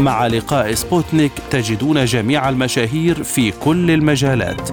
مع 0.00 0.26
لقاء 0.26 0.74
سبوتنيك 0.74 1.32
تجدون 1.50 2.04
جميع 2.04 2.48
المشاهير 2.48 3.22
في 3.22 3.50
كل 3.50 3.90
المجالات. 3.90 4.70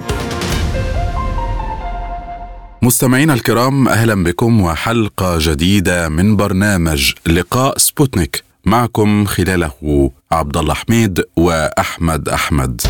مستمعينا 2.82 3.34
الكرام 3.34 3.88
أهلا 3.88 4.24
بكم 4.24 4.60
وحلقة 4.60 5.38
جديدة 5.40 6.08
من 6.08 6.36
برنامج 6.36 7.12
لقاء 7.26 7.78
سبوتنيك. 7.78 8.44
معكم 8.64 9.24
خلاله 9.24 10.10
عبد 10.32 10.56
الله 10.56 10.74
حميد 10.74 11.24
وأحمد 11.36 12.28
أحمد. 12.28 12.80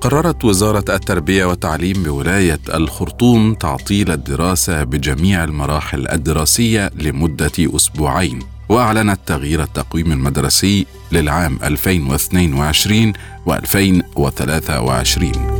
قررت 0.00 0.44
وزارة 0.44 0.84
التربية 0.88 1.44
والتعليم 1.44 2.02
بولاية 2.02 2.60
الخرطوم 2.74 3.54
تعطيل 3.54 4.10
الدراسة 4.10 4.84
بجميع 4.84 5.44
المراحل 5.44 6.08
الدراسية 6.08 6.90
لمدة 6.94 7.52
أسبوعين. 7.58 8.57
وأعلنت 8.68 9.18
تغيير 9.26 9.62
التقويم 9.62 10.12
المدرسي 10.12 10.86
للعام 11.12 11.58
2022 11.62 13.12
و2023 13.48 15.58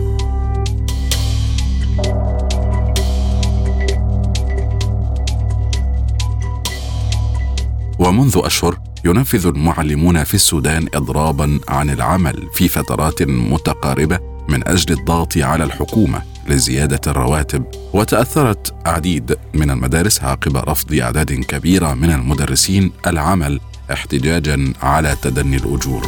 ومنذ 7.98 8.40
أشهر 8.44 8.78
ينفذ 9.04 9.46
المعلمون 9.46 10.24
في 10.24 10.34
السودان 10.34 10.86
إضرابا 10.94 11.60
عن 11.68 11.90
العمل 11.90 12.48
في 12.54 12.68
فترات 12.68 13.22
متقاربة 13.22 14.37
من 14.48 14.68
أجل 14.68 14.94
الضغط 14.98 15.36
على 15.38 15.64
الحكومة 15.64 16.22
لزيادة 16.48 17.00
الرواتب 17.06 17.64
وتأثرت 17.92 18.74
عديد 18.86 19.36
من 19.54 19.70
المدارس 19.70 20.22
عقب 20.24 20.56
رفض 20.56 20.94
أعداد 20.94 21.32
كبيرة 21.32 21.94
من 21.94 22.10
المدرسين 22.10 22.92
العمل 23.06 23.60
احتجاجا 23.92 24.72
على 24.82 25.16
تدني 25.22 25.56
الأجور. 25.56 26.06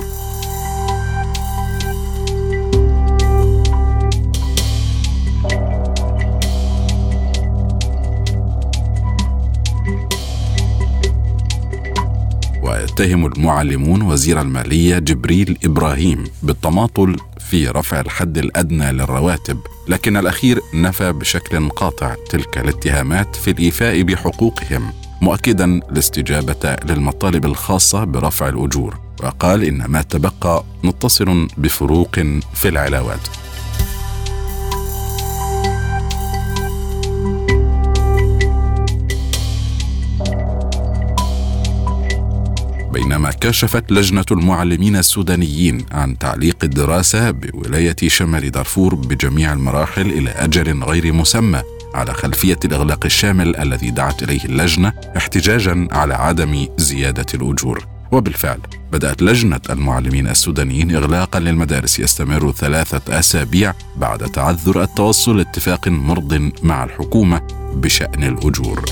ويتهم 12.62 13.26
المعلمون 13.26 14.02
وزير 14.02 14.40
المالية 14.40 14.98
جبريل 14.98 15.58
إبراهيم 15.64 16.24
بالتماطل 16.42 17.16
في 17.50 17.68
رفع 17.68 18.00
الحد 18.00 18.38
الأدنى 18.38 18.92
للرواتب 18.92 19.58
لكن 19.88 20.16
الأخير 20.16 20.60
نفى 20.74 21.12
بشكل 21.12 21.68
قاطع 21.68 22.14
تلك 22.30 22.58
الاتهامات 22.58 23.36
في 23.36 23.50
الإيفاء 23.50 24.02
بحقوقهم 24.02 24.92
مؤكدا 25.22 25.64
الاستجابه 25.64 26.76
للمطالب 26.84 27.44
الخاصة 27.44 28.04
برفع 28.04 28.48
الأجور 28.48 28.98
وقال 29.22 29.64
إن 29.64 29.84
ما 29.84 30.02
تبقى 30.02 30.64
متصل 30.82 31.48
بفروق 31.58 32.14
في 32.54 32.68
العلاوات. 32.68 33.28
بينما 42.92 43.30
كشفت 43.30 43.92
لجنة 43.92 44.24
المعلمين 44.30 44.96
السودانيين 44.96 45.86
عن 45.92 46.18
تعليق 46.18 46.56
الدراسة 46.62 47.30
بولاية 47.30 47.96
شمال 48.06 48.50
دارفور 48.50 48.94
بجميع 48.94 49.52
المراحل 49.52 50.06
إلى 50.06 50.30
أجل 50.30 50.82
غير 50.82 51.12
مسمى 51.12 51.62
على 51.94 52.14
خلفية 52.14 52.58
الإغلاق 52.64 53.04
الشامل 53.04 53.56
الذي 53.56 53.90
دعت 53.90 54.22
إليه 54.22 54.44
اللجنة 54.44 54.92
احتجاجا 55.16 55.88
على 55.92 56.14
عدم 56.14 56.66
زيادة 56.76 57.26
الأجور 57.34 57.86
وبالفعل 58.12 58.58
بدأت 58.92 59.22
لجنة 59.22 59.60
المعلمين 59.70 60.26
السودانيين 60.28 60.96
إغلاقا 60.96 61.40
للمدارس 61.40 61.98
يستمر 61.98 62.52
ثلاثة 62.52 63.18
أسابيع 63.18 63.74
بعد 63.96 64.18
تعذر 64.18 64.82
التوصل 64.82 65.36
لاتفاق 65.36 65.88
مرض 65.88 66.52
مع 66.62 66.84
الحكومة 66.84 67.40
بشأن 67.74 68.24
الأجور. 68.24 68.84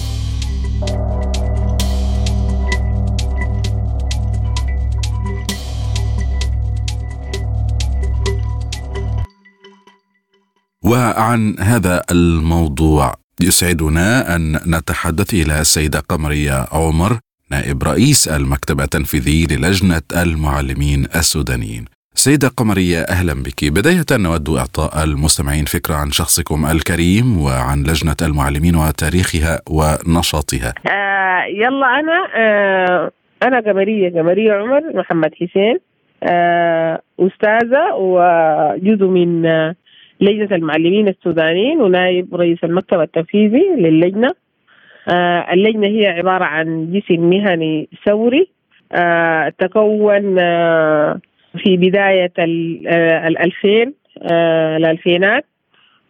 وعن 10.88 11.56
هذا 11.60 12.02
الموضوع. 12.10 13.14
يسعدنا 13.42 14.36
أن 14.36 14.52
نتحدث 14.66 15.34
إلى 15.34 15.60
السيدة 15.60 16.00
قمرية 16.00 16.66
عمر 16.72 17.18
نائب 17.50 17.82
رئيس 17.82 18.28
المكتب 18.28 18.80
التنفيذي 18.80 19.46
للجنة 19.50 20.02
المعلمين 20.16 21.04
السودانيين. 21.04 21.84
سيدة 22.14 22.48
قمرية 22.48 23.00
أهلا 23.00 23.34
بك. 23.34 23.64
بداية 23.64 24.06
نود 24.12 24.48
إعطاء 24.48 25.04
المستمعين 25.04 25.64
فكرة 25.64 25.94
عن 25.94 26.10
شخصكم 26.10 26.66
الكريم 26.66 27.38
وعن 27.38 27.82
لجنة 27.82 28.16
المعلمين 28.22 28.76
وتاريخها 28.76 29.60
ونشاطها. 29.70 30.74
آه 30.86 31.44
يلا 31.62 31.86
أنا 32.00 32.18
آه 32.36 33.10
أنا 33.42 33.60
قمرية 33.60 34.20
قمرية 34.20 34.52
عمر 34.52 34.82
محمد 34.94 35.30
حسين 35.34 35.78
آه 36.22 37.00
أستاذة 37.20 37.94
وجزء 37.94 39.06
من 39.06 39.46
لجنة 40.20 40.56
المعلمين 40.56 41.08
السودانيين 41.08 41.80
ونائب 41.80 42.34
رئيس 42.34 42.64
المكتب 42.64 43.00
التنفيذي 43.00 43.64
للجنة. 43.76 44.28
آه 45.08 45.52
اللجنة 45.52 45.86
هي 45.86 46.06
عبارة 46.06 46.44
عن 46.44 46.92
جسم 46.92 47.20
مهني 47.30 47.88
ثوري 48.06 48.48
آه 48.92 49.52
تكون 49.58 50.38
آه 50.38 51.20
في 51.64 51.76
بداية 51.76 52.32
الألفين 53.26 53.94
آه 54.32 54.76
الألفينات 54.76 55.44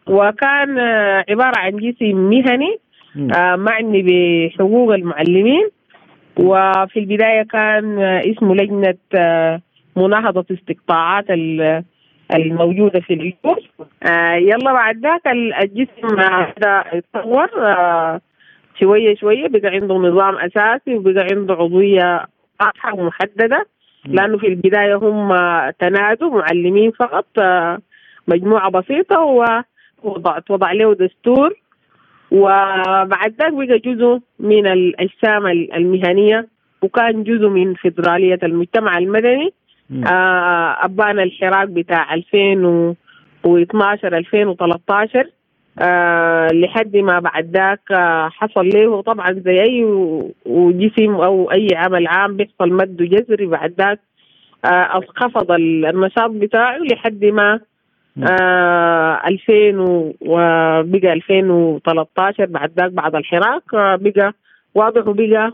وكان 0.06 0.78
آه 0.78 1.24
عبارة 1.30 1.58
عن 1.58 1.76
جسم 1.76 2.16
مهني 2.16 2.78
آه 3.36 3.56
معني 3.56 4.02
بحقوق 4.02 4.94
المعلمين. 4.94 5.68
وفي 6.38 6.98
البداية 7.00 7.42
كان 7.42 7.98
آه 7.98 8.22
اسمه 8.30 8.54
لجنة 8.54 8.94
آه 9.14 9.60
مناهضة 9.96 10.46
استقطاعات 10.50 11.24
الموجودة 12.34 13.00
في 13.00 13.14
الأجور 13.14 13.58
آه 14.02 14.34
يلا 14.34 14.72
بعد 14.72 14.96
ذاك 14.98 15.26
الجسم 15.62 16.20
هذا 16.20 16.84
اتطور 16.92 17.48
آه 17.66 18.20
شوية 18.80 19.16
شوية 19.16 19.48
بقى 19.48 19.68
عنده 19.68 19.94
نظام 19.94 20.36
أساسي 20.36 20.94
وبقى 20.94 21.26
عنده 21.32 21.54
عضوية 21.54 22.26
واضحة 22.60 22.94
ومحددة. 22.94 23.66
لأنه 24.06 24.38
في 24.38 24.46
البداية 24.46 24.94
هم 24.94 25.28
تنادوا 25.78 26.30
معلمين 26.38 26.90
فقط 26.90 27.26
آه 27.38 27.78
مجموعة 28.28 28.70
بسيطة 28.70 29.20
ووضع 29.20 30.38
وضع 30.50 30.72
له 30.72 30.94
دستور. 30.94 31.54
وبعد 32.30 33.34
ذاك 33.40 33.52
بقى 33.52 33.78
جزء 33.78 34.20
من 34.40 34.66
الأجسام 34.66 35.46
المهنية 35.46 36.48
وكان 36.82 37.24
جزء 37.24 37.48
من 37.48 37.74
فدرالية 37.74 38.38
المجتمع 38.42 38.98
المدني. 38.98 39.52
آه 40.06 40.76
أبان 40.84 41.20
الحراك 41.20 41.68
بتاع 41.68 42.14
2012 42.14 44.16
2013 44.16 45.26
آه 45.82 46.48
لحد 46.52 46.96
ما 46.96 47.18
بعد 47.18 47.50
ذاك 47.56 47.80
آه 47.92 48.28
حصل 48.28 48.68
له 48.68 49.02
طبعا 49.02 49.32
زي 49.32 49.60
أي 49.62 49.84
وجسم 50.46 51.14
أو 51.14 51.50
أي 51.52 51.68
عمل 51.74 52.06
عام 52.06 52.36
بيحصل 52.36 52.72
مد 52.72 52.96
جذري. 52.96 53.46
بعد 53.46 53.74
ذاك 53.78 54.00
آه 54.64 54.96
انخفض 54.96 55.52
النشاط 55.52 56.30
بتاعه 56.30 56.78
لحد 56.78 57.24
ما 57.24 57.60
آه 58.30 59.20
2000 59.28 60.14
وبقى 60.20 61.12
2013 61.12 62.46
بعد 62.46 62.70
ذاك 62.80 62.90
بعد 62.92 63.14
الحراك 63.14 63.62
آه 63.74 63.96
بقى 63.96 64.32
واضح 64.74 65.06
وبقى 65.08 65.52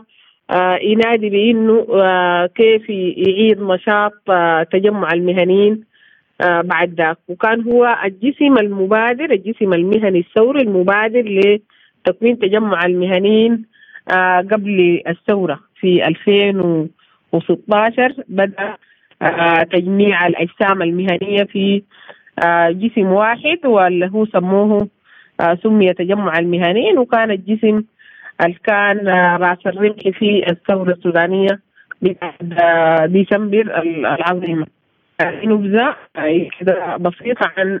ينادي 0.81 1.29
بانه 1.29 1.87
آه 1.93 2.45
كيف 2.45 2.89
يعيد 2.89 3.61
نشاط 3.61 4.13
آه 4.29 4.63
تجمع 4.63 5.07
المهنيين 5.13 5.83
آه 6.41 6.61
بعد 6.61 6.93
ذاك. 6.93 7.17
وكان 7.27 7.61
هو 7.61 7.97
الجسم 8.05 8.57
المبادر 8.57 9.31
الجسم 9.31 9.73
المهني 9.73 10.19
الثوري 10.19 10.61
المبادر 10.61 11.21
لتكوين 11.21 12.39
تجمع 12.39 12.85
المهنيين 12.85 13.65
آه 14.11 14.37
قبل 14.51 15.01
الثورة 15.07 15.59
في 15.79 16.07
2016 16.07 18.13
بدأ 18.27 18.75
تجميع 19.71 20.27
الأجسام 20.27 20.81
المهنية 20.81 21.43
في 21.43 21.81
جسم 22.69 23.05
واحد 23.07 23.65
واللي 23.65 24.09
هو 24.13 24.25
سموه 24.25 24.87
سمي 25.63 25.93
تجمع 25.93 26.39
المهنيين. 26.39 26.97
وكان 26.97 27.31
الجسم 27.31 27.83
كان 28.65 29.07
رأس 29.41 29.57
الرمح 29.65 29.99
في 30.19 30.45
الثورة 30.49 30.91
السودانية 30.91 31.59
ديسمبر 33.05 33.81
العظيمة 34.05 34.65
نبذة 35.21 35.95
كده 36.59 36.97
بسيطة 36.97 37.51
عن 37.57 37.79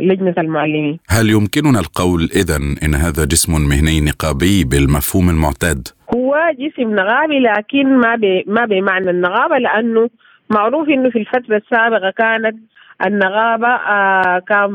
لجنة 0.00 0.34
المعلمين 0.38 0.98
هل 1.08 1.30
يمكننا 1.30 1.80
القول 1.80 2.22
إذا 2.22 2.56
إن 2.56 2.94
هذا 2.94 3.24
جسم 3.24 3.52
مهني 3.52 4.00
نقابي 4.00 4.64
بالمفهوم 4.64 5.30
المعتاد؟ 5.30 5.88
هو 6.14 6.36
جسم 6.58 6.94
نقابي 6.94 7.38
لكن 7.40 7.96
ما 7.96 8.16
بي 8.16 8.44
ما 8.46 8.64
بمعنى 8.64 9.10
النقابة 9.10 9.58
لأنه 9.58 10.10
معروف 10.50 10.88
إنه 10.88 11.10
في 11.10 11.18
الفترة 11.18 11.56
السابقة 11.56 12.10
كانت 12.10 12.56
النغابة 13.06 13.68
آه 13.68 14.38
كان 14.38 14.70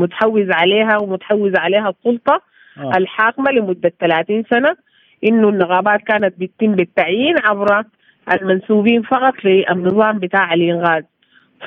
متحوز 0.00 0.50
عليها 0.50 0.98
ومتحوز 0.98 1.52
عليها 1.56 1.88
السلطة 1.88 2.42
آه. 2.78 2.96
الحاكمة 2.96 3.50
لمدة 3.50 3.92
30 4.00 4.44
سنة 4.50 4.76
إنه 5.24 5.48
النغابات 5.48 6.00
كانت 6.02 6.34
بتتم 6.40 6.72
بالتعيين 6.74 7.34
عبر 7.44 7.84
المنسوبين 8.32 9.02
فقط 9.02 9.34
للنظام 9.44 10.18
بتاع 10.18 10.54
الإنغاز 10.54 11.04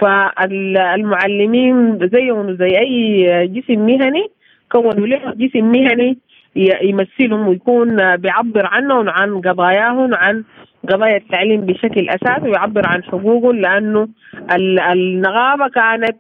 فالمعلمين 0.01 1.99
زيهم 2.13 2.55
زي 2.55 2.77
أي 2.79 3.47
جسم 3.47 3.79
مهني 3.85 4.27
كونوا 4.71 5.07
له 5.07 5.33
جسم 5.35 5.65
مهني 5.71 6.17
يمثلهم 6.55 7.47
ويكون 7.47 8.15
بيعبر 8.15 8.65
عنهم 8.65 9.09
عن 9.09 9.41
قضاياهم 9.41 10.13
عن 10.13 10.43
قضايا 10.89 11.17
التعليم 11.17 11.61
بشكل 11.61 12.09
أساسي 12.09 12.49
ويعبر 12.49 12.87
عن 12.87 13.03
حقوقهم 13.03 13.55
لأنه 13.55 14.07
النغابه 14.91 15.67
كانت 15.67 16.17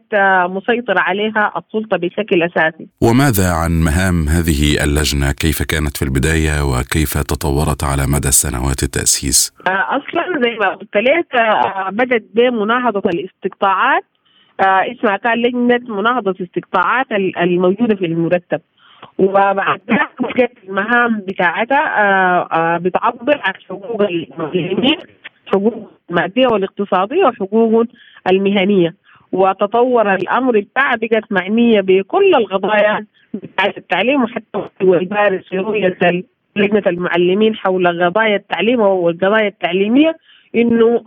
مسيطرة 0.49 0.99
عليها 0.99 1.53
السلطة 1.57 1.97
بشكل 1.97 2.43
أساسي. 2.43 2.87
وماذا 3.01 3.51
عن 3.63 3.71
مهام 3.71 4.27
هذه 4.27 4.83
اللجنة؟ 4.83 5.31
كيف 5.31 5.63
كانت 5.63 5.97
في 5.97 6.05
البداية 6.05 6.63
وكيف 6.63 7.17
تطورت 7.17 7.83
على 7.83 8.03
مدى 8.07 8.31
سنوات 8.31 8.83
التأسيس؟ 8.83 9.53
أصلا 9.67 10.23
زي 10.43 10.57
ما 10.61 10.75
قلت 10.75 10.95
لك 10.95 11.27
بدأت 11.91 12.23
بمناهضة 12.33 13.09
الاستقطاعات 13.09 14.03
اسمها 14.61 15.17
كان 15.17 15.37
لجنة 15.37 15.95
مناهضة 15.95 16.31
الاستقطاعات 16.31 17.05
الموجودة 17.41 17.95
في 17.95 18.05
المرتب. 18.05 18.61
وبعد 19.17 19.81
ذلك 19.91 20.51
المهام 20.63 21.19
بتاعتها 21.27 22.77
بتعبر 22.77 23.41
عن 23.45 23.53
حقوق 23.69 24.01
المسلمين 24.01 24.97
حقوق 25.45 25.91
المادية 26.09 26.47
والاقتصادية 26.47 27.25
وحقوق 27.25 27.85
المهنية. 28.31 28.95
وتطور 29.31 30.13
الأمر 30.13 30.59
بتاعها 30.59 30.95
بقت 30.95 31.23
معنية 31.31 31.81
بكل 31.81 32.35
القضايا 32.35 33.05
بتاعت 33.33 33.77
التعليم 33.77 34.23
وحتى 34.23 34.69
البارز 34.81 35.43
في 35.43 35.57
رؤية 35.57 35.97
لجنة 36.55 36.83
المعلمين 36.87 37.55
حول 37.55 38.03
قضايا 38.03 38.35
التعليم 38.35 38.79
والقضايا 38.79 39.47
التعليمية 39.47 40.17
إنه 40.55 41.03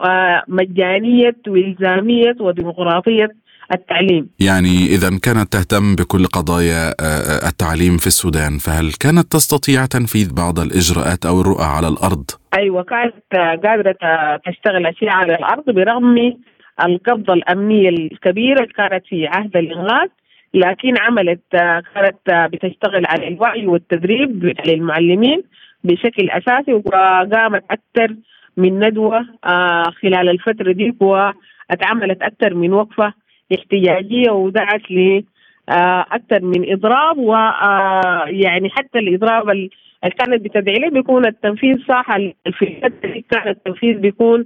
مجانية 0.49 1.37
وإلزامية 1.49 2.37
وديمقراطية 2.41 3.29
التعليم 3.73 4.31
يعني 4.41 4.87
إذا 4.95 5.09
كانت 5.23 5.53
تهتم 5.53 5.95
بكل 5.95 6.25
قضايا 6.27 6.83
التعليم 7.49 7.97
في 7.97 8.07
السودان 8.07 8.59
فهل 8.59 8.93
كانت 9.01 9.33
تستطيع 9.33 9.87
تنفيذ 9.87 10.35
بعض 10.35 10.59
الإجراءات 10.59 11.27
أو 11.27 11.41
الرؤى 11.41 11.65
على 11.65 11.89
الأرض؟ 11.89 12.25
أيوة 12.59 12.83
كانت 12.83 13.15
قادرة 13.65 13.97
تشتغل 14.47 14.87
أشياء 14.87 15.13
على 15.15 15.35
الأرض 15.35 15.65
برغم 15.71 16.37
القبضة 16.85 17.33
الأمنية 17.33 17.89
الكبيرة 17.89 18.61
اللي 18.63 18.73
كانت 18.73 19.05
في 19.09 19.27
عهد 19.27 19.57
الإنغاز 19.57 20.09
لكن 20.55 20.95
عملت 21.01 21.41
كانت 21.95 22.51
بتشتغل 22.53 23.07
على 23.07 23.29
الوعي 23.29 23.67
والتدريب 23.67 24.55
للمعلمين 24.67 25.43
بشكل 25.85 26.31
أساسي 26.31 26.73
وقامت 26.73 27.65
أكثر 27.71 28.17
من 28.57 28.85
ندوة 28.85 29.27
خلال 30.03 30.29
الفترة 30.29 30.73
دي 30.73 30.95
واتعملت 31.01 32.23
أكثر 32.23 32.55
من 32.55 32.73
وقفة 32.73 33.13
احتجاجيه 33.55 34.31
ودعت 34.31 34.91
ل 34.91 35.23
أكثر 35.69 36.43
من 36.43 36.73
إضراب 36.73 37.19
ويعني 37.19 38.71
حتى 38.71 38.99
الإضراب 38.99 39.51
اللي 39.51 39.71
كانت 40.19 40.45
بتدعي 40.45 40.75
له 40.75 40.91
بيكون 40.91 41.27
التنفيذ 41.27 41.79
صح 41.89 42.17
في 42.59 42.67
كان 43.31 43.49
التنفيذ 43.49 43.99
بيكون 43.99 44.45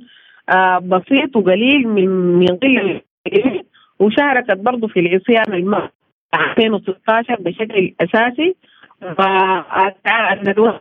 بسيط 0.82 1.36
وقليل 1.36 1.88
من 1.88 2.08
من 2.08 2.46
قلة 2.46 3.00
وشاركت 3.98 4.56
برضه 4.56 4.88
في 4.88 5.00
العصيان 5.00 5.54
الماء 5.54 5.90
2016 6.34 7.36
بشكل 7.40 7.94
أساسي. 8.00 8.56
والندوه 9.02 10.80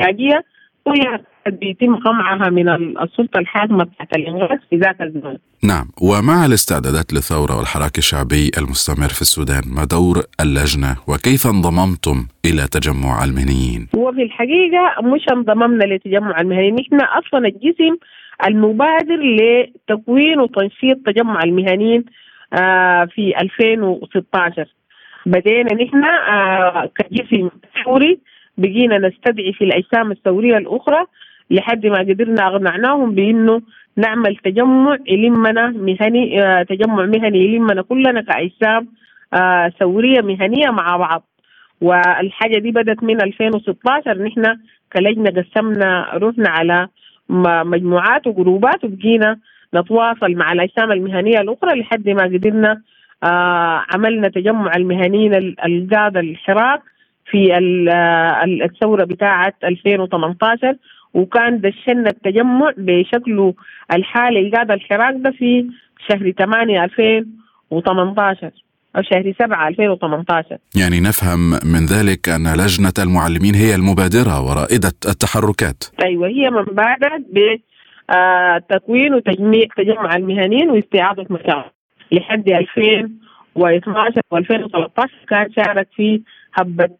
الاحتجاجيه 0.00 0.44
وهي 0.86 1.20
بيتم 1.46 1.96
قمعها 1.96 2.50
من 2.50 2.68
السلطة 3.02 3.38
الحاكمة 3.38 3.84
بتاعت 3.84 4.16
الإنغاز 4.16 4.58
في 4.70 4.76
ذاك 4.76 5.00
الزمن. 5.02 5.36
نعم، 5.64 5.86
ومع 6.02 6.46
الاستعدادات 6.46 7.12
للثوره 7.12 7.58
والحراك 7.58 7.98
الشعبي 7.98 8.50
المستمر 8.58 9.08
في 9.08 9.20
السودان، 9.20 9.62
ما 9.76 9.84
دور 9.84 10.16
اللجنة 10.40 10.96
وكيف 11.08 11.46
انضممتم 11.46 12.26
إلى 12.44 12.62
تجمع 12.72 13.24
المهنيين؟ 13.24 13.88
هو 13.96 14.12
في 14.12 14.22
الحقيقة 14.22 14.82
مش 15.02 15.24
انضممنا 15.32 15.84
لتجمع 15.84 16.40
المهنيين، 16.40 16.74
نحن 16.74 17.00
أصلا 17.00 17.46
الجسم 17.46 17.96
المبادر 18.46 19.20
لتكوين 19.38 20.40
وتنشيط 20.40 20.98
تجمع 21.06 21.42
المهنيين 21.42 22.04
في 23.14 23.34
2016 23.40 24.66
بدينا 25.26 25.74
نحن 25.74 26.04
كجسم 26.96 27.48
ثوري 27.84 28.18
بقينا 28.58 28.98
نستدعي 28.98 29.52
في 29.52 29.64
الأجسام 29.64 30.10
الثوريه 30.12 30.58
الأخرى 30.58 31.04
لحد 31.50 31.86
ما 31.86 31.98
قدرنا 31.98 32.46
أقنعناهم 32.46 33.14
بإنه 33.14 33.62
نعمل 33.96 34.36
تجمع 34.36 34.96
يلمنا 35.08 35.68
مهني 35.70 36.42
آه 36.42 36.62
تجمع 36.62 37.06
مهني 37.06 37.38
يلمنا 37.38 37.82
كلنا 37.82 38.20
كأجسام 38.20 38.88
آه 39.34 39.68
ثوريه 39.80 40.20
مهنية 40.20 40.70
مع 40.70 40.96
بعض. 40.96 41.22
والحاجة 41.80 42.58
دي 42.58 42.70
بدأت 42.70 43.02
من 43.02 43.22
2016 43.22 44.22
نحن 44.22 44.56
كلجنة 44.92 45.30
قسمنا 45.42 46.10
روحنا 46.14 46.48
على 46.50 46.88
مجموعات 47.64 48.26
وجروبات 48.26 48.84
وبقينا 48.84 49.38
نتواصل 49.74 50.32
مع 50.34 50.52
الأجسام 50.52 50.92
المهنية 50.92 51.40
الأخرى 51.40 51.80
لحد 51.80 52.08
ما 52.08 52.22
قدرنا 52.22 52.82
آه 53.24 53.84
عملنا 53.94 54.28
تجمع 54.28 54.72
المهنيين 54.76 55.34
القادة 55.66 56.20
الحراك 56.20 56.82
في 57.30 57.58
الثورة 58.64 59.04
بتاعه 59.04 59.52
2018 59.64 60.76
وكان 61.14 61.60
دشنا 61.60 62.10
التجمع 62.10 62.72
بشكله 62.76 63.54
الحالي 63.92 64.38
اللي 64.38 64.50
قاعد 64.50 64.70
الحراك 64.70 65.14
ده 65.18 65.30
في 65.30 65.66
شهر 66.08 66.30
8 66.30 66.84
2018 66.84 68.50
أو 68.96 69.02
شهر 69.02 69.32
7 69.38 69.68
2018 69.68 70.58
يعني 70.76 71.00
نفهم 71.00 71.50
من 71.50 71.86
ذلك 71.86 72.28
أن 72.28 72.54
لجنة 72.54 72.92
المعلمين 72.98 73.54
هي 73.54 73.74
المبادرة 73.74 74.40
ورائدة 74.40 74.92
التحركات. 75.08 75.84
أيوة 76.04 76.28
هي 76.28 76.50
من 76.50 76.64
بادرت 76.64 77.24
بتكوين 78.10 79.14
وتجميع 79.14 79.64
تجمع 79.76 80.16
المهنيين 80.16 80.70
واستعادة 80.70 81.26
مشاعر 81.30 81.70
لحد 82.12 82.48
2012 82.48 84.20
و2013 84.34 85.06
كان 85.28 85.52
شارك 85.56 85.88
في 85.96 86.22
حبة 86.56 86.90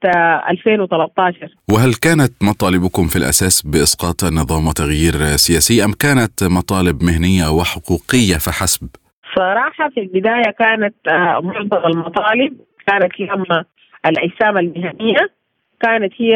2013 0.50 1.48
وهل 1.72 1.94
كانت 1.94 2.32
مطالبكم 2.42 3.06
في 3.06 3.16
الأساس 3.16 3.62
بإسقاط 3.62 4.24
النظام 4.24 4.66
وتغيير 4.68 5.12
سياسي 5.46 5.84
أم 5.84 5.92
كانت 5.92 6.44
مطالب 6.44 7.02
مهنية 7.02 7.46
وحقوقية 7.58 8.36
فحسب؟ 8.46 8.88
صراحة 9.36 9.88
في 9.94 10.00
البداية 10.00 10.50
كانت 10.58 10.94
معظم 11.42 11.86
المطالب 11.86 12.52
كانت 12.86 13.20
لما 13.20 13.64
الأجسام 14.06 14.58
المهنية 14.58 15.30
كانت 15.80 16.12
هي 16.16 16.34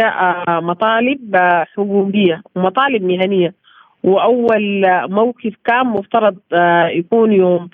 مطالب 0.49 1.37
حقوقية 1.77 2.43
ومطالب 2.57 3.03
مهنية 3.03 3.55
وأول 4.03 4.85
موقف 5.09 5.55
كان 5.65 5.87
مفترض 5.87 6.37
يكون 6.95 7.33
يوم 7.33 7.69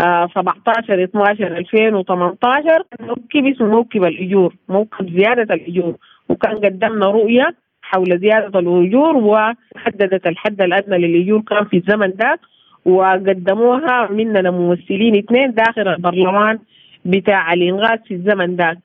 17 0.00 1.04
12 1.04 1.56
2018 1.56 2.82
موكب 3.00 3.46
اسمه 3.46 3.66
موكب 3.66 4.04
الأجور 4.04 4.54
موكب 4.68 5.10
زيادة 5.18 5.54
الأجور. 5.54 5.94
وكان 6.28 6.56
قدمنا 6.56 7.06
رؤية 7.06 7.54
حول 7.82 8.18
زيادة 8.18 8.58
الأجور 8.58 9.16
وحددت 9.16 10.26
الحد 10.26 10.62
الأدنى 10.62 10.98
للأجور 10.98 11.40
كان 11.40 11.64
في 11.64 11.76
الزمن 11.76 12.12
ده. 12.16 12.38
وقدموها 12.84 14.08
مننا 14.10 14.50
ممثلين 14.50 15.16
اثنين 15.16 15.52
داخل 15.54 15.88
البرلمان 15.88 16.58
بتاع 17.04 17.52
الإنغاز 17.52 17.98
في 18.08 18.14
الزمن 18.14 18.56
ده. 18.56 18.78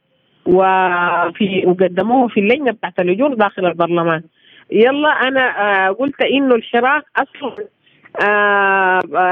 وفي 0.46 1.64
وقدموه 1.66 2.28
في 2.28 2.40
اللجنة 2.40 2.72
بتاعت 2.72 3.00
الأجور 3.00 3.34
داخل 3.34 3.66
البرلمان. 3.66 4.24
يلا 4.72 5.10
أنا 5.10 5.92
قلت 5.92 6.22
إنه 6.22 6.56
الحراك 6.56 7.04
أصلا 7.18 7.56
آه 7.58 7.75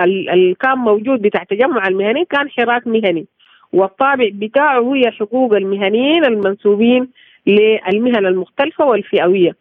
اللي 0.03 0.55
كان 0.59 0.77
موجود 0.77 1.21
بتاع 1.21 1.43
تجمع 1.43 1.87
المهنيين 1.87 2.25
كان 2.25 2.49
حراك 2.49 2.87
مهني. 2.87 3.25
والطابع 3.73 4.29
بتاعه 4.33 4.95
هي 4.95 5.11
حقوق 5.11 5.53
المهنيين 5.55 6.25
المنسوبين 6.25 7.07
للمهن 7.47 8.25
المختلفة 8.25 8.85
والفئوية. 8.85 9.55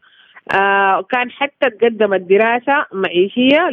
آه 0.55 1.03
كان 1.03 1.31
حتى 1.31 1.71
تقدمت 1.71 2.21
دراسة 2.21 2.87
معيشية 2.93 3.71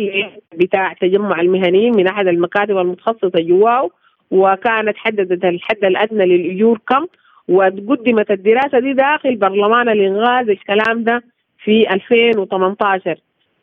بتاع 0.55 0.93
تجمع 0.93 1.41
المهنيين 1.41 1.95
من 1.97 2.07
أحد 2.07 2.27
المكاتب 2.27 2.77
المتخصصة 2.77 3.31
جواه 3.35 3.89
وكانت 4.31 4.97
حددت 4.97 5.45
الحد 5.45 5.83
الأدنى 5.85 6.25
للأجور 6.25 6.79
كم 6.87 7.05
وقدمت 7.47 8.31
الدراسة 8.31 8.79
دي 8.79 8.93
داخل 8.93 9.35
برلمان 9.35 9.89
الإنغاز. 9.89 10.49
الكلام 10.49 11.03
ده 11.03 11.23
في 11.63 11.93
2018 11.93 13.15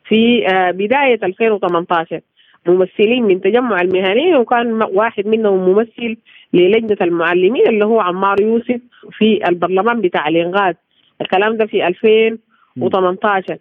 في 0.07 0.47
آه 0.47 0.71
بداية 0.71 1.19
2018 1.23 2.19
ممثلين 2.67 3.23
من 3.23 3.41
تجمع 3.41 3.81
المهنيين 3.81 4.35
وكان 4.35 4.83
واحد 4.83 5.27
منهم 5.27 5.69
ممثل 5.69 6.17
للجنة 6.53 6.97
المعلمين 7.01 7.67
اللي 7.67 7.85
هو 7.85 7.99
عمار 7.99 8.41
يوسف 8.41 8.81
في 9.11 9.47
البرلمان 9.49 10.01
بتاع 10.01 10.27
الإنغاز. 10.27 10.75
الكلام 11.21 11.57
ده 11.57 11.65
في 11.65 11.87
2018 11.87 13.57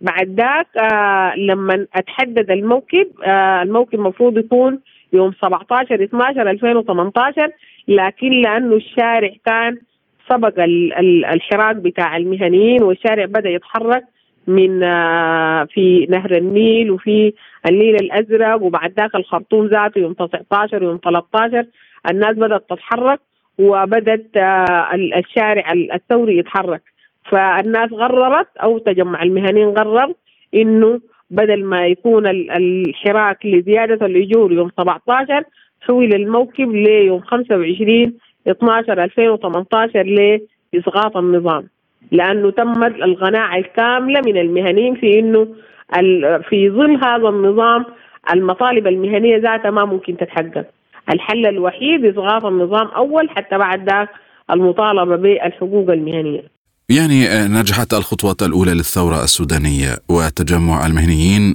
بعد 0.00 0.28
ذاك 0.40 0.66
آه 0.92 1.36
لما 1.36 1.86
أتحدد 1.94 2.50
الموكب 2.50 3.06
آه 3.24 3.62
الموكب 3.62 3.94
المفروض 3.94 4.38
يكون 4.38 4.80
يوم 5.12 5.32
17 5.32 6.04
12 6.04 6.50
2018 6.50 7.50
لكن 7.88 8.30
لأنه 8.30 8.76
الشارع 8.76 9.30
كان 9.46 9.78
سبق 10.30 10.54
الحراك 11.32 11.76
بتاع 11.76 12.16
المهنيين 12.16 12.82
والشارع 12.82 13.24
بدأ 13.24 13.50
يتحرك 13.50 14.04
من 14.46 14.82
آه 14.82 15.64
في 15.64 16.06
نهر 16.10 16.36
النيل 16.36 16.90
وفي 16.90 17.32
النيل 17.66 17.94
الأزرق 17.94 18.62
وبعد 18.62 18.92
ذاك 19.00 19.14
الخرطوم 19.14 19.66
ذاته 19.66 19.98
يوم 19.98 20.12
19 20.12 20.84
ويوم 20.84 21.00
13 21.04 21.66
الناس 22.10 22.36
بدأت 22.36 22.64
تتحرك 22.70 23.20
وبدت 23.58 24.36
آه 24.36 24.94
الشارع 24.94 25.72
الثوري 25.94 26.38
يتحرك. 26.38 26.82
فالناس 27.30 27.92
غررت 27.92 28.56
أو 28.56 28.78
تجمع 28.78 29.22
المهنيين 29.22 29.74
قرر 29.74 30.12
إنه 30.54 31.00
بدل 31.30 31.64
ما 31.64 31.86
يكون 31.86 32.26
الحراك 32.26 33.46
لزيادة 33.46 34.06
الأجور 34.06 34.52
يوم 34.52 34.70
17 34.78 35.44
حول 35.80 36.14
الموكب 36.14 36.70
ليوم 36.72 37.20
25 37.20 38.12
12 38.48 39.04
2018 39.04 40.40
لإسقاط 40.74 41.16
النظام. 41.16 41.68
لأنه 42.12 42.50
تمت 42.50 42.94
القناعة 42.94 43.58
الكاملة 43.58 44.20
من 44.20 44.36
المهنيين 44.36 44.94
في 44.94 45.18
إنه 45.18 45.48
في 46.48 46.70
ظل 46.70 47.04
هذا 47.04 47.28
النظام 47.28 47.84
المطالب 48.32 48.86
المهنية 48.86 49.36
ذاتها 49.36 49.70
ما 49.70 49.84
ممكن 49.84 50.16
تتحقق. 50.16 50.66
الحل 51.12 51.46
الوحيد 51.46 52.04
اسقاط 52.04 52.44
النظام 52.44 52.86
أول 52.86 53.30
حتى 53.30 53.58
بعد 53.58 53.90
ذاك 53.90 54.08
المطالبة 54.50 55.16
بالحقوق 55.16 55.90
المهنية. 55.90 56.42
يعني 56.88 57.48
نجحت 57.48 57.94
الخطوة 57.94 58.36
الأولى 58.42 58.74
للثورة 58.74 59.24
السودانية 59.24 59.88
وتجمع 60.08 60.86
المهنيين. 60.86 61.54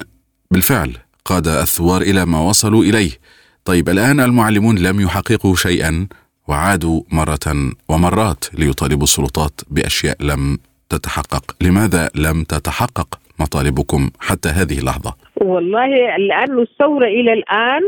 بالفعل 0.52 0.92
قاد 1.26 1.48
الثوار 1.48 2.02
إلى 2.02 2.26
ما 2.26 2.40
وصلوا 2.40 2.84
إليه. 2.84 3.12
طيب 3.66 3.90
الآن 3.90 4.20
المعلمون 4.20 4.78
لم 4.78 5.00
يحققوا 5.00 5.56
شيئا. 5.56 6.08
وعادوا 6.50 7.02
مرة 7.12 7.48
ومرات 7.90 8.44
ليطالبوا 8.60 9.04
السلطات 9.04 9.62
بأشياء 9.72 10.18
لم 10.22 10.58
تتحقق. 10.90 11.44
لماذا 11.62 12.10
لم 12.16 12.44
تتحقق 12.44 13.20
مطالبكم 13.40 14.10
حتى 14.20 14.50
هذه 14.50 14.80
اللحظة؟ 14.80 15.14
والله 15.36 15.88
لأن 16.18 16.60
الثورة 16.60 17.06
إلى 17.06 17.34
الآن 17.34 17.82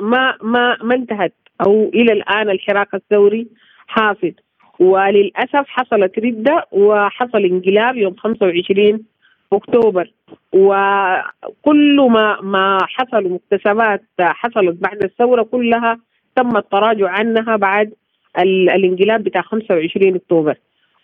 ما 0.00 0.36
ما 0.42 0.76
ما 0.82 0.94
انتهت. 0.94 1.34
أو 1.60 1.90
إلى 1.94 2.12
الآن 2.12 2.50
الحراك 2.50 2.94
الثوري 2.94 3.46
حافظ. 3.86 4.32
وللأسف 4.78 5.64
حصلت 5.66 6.18
ردة 6.18 6.66
وحصل 6.72 7.38
انقلاب 7.38 7.96
يوم 7.96 8.14
25 8.16 9.04
أكتوبر. 9.52 10.12
وكل 10.52 12.08
ما 12.10 12.40
ما 12.40 12.78
حصل 12.86 13.28
مكتسبات 13.28 14.02
حصلت 14.20 14.76
بعد 14.80 15.02
الثورة 15.04 15.42
كلها 15.42 15.98
تم 16.36 16.56
التراجع 16.56 17.08
عنها 17.08 17.56
بعد 17.56 17.92
الانقلاب 18.38 19.24
بتاع 19.24 19.42
25 19.42 20.14
أكتوبر. 20.14 20.54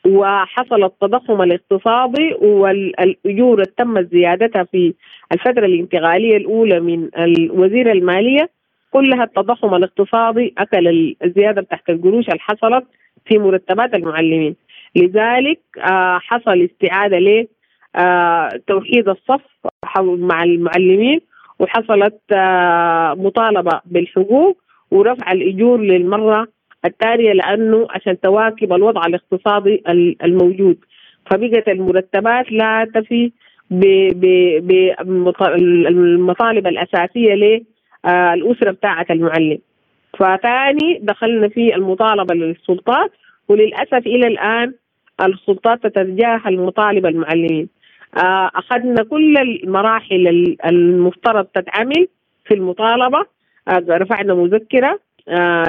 وحصل 0.07 0.85
التضخم 0.85 1.43
الاقتصادي 1.43 2.35
والأجور 2.41 3.65
تم 3.65 4.03
زيادتها 4.03 4.65
في 4.65 4.95
الفترة 5.33 5.67
الانتقالية 5.67 6.37
الأولى 6.37 6.81
من 6.81 7.09
وزير 7.51 7.93
المالية. 7.93 8.51
كلها 8.91 9.25
التضخم 9.25 9.75
الاقتصادي 9.75 10.55
أكل 10.59 11.15
الزيادة 11.25 11.63
تحت 11.63 11.91
القروش 11.91 12.29
اللي 12.29 12.41
حصلت 12.41 12.85
في 13.27 13.39
مرتبات 13.39 13.95
المعلمين. 13.95 14.57
لذلك 14.97 15.61
آه 15.79 16.19
حصل 16.19 16.69
استعادة 16.71 17.19
ل 17.19 17.47
آه 17.97 18.49
توحيد 18.67 19.09
الصف 19.09 19.41
مع 19.99 20.43
المعلمين 20.43 21.21
وحصلت 21.59 22.21
آه 22.33 23.15
مطالبة 23.15 23.81
بالحقوق 23.85 24.59
ورفع 24.91 25.33
الأجور 25.33 25.81
للمرة 25.81 26.49
التالية 26.85 27.33
لأنه 27.33 27.87
عشان 27.91 28.21
تواكب 28.21 28.73
الوضع 28.73 29.07
الاقتصادي 29.07 29.83
الموجود. 30.25 30.77
فبقت 31.31 31.69
المرتبات 31.69 32.53
لا 32.53 32.91
تفي 32.95 33.33
بالمطالب 35.31 36.67
الأساسية 36.67 37.35
للأسرة 37.35 38.71
بتاعة 38.71 39.07
المعلم. 39.11 39.59
فثاني 40.19 40.99
دخلنا 41.03 41.49
في 41.49 41.75
المطالبة 41.75 42.35
للسلطات 42.35 43.11
وللأسف 43.49 44.07
إلى 44.07 44.27
الآن 44.27 44.75
السلطات 45.21 45.87
تتجاهل 45.87 46.61
مطالب 46.61 47.07
المعلمين. 47.07 47.69
أخذنا 48.55 49.03
كل 49.03 49.37
المراحل 49.39 50.57
المفترض 50.67 51.45
تتعمل 51.45 52.09
في 52.45 52.55
المطالبة 52.55 53.38
رفعنا 53.71 54.35
مذكرة 54.35 54.99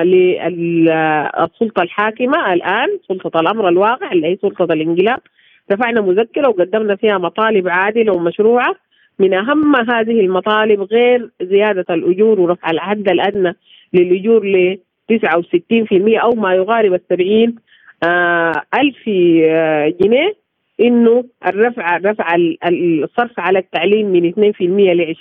للسلطة 0.04 1.82
الحاكمة 1.82 2.54
الآن 2.54 2.88
سلطة 3.08 3.40
الأمر 3.40 3.70
الواقع 3.70 4.12
اللي 4.12 4.28
هي 4.28 4.38
سلطة 4.42 4.64
الإنقلاب. 4.64 5.20
رفعنا 5.72 6.02
مذكرة 6.02 6.50
وقدمنا 6.50 6.96
فيها 6.96 7.18
مطالب 7.18 7.70
عادلة 7.70 8.14
ومشروعة. 8.14 8.76
من 9.20 9.34
أهم 9.34 9.76
هذه 9.76 10.20
المطالب 10.20 10.82
غير 10.82 11.30
زيادة 11.42 11.86
الأجور 11.90 12.40
ورفع 12.40 12.70
الحد 12.70 13.10
الأدنى 13.10 13.56
للأجور 13.94 14.46
ل 14.46 14.80
69% 15.12 16.20
أو 16.24 16.32
ما 16.32 16.54
يقارب 16.54 16.94
ال 16.94 17.02
70 17.10 17.56
آه 18.04 18.52
ألف 18.76 19.10
جنيه. 20.02 20.36
إنه 20.82 21.24
الرفع 21.48 21.98
رفع 21.98 22.36
الصرف 22.66 23.40
على 23.40 23.60
التعليم 23.60 24.08
من 24.08 24.54
2% 24.54 24.94
ل 24.94 25.16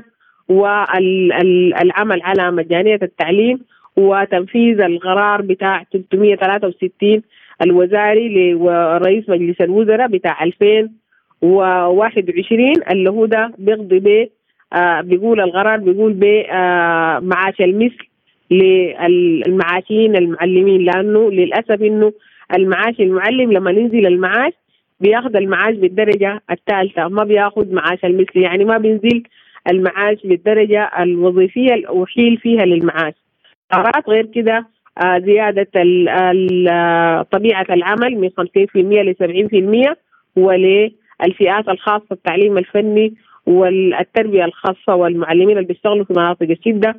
20% 0.00 0.13
والعمل 0.48 2.22
على 2.22 2.50
مجانية 2.50 2.98
التعليم 3.02 3.60
وتنفيذ 3.96 4.80
القرار 4.80 5.42
بتاع 5.42 5.84
363 5.92 7.22
الوزاري 7.62 8.52
لرئيس 8.54 9.28
مجلس 9.28 9.60
الوزراء 9.60 10.08
بتاع 10.08 10.44
2021 10.44 12.72
اللي 12.90 13.10
هو 13.10 13.26
ده 13.26 13.52
بيقضي 13.58 13.98
به 13.98 14.28
آه 14.72 15.00
بيقول 15.00 15.40
القرار 15.40 15.78
بيقول 15.78 16.12
بمعاش 16.12 17.60
آه 17.60 17.64
المثل 17.64 18.06
للمعاشين 18.50 20.16
المعلمين 20.16 20.80
لأنه 20.84 21.30
للأسف 21.30 21.82
إنه 21.82 22.12
المعاش 22.56 23.00
المعلم 23.00 23.52
لما 23.52 23.70
ينزل 23.70 24.06
المعاش 24.06 24.52
بياخذ 25.00 25.36
المعاش 25.36 25.74
بالدرجة 25.74 26.40
الثالثة 26.50 27.08
ما 27.08 27.24
بياخذ 27.24 27.74
معاش 27.74 28.04
المثل 28.04 28.38
يعني 28.38 28.64
ما 28.64 28.78
بينزل 28.78 29.22
المعاش 29.68 30.18
بالدرجة 30.24 30.90
الوظيفية 30.98 31.74
الاحيل 31.74 32.36
فيها 32.36 32.64
للمعاش 32.64 33.14
قرارات 33.72 34.08
غير 34.08 34.26
كده 34.26 34.66
آه 35.04 35.18
زيادة 35.18 35.68
ال 35.76 36.08
ال 36.08 37.28
طبيعة 37.30 37.66
العمل 37.70 38.16
من 38.16 38.30
50% 38.30 38.32
ل 38.76 39.14
70% 39.92 39.96
وللفئات 40.36 41.68
الخاصة 41.68 42.06
التعليم 42.12 42.58
الفني 42.58 43.14
والتربية 43.46 44.44
الخاصة 44.44 44.94
والمعلمين 44.94 45.56
اللي 45.58 45.68
بيشتغلوا 45.68 46.04
في 46.04 46.12
مناطق 46.12 46.50
الشدة 46.50 46.96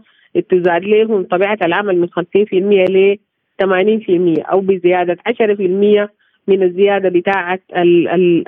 تزاد 0.49 0.83
لهم 0.83 1.23
طبيعة 1.23 1.57
العمل 1.63 1.97
من 1.99 2.07
50% 2.07 2.53
ل 2.89 3.17
80% 3.63 4.51
أو 4.51 4.59
بزيادة 4.59 5.17
10% 5.29 6.09
من 6.47 6.63
الزيادة 6.63 7.09
بتاعة 7.09 7.59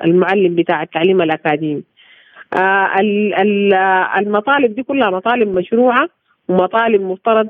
المعلم 0.05 0.55
بتاع 0.55 0.83
التعليم 0.83 1.21
الأكاديمي. 1.21 1.83
آه 2.53 2.99
المطالب 4.19 4.75
دي 4.75 4.83
كلها 4.83 5.09
مطالب 5.09 5.47
مشروعة 5.57 6.09
ومطالب 6.49 7.01
مفترض 7.01 7.47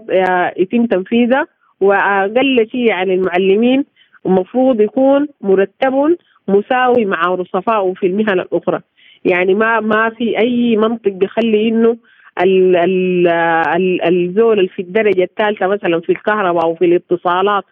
يتم 0.58 0.86
تنفيذها 0.86 1.48
وأقل 1.82 2.68
شيء 2.72 2.92
عن 2.92 3.12
المعلمين 3.12 3.86
المفروض 4.26 4.82
يكون 4.82 5.28
مرتب 5.42 6.18
مساوي 6.48 7.06
مع 7.06 7.22
رصفائه 7.26 7.94
في 7.94 8.08
المهن 8.08 8.40
الأخرى. 8.40 8.80
يعني 9.26 9.54
ما 9.54 9.80
ما 9.80 10.10
في 10.10 10.38
أي 10.40 10.76
منطق 10.78 11.12
بيخلي 11.12 11.68
إنه 11.68 11.98
ال 12.42 12.76
ال 12.76 13.28
ال 13.28 14.02
الزول 14.04 14.70
في 14.70 14.82
الدرجة 14.82 15.24
الثالثة 15.24 15.68
مثلا 15.68 16.00
في 16.00 16.12
الكهرباء 16.12 16.64
أو 16.66 16.76
في 16.76 16.86
الاتصالات 16.86 17.64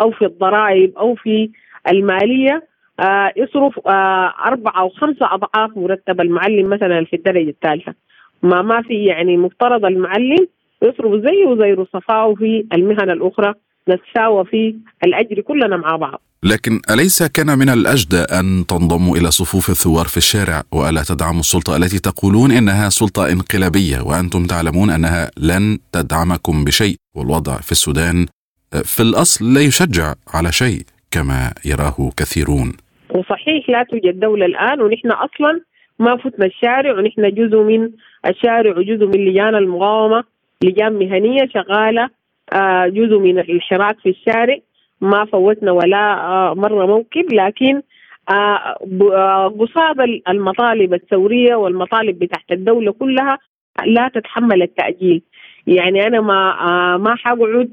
أو 0.00 0.10
في 0.10 0.24
الضرائب 0.24 0.98
أو 0.98 1.14
في 1.14 1.50
المالية 1.88 2.62
آه 3.00 3.32
يصرف 3.36 3.86
آه 3.86 4.34
أربعة 4.46 4.80
أو 4.80 4.88
خمسة 4.88 5.26
أضعاف 5.34 5.70
مرتب 5.76 6.20
المعلم 6.20 6.68
مثلا 6.68 7.04
في 7.04 7.16
الدرجة 7.16 7.50
الثالثة. 7.50 7.94
ما 8.42 8.62
ما 8.62 8.82
في 8.82 9.04
يعني 9.04 9.36
مفترض 9.36 9.84
المعلم 9.84 10.46
يصرف 10.82 11.12
زيه 11.22 11.56
زي 11.58 11.72
رصفائه 11.72 12.34
في 12.34 12.66
المهن 12.72 13.10
الأخرى 13.10 13.54
نتساوى 13.88 14.44
في 14.44 14.74
الأجر 15.04 15.40
كلنا 15.40 15.76
مع 15.76 15.96
بعض. 15.96 16.20
لكن 16.42 16.80
أليس 16.90 17.22
كان 17.22 17.58
من 17.58 17.68
الأجدى 17.68 18.16
أن 18.16 18.64
تنضموا 18.68 19.16
إلى 19.16 19.30
صفوف 19.30 19.70
الثوار 19.70 20.06
في 20.06 20.16
الشارع؟ 20.16 20.62
وألا 20.72 21.02
تدعموا 21.02 21.40
السلطة 21.40 21.76
التي 21.76 21.98
تقولون 21.98 22.50
إنها 22.50 22.88
سلطة 22.88 23.32
انقلابية؟ 23.32 24.00
وأنتم 24.00 24.44
تعلمون 24.46 24.90
أنها 24.90 25.30
لن 25.36 25.78
تدعمكم 25.92 26.64
بشيء 26.64 26.96
والوضع 27.14 27.56
في 27.56 27.72
السودان 27.72 28.26
في 28.84 29.02
الأصل 29.02 29.54
لا 29.54 29.60
يشجع 29.60 30.14
على 30.34 30.52
شيء 30.52 30.82
كما 31.10 31.52
يراه 31.64 32.10
كثيرون. 32.16 32.72
وصحيح 33.14 33.70
لا 33.70 33.82
توجد 33.82 34.20
دولة 34.20 34.46
الآن 34.46 34.80
ونحن 34.80 35.10
أصلا 35.10 35.60
ما 35.98 36.16
فتنا 36.16 36.46
الشارع 36.46 36.92
ونحن 36.98 37.34
جزء 37.34 37.62
من 37.62 37.90
الشارع 38.28 38.78
وجزء 38.78 39.06
من 39.06 39.24
لجان 39.24 39.54
المقاومة 39.54 40.24
لجان 40.64 40.92
مهنية 40.92 41.48
شغالة 41.54 42.08
آه، 42.52 42.86
جزء 42.86 43.18
من 43.18 43.38
الحراك 43.38 43.98
في 43.98 44.08
الشارع. 44.08 44.56
ما 45.00 45.24
فوتنا 45.24 45.72
ولا 45.72 46.14
آه، 46.20 46.54
مرة 46.54 46.86
موكب 46.86 47.32
لكن 47.32 47.82
آه، 48.30 48.74
قصاد 49.60 50.00
المطالب 50.28 50.94
الثورية 50.94 51.54
والمطالب 51.54 52.18
بتاعت 52.18 52.44
الدولة 52.52 52.92
كلها 52.92 53.38
لا 53.86 54.10
تتحمل 54.14 54.62
التأجيل. 54.62 55.22
يعني 55.66 56.06
أنا 56.06 56.20
ما 56.20 56.96
ما 56.96 57.14
حقعد 57.16 57.70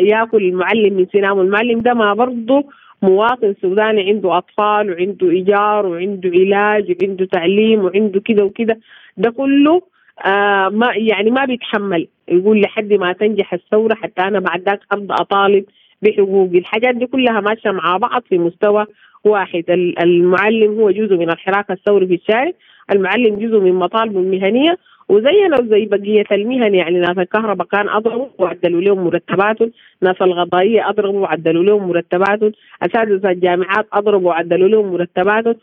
يأكل 0.00 0.42
المعلم 0.42 0.94
من 0.94 1.06
سنام 1.12 1.40
المعلم 1.40 1.80
ده 1.80 1.94
ما 1.94 2.14
برضه 2.14 2.64
مواطن 3.02 3.54
سوداني 3.62 4.08
عنده 4.10 4.38
أطفال 4.38 4.90
وعنده 4.90 5.30
إيجار 5.30 5.86
وعنده 5.86 6.30
علاج 6.30 6.96
وعنده 7.02 7.24
تعليم 7.24 7.84
وعنده 7.84 8.20
كده 8.20 8.44
وكده 8.44 8.78
ده 9.16 9.30
كله 9.30 9.82
آه 10.26 10.68
ما 10.68 10.90
يعني 10.94 11.30
ما 11.30 11.44
بيتحمل. 11.44 12.08
يقول 12.28 12.60
لحد 12.60 12.92
ما 12.92 13.12
تنجح 13.12 13.52
الثورة 13.54 13.94
حتى 13.94 14.22
أنا 14.22 14.40
بعد 14.40 14.62
ذاك 14.68 14.80
أبدأ 14.92 15.14
أطالب 15.14 15.64
بحقوقي. 16.02 16.58
الحاجات 16.58 16.94
دي 16.94 17.06
كلها 17.06 17.40
ماشية 17.40 17.70
مع 17.70 17.96
بعض 17.96 18.22
في 18.28 18.38
مستوى 18.38 18.86
واحد. 19.24 19.64
المعلم 20.00 20.80
هو 20.80 20.90
جزء 20.90 21.16
من 21.16 21.30
الحراك 21.30 21.70
الثوري 21.70 22.06
في 22.06 22.14
الشارع 22.14 22.52
المعلم 22.92 23.36
جزء 23.36 23.60
من 23.60 23.72
مطالبه 23.74 24.20
المهنيه 24.20 24.78
وزي 25.08 25.48
بقية 25.86 26.24
المهن 26.32 26.74
يعني 26.74 26.98
ناس 26.98 27.18
الكهرباء 27.18 27.66
كان 27.66 27.88
أضربوا 27.88 28.26
وعدلوا 28.38 28.80
لهم 28.80 29.04
مرتباتهم 29.04 29.70
ناس 30.02 30.22
الغضائية 30.22 30.88
أضربوا 30.88 31.20
وعدلوا 31.20 31.62
لهم 31.64 31.88
مرتباتهم 31.88 32.52
أساتذة 32.82 33.30
الجامعات 33.30 33.86
أضربوا 33.92 34.28
وعدلوا 34.28 34.68
لهم 34.68 34.92
مرتباتهم 34.92 35.54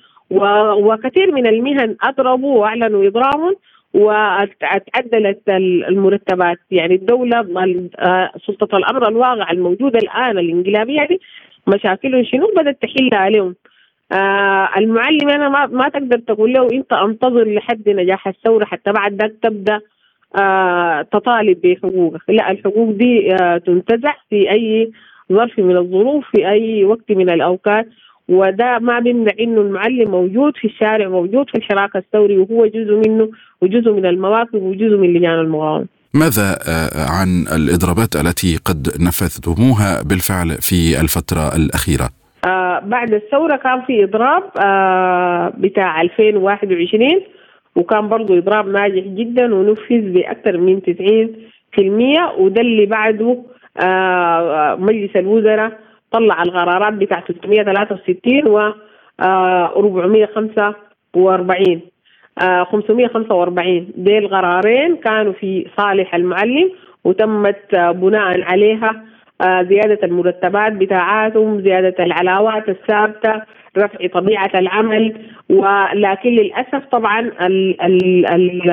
وكثير 0.85 1.31
من 1.31 1.47
المهن 1.47 1.95
أضربوا 2.03 2.57
وأعلنوا 2.59 3.07
إضرابهم 3.07 3.55
وتعدلت 3.93 5.41
المرتبات. 5.89 6.57
يعني 6.71 6.95
الدولة 6.95 7.41
سلطة 8.47 8.77
الأمر 8.77 9.07
الواقع 9.07 9.51
الموجودة 9.51 9.99
الآن 9.99 10.37
الانقلابية 10.37 11.05
دي 11.05 11.21
مشاكلهم 11.67 12.23
شنو 12.23 12.47
بدأت 12.57 12.81
تحل 12.81 13.09
عليهم؟ 13.13 13.55
آه 14.13 14.69
المعلم 14.77 15.29
أنا 15.29 15.49
ما 15.49 15.65
ما 15.65 15.89
تقدر 15.89 16.17
تقول 16.17 16.53
له 16.53 16.67
أنت 16.71 16.93
أنتظر 16.93 17.53
لحد 17.53 17.89
نجاح 17.89 18.27
الثورة 18.27 18.65
حتى 18.65 18.91
بعد 18.91 19.21
ذاك 19.21 19.33
تبدأ 19.43 19.79
آه 20.35 21.01
تطالب 21.01 21.61
بحقوقك. 21.63 22.21
لا 22.29 22.51
الحقوق 22.51 22.91
دي 22.91 23.33
آه 23.35 23.57
تنتزع 23.57 24.13
في 24.29 24.51
أي 24.51 24.91
ظرف 25.31 25.59
من 25.59 25.77
الظروف 25.77 26.25
في 26.31 26.47
أي 26.49 26.83
وقت 26.83 27.11
من 27.11 27.29
الأوقات. 27.29 27.87
وده 28.29 28.79
ما 28.79 28.99
بيمنع 28.99 29.31
إنه 29.39 29.61
المعلم 29.61 30.11
موجود 30.11 30.53
في 30.57 30.67
الشارع 30.67 31.07
موجود 31.07 31.49
في 31.49 31.57
الحراك 31.57 31.95
الثوري 31.95 32.37
وهو 32.37 32.65
جزء 32.65 32.93
منه 33.07 33.29
وجزء 33.61 33.91
من 33.91 34.05
المواقف 34.05 34.55
وجزء 34.55 34.97
من 34.97 35.13
لجان 35.13 35.39
المقاومه 35.39 35.85
ماذا 36.13 36.59
آه، 36.67 37.05
عن 37.09 37.45
الإضرابات 37.55 38.15
التي 38.15 38.57
قد 38.65 38.87
نفذتموها 38.99 40.03
بالفعل 40.03 40.49
في 40.61 41.01
الفترة 41.01 41.55
الأخيرة؟ 41.55 42.09
آه 42.47 42.79
بعد 42.79 43.13
الثورة 43.13 43.55
كان 43.55 43.81
في 43.81 44.03
إضراب 44.03 44.43
آه 44.65 45.53
بتاع 45.57 46.01
2021 46.01 47.21
وكان 47.75 48.09
برضو 48.09 48.37
إضراب 48.37 48.67
ناجح 48.67 49.03
جدا 49.03 49.55
ونفذ 49.55 50.13
بأكثر 50.13 50.57
من 50.57 50.81
90% 50.81 50.85
وده 52.39 52.61
اللي 52.61 52.85
بعده 52.85 53.43
آه 53.83 54.75
مجلس 54.75 55.15
الوزراء 55.15 55.71
طلع 56.11 56.43
القرارات 56.43 56.93
بتاع 56.93 57.19
363 57.19 58.47
و 58.47 58.71
445 59.21 61.81
آه 62.41 62.63
545 62.63 63.87
دي 63.97 64.17
القرارين 64.17 64.95
كانوا 64.95 65.33
في 65.33 65.67
صالح 65.77 66.15
المعلم 66.15 66.71
وتمت 67.03 67.75
بناء 67.75 68.41
عليها 68.41 68.89
آه، 68.89 69.03
زيادة 69.43 69.99
المرتبات 70.03 70.73
بتاعاتهم 70.73 71.61
زيادة 71.61 72.03
العلاوات 72.03 72.69
الثابتة 72.69 73.41
رفع 73.77 74.07
طبيعة 74.07 74.51
العمل 74.55 75.13
ولكن 75.49 76.29
للأسف 76.29 76.85
طبعا 76.91 77.31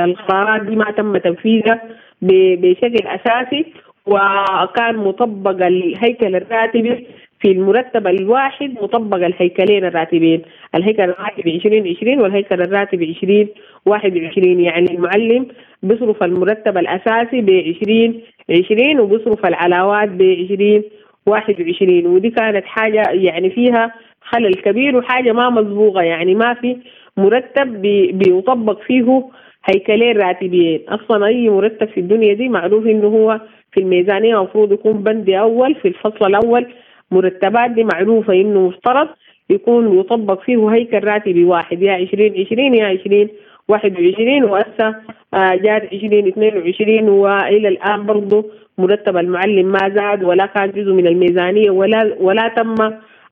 القرارات 0.05 0.63
دي 0.63 0.77
ما 0.77 0.91
تم 0.91 1.17
تنفيذها 1.17 1.81
بشكل 2.23 3.07
أساسي 3.07 3.67
وكان 4.07 4.97
مطبق 4.97 5.67
الهيكل 5.67 6.37
الراتبي 6.37 7.07
في 7.41 7.53
المرتب 7.53 8.07
الواحد 8.07 8.75
مطبق 8.83 9.17
الهيكلين 9.17 9.85
الراتبين 9.85 10.43
الهيكل 10.75 11.03
الراتبي 11.03 11.57
2020 11.57 12.21
والهيكل 12.21 12.63
الراتبي 12.63 13.05
2021 13.11 14.61
يعني 14.61 14.91
المعلم 14.95 15.47
بيصرف 15.83 16.23
المرتب 16.23 16.79
الأساسي 16.79 17.41
ب 17.41 17.51
20 17.85 18.21
20 18.51 19.01
وبيصرف 19.01 19.47
العلاوات 19.47 20.09
ب 20.09 20.23
20 20.23 20.83
21 21.27 22.07
ودي 22.07 22.31
كانت 22.31 22.65
حاجة 22.65 23.03
يعني 23.11 23.51
فيها 23.51 23.95
خلل 24.21 24.55
كبير 24.55 24.97
وحاجة 24.97 25.33
ما 25.33 25.51
مضبوطة. 25.51 26.03
يعني 26.03 26.35
ما 26.35 26.55
في 26.55 26.77
مرتب 27.17 27.83
بيطبق 28.13 28.81
فيه 28.87 29.25
هيكلين 29.65 30.17
راتبين. 30.17 30.81
أصلا 30.89 31.27
أي 31.27 31.49
مرتب 31.51 31.89
في 31.89 32.01
الدنيا 32.01 32.35
دي 32.35 32.49
معروف 32.49 32.87
إنه 32.87 33.07
هو 33.07 33.41
في 33.73 33.81
الميزانية 33.81 34.37
المفروض 34.39 34.73
يكون 34.73 34.93
بند 34.93 35.31
أول 35.31 35.75
في 35.75 35.89
الفصل 35.89 36.27
الأول 36.27 36.67
مرتبات 37.11 37.71
دي 37.71 37.85
معروفة 37.85 38.33
إنه 38.33 38.61
مفترض 38.69 39.09
يكون 39.51 39.99
يطبق 39.99 40.41
فيه 40.43 40.69
هيكل 40.69 41.05
راتبي 41.05 41.45
واحد. 41.45 41.83
يا 41.83 41.93
20 41.93 42.33
20 42.47 42.75
يا 42.75 42.87
20 42.87 43.29
21 43.71 44.45
وهسه 44.45 44.97
آه، 45.35 45.55
جات 45.55 45.83
20 45.95 46.29
22 46.29 47.09
وإلى 47.09 47.69
الآن 47.69 48.07
برضه 48.07 48.45
مرتب 48.79 49.17
المعلم 49.17 49.67
ما 49.67 49.89
زاد 49.95 50.25
ولا 50.25 50.47
كان 50.47 50.71
جزء 50.71 50.93
من 50.93 51.07
الميزانية 51.07 51.71
ولا 51.71 52.17
ولا 52.21 52.49
تم 52.49 52.75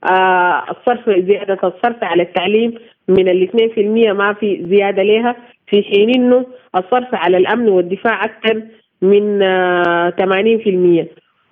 آه، 0.04 0.64
الصرف 0.70 1.10
زيادة 1.10 1.58
الصرف 1.64 2.04
على 2.04 2.22
التعليم 2.22 2.74
من 3.08 3.28
ال 3.28 3.42
2% 3.42 4.12
ما 4.12 4.32
في 4.32 4.66
زيادة 4.68 5.02
لها. 5.02 5.36
في 5.70 5.82
حين 5.82 6.10
إنه 6.14 6.46
الصرف 6.76 7.14
على 7.14 7.36
الأمن 7.36 7.68
والدفاع 7.68 8.24
أكثر 8.24 8.62
من 9.02 9.40
80% 9.40 9.42
آه، 9.42 11.06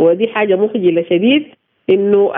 ودي 0.05 0.29
حاجة 0.29 0.57
مخجلة 0.57 1.05
شديد 1.11 1.47
إنه 1.91 2.33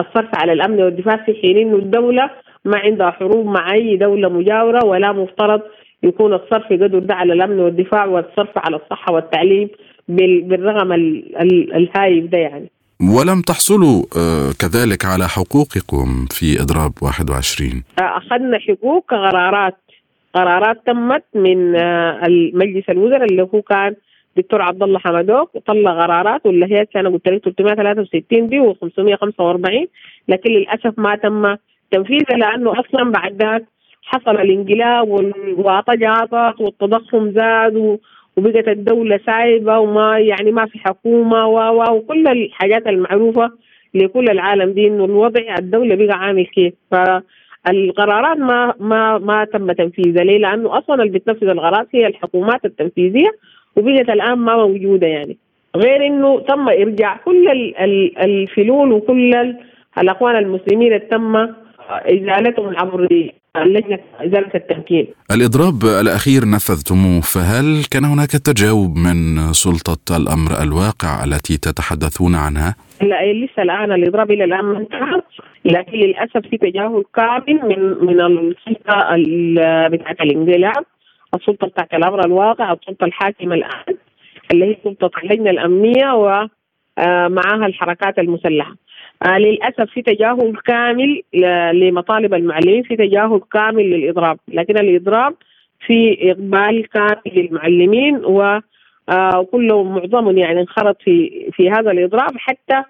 الصرف 0.00 0.28
على 0.34 0.52
الأمن 0.52 0.82
والدفاع 0.82 1.16
في 1.16 1.34
حين 1.42 1.58
إنه 1.58 1.76
الدولة 1.76 2.30
ما 2.68 2.78
عندها 2.78 3.10
حروب 3.10 3.46
مع 3.46 3.72
أي 3.72 3.96
دولة 3.96 4.28
مجاورة 4.28 4.84
ولا 4.84 5.12
مفترض 5.12 5.60
يكون 6.02 6.34
الصرف 6.34 6.66
قدر 6.72 6.98
ده 6.98 7.14
على 7.14 7.32
الأمن 7.32 7.60
والدفاع 7.60 8.04
والصرف 8.04 8.58
على 8.58 8.76
الصحة 8.76 9.12
والتعليم 9.12 9.68
بالرغم 10.08 10.92
الهايف 10.92 12.24
ده 12.24 12.38
يعني. 12.38 12.70
ولم 13.00 13.40
تحصلوا 13.40 14.02
آه، 14.18 14.50
كذلك 14.60 15.04
على 15.04 15.28
حقوقكم 15.28 16.26
في 16.30 16.62
إضراب 16.62 16.92
21 17.02 17.82
أخذنا 17.98 18.58
حقوق 18.58 19.04
كقرارات 19.10 19.76
قرارات 20.34 20.76
تمت 20.86 21.24
من 21.34 21.76
آه، 21.76 22.26
المجلس 22.26 22.90
الوزراء 22.90 23.24
اللي 23.24 23.42
هو 23.42 23.62
كان 23.62 23.94
دكتور 24.36 24.62
عبد 24.62 24.82
الله 24.82 24.98
حمدوك 24.98 25.50
طلع 25.66 25.92
قرارات 26.02 26.46
واللي 26.46 26.66
هي 26.66 26.86
أنا 26.96 27.08
قلت 27.08 27.28
لك 27.28 27.42
363 27.44 28.48
دي 28.48 28.60
و545 28.60 29.88
لكن 30.28 30.50
للأسف 30.50 30.98
ما 30.98 31.16
تم 31.16 31.56
تنفيذها 31.90 32.36
لأنه 32.36 32.72
أصلا 32.80 33.10
بعد 33.10 33.42
ذاك 33.42 33.64
حصل 34.02 34.30
الانقلاب 34.36 35.08
وتجاطت 35.58 36.60
والتضخم 36.60 37.30
زاد 37.30 37.98
وبقت 38.36 38.68
الدولة 38.68 39.20
سايبة 39.26 39.78
وما 39.78 40.18
يعني 40.18 40.50
ما 40.52 40.66
في 40.66 40.78
حكومة 40.78 41.46
و 41.46 41.94
وكل 41.96 42.28
الحاجات 42.28 42.86
المعروفة 42.86 43.50
لكل 43.94 44.24
العالم 44.30 44.72
دي 44.72 44.86
إنه 44.86 45.04
الوضع 45.04 45.54
الدولة 45.58 45.94
بقى 45.94 46.18
عامل 46.18 46.46
كيف. 46.46 46.74
ف 46.90 46.94
القرارات 47.68 48.38
ما 48.38 48.74
ما 48.80 49.18
ما 49.18 49.44
تم 49.44 49.72
تنفيذها. 49.72 50.24
ليه؟ 50.24 50.38
لأنه 50.38 50.78
أصلا 50.78 51.02
اللي 51.02 51.18
بتنفذ 51.18 51.48
القرارات 51.48 51.88
هي 51.92 52.06
الحكومات 52.06 52.64
التنفيذية 52.64 53.28
وبقت 53.76 54.10
الآن 54.10 54.38
ما 54.38 54.56
موجودة 54.56 55.06
يعني. 55.06 55.36
غير 55.76 56.06
إنه 56.06 56.40
تم 56.40 56.68
إرجاع 56.68 57.16
كل 57.16 57.48
الفلول 58.20 58.92
وكل 58.92 59.54
الأخوان 59.98 60.36
المسلمين 60.36 60.92
اللي 60.92 61.06
تم 61.06 61.48
ازالتهم 61.88 62.76
عبر 62.76 63.08
لجنه 63.56 63.98
ازاله 64.20 64.50
التمكين. 64.54 65.06
الإضراب 65.34 65.84
الأخير 66.00 66.40
نفذتموه 66.44 67.20
فهل 67.20 67.84
كان 67.90 68.04
هناك 68.04 68.30
تجاوب 68.30 68.96
من 68.96 69.16
سلطة 69.52 70.16
الأمر 70.16 70.50
الواقع 70.62 71.24
التي 71.24 71.56
تتحدثون 71.56 72.34
عنها؟ 72.34 72.74
لا 73.02 73.32
لسه 73.32 73.62
الآن 73.62 73.92
الإضراب 73.92 74.30
إلى 74.30 74.44
الآن 74.44 74.64
ما 74.64 74.78
انتهى 74.78 75.22
لكن 75.64 75.98
للأسف 75.98 76.46
في 76.50 76.56
تجاهل 76.58 77.04
كامل 77.14 77.60
من 77.68 78.06
من 78.06 78.20
السلطة 78.20 78.96
بتاعت 79.88 80.20
الانقلاب 80.20 80.84
السلطة 81.34 81.66
بتاعت 81.66 81.94
الأمر 81.94 82.24
الواقع 82.24 82.72
السلطة 82.72 83.04
الحاكمة 83.04 83.54
الآن 83.54 83.94
اللي 84.52 84.64
هي 84.64 84.76
سلطة 84.84 85.10
اللجنه 85.24 85.50
الأمنية 85.50 86.12
ومعها 86.14 87.66
الحركات 87.66 88.18
المسلحة. 88.18 88.74
آه 89.22 89.38
للأسف 89.38 89.90
في 89.90 90.02
تجاهل 90.02 90.56
كامل 90.66 91.22
لمطالب 91.72 92.34
المعلمين 92.34 92.82
في 92.82 92.96
تجاهل 92.96 93.40
كامل 93.52 93.90
للإضراب 93.90 94.38
لكن 94.48 94.78
الإضراب 94.78 95.34
في 95.86 96.30
إقبال 96.30 96.88
كامل 96.88 97.20
للمعلمين 97.26 98.24
و 98.24 98.60
آه 99.08 99.48
معظم 99.54 100.38
يعني 100.38 100.60
انخرط 100.60 101.02
في 101.02 101.48
في 101.52 101.70
هذا 101.70 101.90
الإضراب 101.90 102.36
حتى 102.36 102.82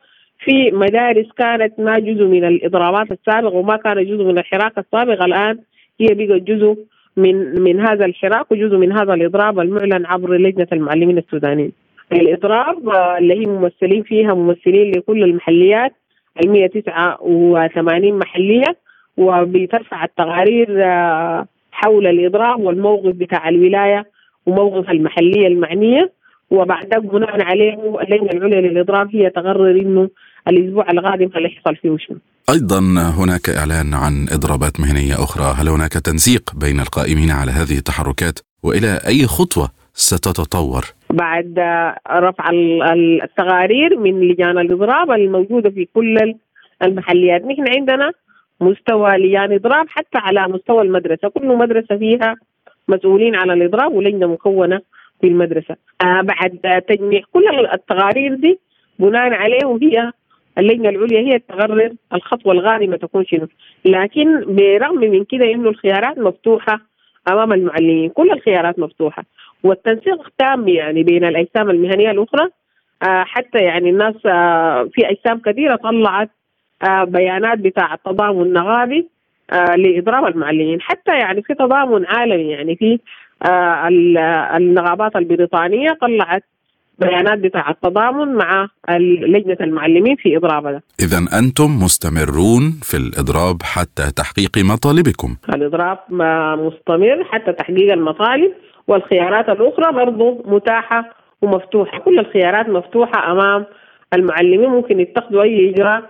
في 0.44 0.70
مدارس 0.70 1.26
كانت 1.38 1.80
ما 1.80 1.98
جزء 1.98 2.24
من 2.24 2.44
الإضرابات 2.44 3.12
السابقة 3.12 3.54
وما 3.54 3.76
كان 3.76 4.04
جزء 4.04 4.24
من 4.24 4.38
الحراك 4.38 4.78
السابق 4.78 5.22
الآن 5.22 5.58
هي 6.00 6.06
بقت 6.14 6.42
جزء 6.42 6.76
من 7.16 7.60
من 7.60 7.80
هذا 7.80 8.04
الحراك 8.04 8.52
وجزء 8.52 8.76
من 8.76 8.92
هذا 8.92 9.14
الإضراب 9.14 9.60
المعلن 9.60 10.06
عبر 10.06 10.36
لجنة 10.36 10.66
المعلمين 10.72 11.18
السودانيين. 11.18 11.72
الإضراب 12.12 12.88
آه، 12.88 13.18
اللي 13.18 13.34
هي 13.34 13.46
ممثلين 13.46 14.02
فيها 14.02 14.34
ممثلين 14.34 14.90
لكل 14.90 15.22
المحليات 15.22 15.92
ال 15.92 15.97
189 16.46 18.18
محلية 18.18 18.76
وبترفع 19.16 20.04
التقارير 20.04 20.84
آه، 20.84 21.46
حول 21.72 22.06
الاضراب 22.06 22.60
والموقف 22.60 23.14
بتاع 23.14 23.48
الولاية 23.48 24.06
وموقف 24.46 24.90
المحلية 24.90 25.46
المعنية. 25.46 26.12
وبعد 26.50 26.88
بناء 26.88 27.42
عليه 27.42 27.74
اللجنه 28.02 28.30
العليا 28.30 28.60
للاضراب 28.60 29.16
هي 29.16 29.30
تقرر 29.30 29.70
إنه 29.70 30.08
الأسبوع 30.48 30.90
القادم 30.90 31.30
هل 31.34 31.46
يحصل 31.46 31.76
فيه 31.76 31.96
شنو. 31.98 32.18
أيضا 32.50 32.78
هناك 33.18 33.48
إعلان 33.48 33.94
عن 33.94 34.26
إضرابات 34.32 34.80
مهنية 34.80 35.14
أخرى، 35.14 35.54
هل 35.58 35.68
هناك 35.68 35.92
تنسيق 35.92 36.42
بين 36.54 36.80
القائمين 36.80 37.30
على 37.30 37.50
هذه 37.50 37.78
التحركات؟ 37.78 38.38
وإلى 38.62 39.00
أي 39.06 39.26
خطوة 39.26 39.68
ستتطور؟ 40.00 40.82
بعد 41.10 41.58
رفع 42.10 42.50
التقارير 43.24 43.98
من 43.98 44.20
لجان 44.20 44.58
الإضراب 44.58 45.10
الموجودة 45.10 45.70
في 45.70 45.88
كل 45.94 46.34
المحليات، 46.82 47.44
نحن 47.44 47.64
عندنا 47.76 48.12
مستوى 48.60 49.10
لجان 49.10 49.52
إضراب 49.52 49.86
حتى 49.88 50.18
على 50.18 50.48
مستوى 50.48 50.82
المدرسة، 50.82 51.28
كل 51.28 51.46
مدرسة 51.46 51.96
فيها 51.96 52.36
مسؤولين 52.88 53.34
على 53.34 53.52
الإضراب 53.52 53.92
ولجنة 53.92 54.26
مكونة 54.26 54.80
في 55.20 55.26
المدرسة. 55.26 55.76
آه 56.02 56.20
بعد 56.20 56.82
تجميع 56.88 57.20
كل 57.32 57.66
التقارير 57.72 58.34
دي 58.34 58.58
بناء 58.98 59.32
عليه 59.32 59.78
هي 59.82 60.12
اللجنة 60.58 60.88
العليا 60.88 61.20
هي 61.20 61.38
تقرر 61.38 61.92
الخطوة 62.14 62.52
الغانمة 62.52 62.96
تكون 62.96 63.24
شنو، 63.24 63.46
لكن 63.84 64.40
برغم 64.54 65.00
من 65.00 65.24
كده 65.24 65.44
انه 65.44 65.68
الخيارات 65.68 66.18
مفتوحة 66.18 66.80
أمام 67.28 67.52
المعلمين، 67.52 68.10
كل 68.10 68.30
الخيارات 68.30 68.78
مفتوحة. 68.78 69.24
والتنسيق 69.62 70.28
تام 70.38 70.68
يعني 70.68 71.02
بين 71.02 71.24
الأجسام 71.24 71.70
المهنية 71.70 72.10
الأخرى. 72.10 72.48
آه 73.02 73.24
حتى 73.24 73.58
يعني 73.58 73.90
الناس 73.90 74.14
آه 74.26 74.88
في 74.92 75.10
أجسام 75.10 75.38
كثيرة 75.38 75.76
طلعت 75.76 76.30
آه 76.82 77.04
بيانات 77.04 77.58
بتاع 77.58 77.94
التضامن 77.94 78.42
النغابي 78.42 79.08
آه 79.50 79.76
لإضراب 79.76 80.26
المعلمين. 80.26 80.80
حتى 80.80 81.12
يعني 81.12 81.42
في 81.42 81.54
تضامن 81.54 82.06
عالمي 82.06 82.50
يعني 82.50 82.76
في 82.76 82.98
النغابات 84.56 85.16
البريطانية 85.16 85.88
طلعت 86.00 86.44
بيانات 86.98 87.38
بتاع 87.38 87.70
التضامن 87.70 88.34
مع 88.34 88.68
لجنة 89.34 89.56
المعلمين 89.60 90.16
في 90.16 90.36
إضرابنا 90.36 90.80
إذا 91.00 91.38
أنتم 91.38 91.70
مستمرون 91.84 92.62
في 92.82 92.96
الإضراب 92.96 93.62
حتى 93.62 94.02
تحقيق 94.16 94.58
مطالبكم. 94.58 95.36
الإضراب 95.54 95.98
مستمر 96.58 97.24
حتى 97.24 97.52
تحقيق 97.52 97.92
المطالب. 97.92 98.52
والخيارات 98.88 99.48
الأخرى 99.48 99.92
برضو 99.92 100.42
متاحة 100.46 101.14
ومفتوحة. 101.42 101.98
كل 101.98 102.18
الخيارات 102.18 102.68
مفتوحة 102.68 103.32
أمام 103.32 103.66
المعلمين 104.14 104.68
ممكن 104.68 105.00
يتخذوا 105.00 105.42
أي 105.42 105.70
إجراء 105.70 106.02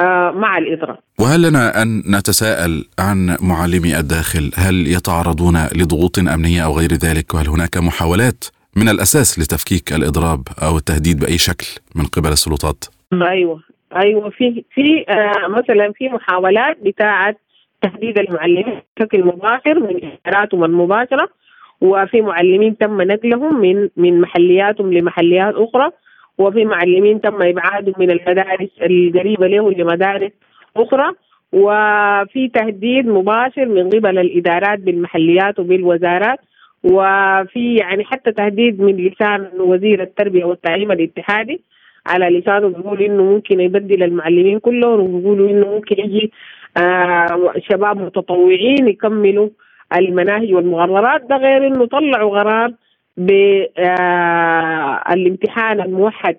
آه، 0.00 0.30
مع 0.30 0.58
الإضراب 0.58 0.98
وهل 1.20 1.42
لنا 1.42 1.82
أن 1.82 1.98
نتساءل 1.98 2.84
عن 2.98 3.36
معلمي 3.40 3.98
الداخل؟ 3.98 4.50
هل 4.56 4.86
يتعرضون 4.86 5.56
لضغوط 5.76 6.18
أمنية 6.18 6.64
أو 6.64 6.78
غير 6.78 6.92
ذلك؟ 6.92 7.34
وهل 7.34 7.48
هناك 7.48 7.76
محاولات 7.76 8.44
من 8.76 8.88
الأساس 8.88 9.38
لتفكيك 9.38 9.92
الإضراب 9.92 10.42
أو 10.62 10.76
التهديد 10.76 11.20
بأي 11.20 11.38
شكل 11.38 11.66
من 11.94 12.04
قبل 12.04 12.28
السلطات؟ 12.28 12.84
أيوة 13.12 13.60
أيوة. 13.96 14.30
في 14.30 14.64
في 14.74 15.04
آه 15.08 15.48
مثلا 15.48 15.92
في 15.94 16.08
محاولات 16.08 16.78
بتاعة 16.82 17.36
تهديد 17.82 18.18
المعلمين 18.18 18.82
بشكل 18.96 19.24
مباشر 19.24 19.80
من 19.80 20.10
إشاراتهم 20.26 20.64
المباشرة. 20.64 21.28
وفي 21.80 22.20
معلمين 22.20 22.78
تم 22.78 23.02
نقلهم 23.02 23.60
من 23.60 23.88
من 23.96 24.20
محلياتهم 24.20 24.92
لمحليات 24.92 25.54
أخرى 25.54 25.90
وفي 26.38 26.64
معلمين 26.64 27.20
تم 27.20 27.42
إبعادهم 27.42 27.94
من 27.98 28.10
المدارس 28.10 28.70
القريبة 28.82 29.46
لهم 29.46 29.72
لمدارس 29.72 30.32
أخرى 30.76 31.12
وفي 31.52 32.48
تهديد 32.48 33.06
مباشر 33.06 33.66
من 33.66 33.88
قبل 33.90 34.18
الإدارات 34.18 34.78
بالمحليات 34.78 35.58
وبالوزارات 35.58 36.38
وفي 36.84 37.74
يعني 37.74 38.04
حتى 38.04 38.32
تهديد 38.32 38.80
من 38.80 38.96
لسان 38.96 39.48
وزير 39.58 40.02
التربية 40.02 40.44
والتعليم 40.44 40.92
الاتحادي 40.92 41.60
على 42.06 42.38
لسانه 42.38 42.68
بيقول 42.68 43.02
إنه 43.02 43.22
ممكن 43.22 43.60
يبدل 43.60 44.02
المعلمين 44.02 44.58
كلهم 44.58 45.00
وبيقولوا 45.00 45.50
إنه 45.50 45.66
ممكن 45.66 45.96
يجي 45.98 46.32
آه 46.76 47.52
شباب 47.70 47.96
متطوعين 48.00 48.88
يكملوا 48.88 49.48
المناهج 49.96 50.52
والمقررات 50.54 51.22
ده 51.22 51.36
غير 51.36 51.66
إنه 51.66 51.86
طلعوا 51.86 52.38
قرار 52.38 52.72
بالامتحان 55.16 55.80
الموحد 55.80 56.36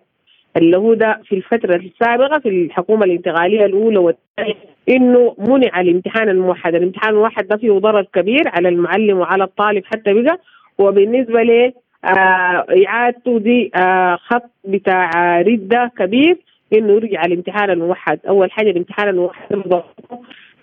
اللي 0.58 0.78
هو 0.78 0.94
ده 0.94 1.22
في 1.26 1.36
الفترة 1.36 1.76
السابقة 1.76 2.40
في 2.40 2.50
الحكومة 2.50 3.06
الانتقالية 3.06 3.66
الأولى 3.66 3.98
والثانية 3.98 4.54
إنه 4.90 5.36
منع 5.38 5.82
الامتحان 5.82 6.30
الموحد، 6.30 6.76
الامتحان 6.76 7.14
الموحد 7.14 7.48
ده 7.48 7.58
فيه 7.58 7.72
ضرر 7.72 8.04
كبير 8.14 8.44
على 8.48 8.70
المعلم 8.70 9.18
وعلى 9.18 9.44
الطالب 9.44 9.86
حتى 9.86 10.14
بقى 10.14 10.40
وبالنسبة 10.78 11.44
ل 11.44 11.74
آه 12.06 12.66
إعادته 12.88 13.40
دي 13.40 13.72
آه 13.76 14.16
خط 14.16 14.50
بتاع 14.64 15.10
ردة 15.42 15.92
كبير 15.98 16.38
إنه 16.74 16.94
يرجع 16.94 17.22
الامتحان 17.26 17.70
الموحد، 17.70 18.20
أول 18.28 18.52
حاجة 18.52 18.70
الامتحان 18.70 19.10
الموحد 19.10 19.54
آه 19.54 19.84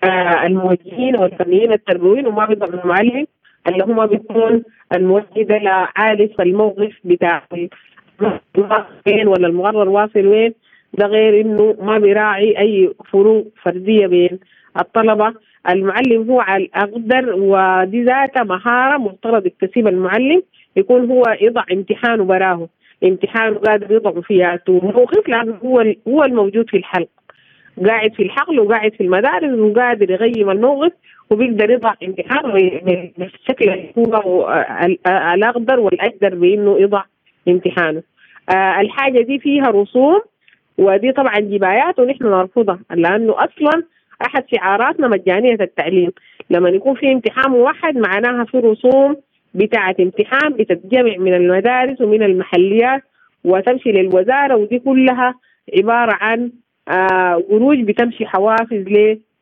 الموجهين 0.04 1.16
والفنيين 1.16 1.72
التربويين 1.72 2.26
وما 2.26 2.44
بيضر 2.46 2.82
المعلم 2.84 3.26
اللي 3.68 3.84
هم 3.84 4.06
بيكون 4.06 4.62
الموجه 4.94 5.42
ده 5.42 5.88
عارف 5.96 6.40
الموقف 6.40 6.92
بتاع 7.04 7.42
وين 9.06 9.28
ولا 9.28 9.46
المقرر 9.46 9.88
واصل 9.88 10.26
وين 10.26 10.54
ده 10.94 11.06
غير 11.06 11.40
إنه 11.40 11.76
ما 11.82 11.98
بيراعي 11.98 12.58
أي 12.58 12.92
فروق 13.12 13.46
فردية 13.62 14.06
بين 14.06 14.38
الطلبة. 14.80 15.34
المعلم 15.70 16.30
هو 16.30 16.40
على 16.40 16.64
الأقدر 16.64 17.34
ودي 17.34 18.02
ذاتها 18.02 18.42
مهارة 18.44 18.98
مفترض 18.98 19.46
يكتسبها 19.46 19.90
المعلم 19.92 20.42
يكون 20.76 21.10
هو 21.10 21.22
يضع 21.40 21.62
امتحانه 21.72 22.24
براه 22.24 22.68
امتحانه 23.04 23.56
قادر 23.58 23.92
يضع 23.94 24.20
فيها 24.20 24.58
موقف 24.68 25.28
لأنه 25.28 25.58
هو 25.64 25.84
هو 26.08 26.24
الموجود 26.24 26.70
في 26.70 26.76
الحلق 26.76 27.08
قاعد 27.86 28.12
في 28.14 28.22
الحقل 28.22 28.60
وقاعد 28.60 28.92
في 28.94 29.00
المدارس 29.02 29.58
وقادر 29.58 30.10
يغيم 30.10 30.50
الموقف 30.50 30.92
وبيقدر 31.30 31.70
يضع 31.70 31.94
امتحان 32.02 32.42
بالشكل 33.18 33.68
اللي 33.70 33.92
هو 33.98 34.64
الاقدر 35.34 35.80
والأقدر 35.80 36.34
بإنه 36.34 36.78
يضع 36.80 37.02
امتحانه. 37.48 38.02
آه 38.50 38.80
الحاجة 38.80 39.20
دي 39.22 39.38
فيها 39.38 39.64
رسوم 39.70 40.20
ودي 40.78 41.12
طبعا 41.12 41.38
جبايات 41.40 41.98
ونحن 41.98 42.24
نرفضها 42.24 42.78
لأنه 42.90 43.32
أصلا 43.36 43.82
أحد 44.26 44.44
شعاراتنا 44.54 45.08
مجانية 45.08 45.56
التعليم 45.60 46.10
لما 46.50 46.68
يكون 46.68 46.94
في 46.94 47.12
امتحان 47.12 47.50
موحد 47.50 47.96
معناها 47.98 48.44
في 48.44 48.58
رسوم 48.58 49.16
بتاعة 49.54 49.96
امتحان 50.00 50.52
بتتجمع 50.52 51.16
من 51.18 51.34
المدارس 51.34 52.00
ومن 52.00 52.22
المحليات 52.22 53.02
وتمشي 53.44 53.92
للوزارة 53.92 54.56
ودي 54.56 54.78
كلها 54.78 55.34
عبارة 55.78 56.12
عن 56.20 56.50
آه 56.88 57.42
قروج 57.50 57.80
بتمشي 57.80 58.26
حوافز 58.26 58.84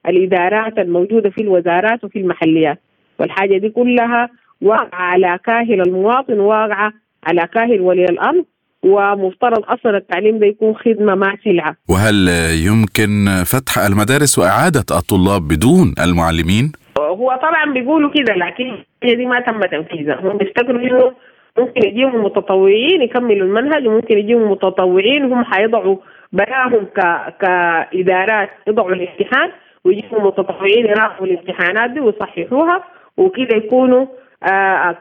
الادارات 0.08 0.78
الموجودة 0.78 1.30
في 1.30 1.40
الوزارات 1.42 2.04
وفي 2.04 2.18
المحليات 2.18 2.78
والحاجة 3.18 3.58
دي 3.58 3.68
كلها 3.68 4.28
واقعة 4.62 5.02
على 5.02 5.38
كاهل 5.44 5.80
المواطن 5.80 6.40
واقعة 6.40 6.92
على 7.26 7.46
كاهل 7.54 7.80
ولي 7.80 8.04
الأمر 8.04 8.44
ومفترض 8.82 9.64
أصلا 9.64 9.96
التعليم 9.96 10.38
ده 10.38 10.46
يكون 10.46 10.74
خدمة 10.74 11.14
ما 11.14 11.36
سلعه. 11.44 11.76
وهل 11.90 12.28
يمكن 12.66 13.26
فتح 13.46 13.78
المدارس 13.78 14.38
وإعادة 14.38 14.84
الطلاب 14.90 15.42
بدون 15.48 15.94
المعلمين؟ 16.04 16.72
هو 16.98 17.38
طبعا 17.42 17.72
بيقولوا 17.72 18.10
كده 18.14 18.34
لكن 18.34 18.84
هي 19.02 19.14
دي 19.14 19.26
ما 19.26 19.40
تم 19.40 19.60
تنفيذها، 19.60 20.20
هم 20.20 20.36
بيفتكروا 20.38 20.80
إنه 20.80 21.12
ممكن 21.58 21.86
يجيهم 21.88 22.24
متطوعين 22.24 23.02
يكملوا 23.02 23.46
المنهج 23.46 23.86
وممكن 23.86 24.18
يجيهم 24.18 24.50
متطوعين 24.50 25.32
هم 25.32 25.44
حيضعوا 25.44 25.96
براهم 26.32 26.84
ك... 26.84 27.00
كإدارات 27.40 28.48
يضعوا 28.66 28.92
الامتحان 28.92 29.50
ويجيهم 29.84 30.26
متطوعين 30.26 30.86
يراقبوا 30.86 31.26
الامتحانات 31.26 31.90
دي 31.90 32.00
ويصححوها 32.00 32.84
وكده 33.16 33.56
يكونوا 33.56 34.06
آه 34.52 34.92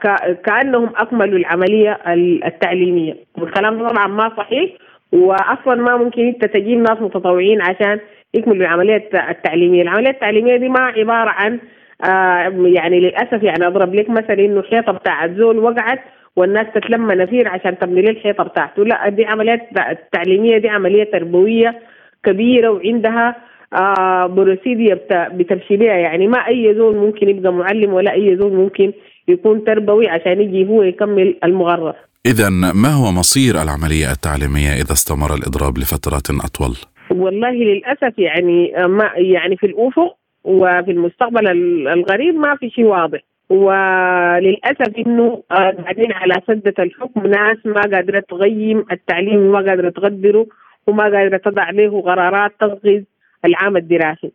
كأنهم 0.46 0.89
أكملوا 0.98 1.39
العملية 1.39 2.00
التعليمية. 2.46 3.15
والكلام 3.38 3.88
طبعا 3.88 4.08
ما 4.08 4.32
صحيح 4.38 4.72
واصلا 5.13 5.76
ما 5.76 5.98
ممكن 5.98 6.28
إنت 6.28 6.46
تجيب 6.46 6.80
ناس 6.80 7.02
متطوعين 7.02 7.62
عشان 7.62 8.00
يكملوا 8.34 8.65
العملية 8.68 9.10
التعليمية، 9.30 9.82
العملية 9.82 10.10
التعليمية 10.10 10.58
دي 10.58 10.70
ما 10.70 10.80
عبارة 10.80 11.30
عن 11.30 11.60
آه 12.06 12.54
يعني 12.65 13.00
للأسف 13.00 13.44
يعني 13.44 13.68
أضرب 13.68 13.96
لك 13.96 14.10
مثلا 14.10 14.34
إنه 14.39 14.62
حيطه 14.62 14.91
بتاعت 14.91 15.30
زول 15.32 15.58
وقعت 15.60 16.00
والناس 16.36 16.67
تتلم 16.76 17.12
نفير 17.12 17.48
عشان 17.48 17.80
تبني 17.80 18.02
لي 18.02 18.10
الحيطة 18.10 18.43
بتاعته، 18.43 18.86
لا 18.86 19.10
دي 19.10 19.26
عمليات 19.26 19.69
التعليميه 19.91 20.58
دي 20.58 20.69
عملية 20.69 21.04
تربوية 21.04 21.80
كبيرة 22.24 22.69
وعندها 22.69 23.36
آه 23.74 24.26
بروسيديا 24.28 25.00
بتمشي 25.12 25.78
بها 25.78 25.93
يعني 25.93 26.28
ما 26.28 26.38
أي 26.48 26.76
زول 26.78 26.95
ممكن 26.95 27.30
يبقى 27.30 27.54
معلم 27.54 27.93
ولا 27.93 28.13
أي 28.13 28.38
زول 28.38 28.54
ممكن 28.54 28.93
يكون 29.28 29.63
تربوي 29.63 30.08
عشان 30.10 30.41
يجي 30.41 30.67
هو 30.69 30.84
يكمل 30.84 31.36
المغرف 31.43 31.95
إذا 32.26 32.50
ما 32.84 32.89
هو 32.89 33.12
مصير 33.12 33.54
العملية 33.62 34.12
التعليمية 34.12 34.69
إذا 34.82 34.93
استمر 34.93 35.34
الإضراب 35.36 35.78
لفترات 35.78 36.30
أطول؟ 36.30 36.76
والله 37.12 37.52
للأسف 37.52 38.19
يعني 38.19 38.74
ما 38.88 39.12
يعني 39.15 39.58
في 39.58 39.65
الأفق 39.65 40.15
وفي 40.43 40.91
المستقبل 40.91 41.48
القريب 41.88 42.36
ما 42.36 42.56
في 42.56 42.69
شيء 42.69 42.86
واضح. 42.86 43.19
وللأسف 43.49 44.97
إنه 45.08 45.43
قاعدين 45.49 46.12
على 46.12 46.34
سده 46.47 46.84
الحكم 46.84 47.27
ناس 47.27 47.58
ما 47.65 47.81
قادرة 47.81 48.19
تغيم 48.19 48.86
التعليم 48.91 49.38
وما 49.38 49.60
قادرة 49.69 49.89
تقدره 49.89 50.45
وما 50.88 51.03
قادرة 51.03 51.38
تضع 51.38 51.69
له 51.69 52.01
قرارات 52.01 52.51
تنقذ 52.60 53.03
العام 53.45 53.77
الدراسي. 53.77 54.31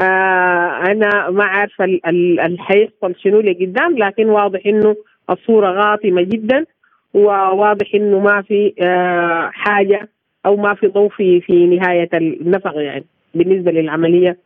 آه 0.00 0.82
أنا 0.86 1.30
ما 1.30 1.44
عارفة 1.44 1.98
حيحصل 2.58 3.14
شنو 3.18 3.40
لقدام 3.40 3.98
لكن 3.98 4.28
واضح 4.28 4.60
إنه 4.66 4.96
الصورة 5.30 5.70
غاطمة 5.70 6.22
جدا 6.22 6.64
وواضح 7.14 7.86
إنه 7.94 8.18
ما 8.20 8.42
في 8.42 8.74
آه 8.82 9.50
حاجة 9.52 10.08
أو 10.46 10.56
ما 10.56 10.74
في 10.74 10.86
ضوء 10.86 11.08
في 11.08 11.40
في 11.40 11.66
نهاية 11.66 12.08
النفق 12.14 12.72
يعني 12.76 13.04
بالنسبة 13.34 13.70
للعملية 13.72 14.38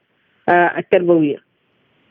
آه 0.48 0.78
التربوية. 0.78 1.49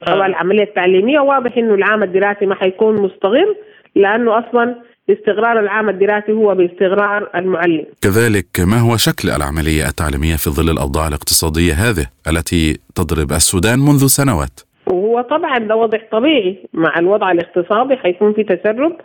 طبعا 0.05 0.27
العملية 0.27 0.63
التعليمية 0.63 1.19
واضح 1.19 1.57
إنه 1.57 1.73
العام 1.73 2.03
الدراسي 2.03 2.45
ما 2.45 2.55
حيكون 2.55 3.01
مستغل 3.01 3.55
لأنه 3.95 4.39
أصلا 4.39 4.75
استقرار 5.09 5.59
العام 5.59 5.89
الدراسي 5.89 6.31
هو 6.31 6.55
باستقرار 6.55 7.29
المعلم. 7.35 7.85
كذلك 8.01 8.45
ما 8.59 8.79
هو 8.79 8.97
شكل 8.97 9.29
العملية 9.29 9.83
التعليمية 9.87 10.35
في 10.35 10.49
ظل 10.49 10.69
الأوضاع 10.69 11.07
الاقتصادية 11.07 11.73
هذه 11.73 12.05
التي 12.27 12.79
تضرب 12.95 13.31
السودان 13.31 13.79
منذ 13.79 14.07
سنوات؟ 14.07 14.59
وهو 14.87 15.21
طبعا 15.21 15.57
ده 15.57 15.75
وضع 15.75 15.97
طبيعي 16.11 16.57
مع 16.73 16.99
الوضع 16.99 17.31
الاقتصادي 17.31 17.95
حيكون 17.95 18.33
في 18.33 18.43
تسرب 18.43 18.97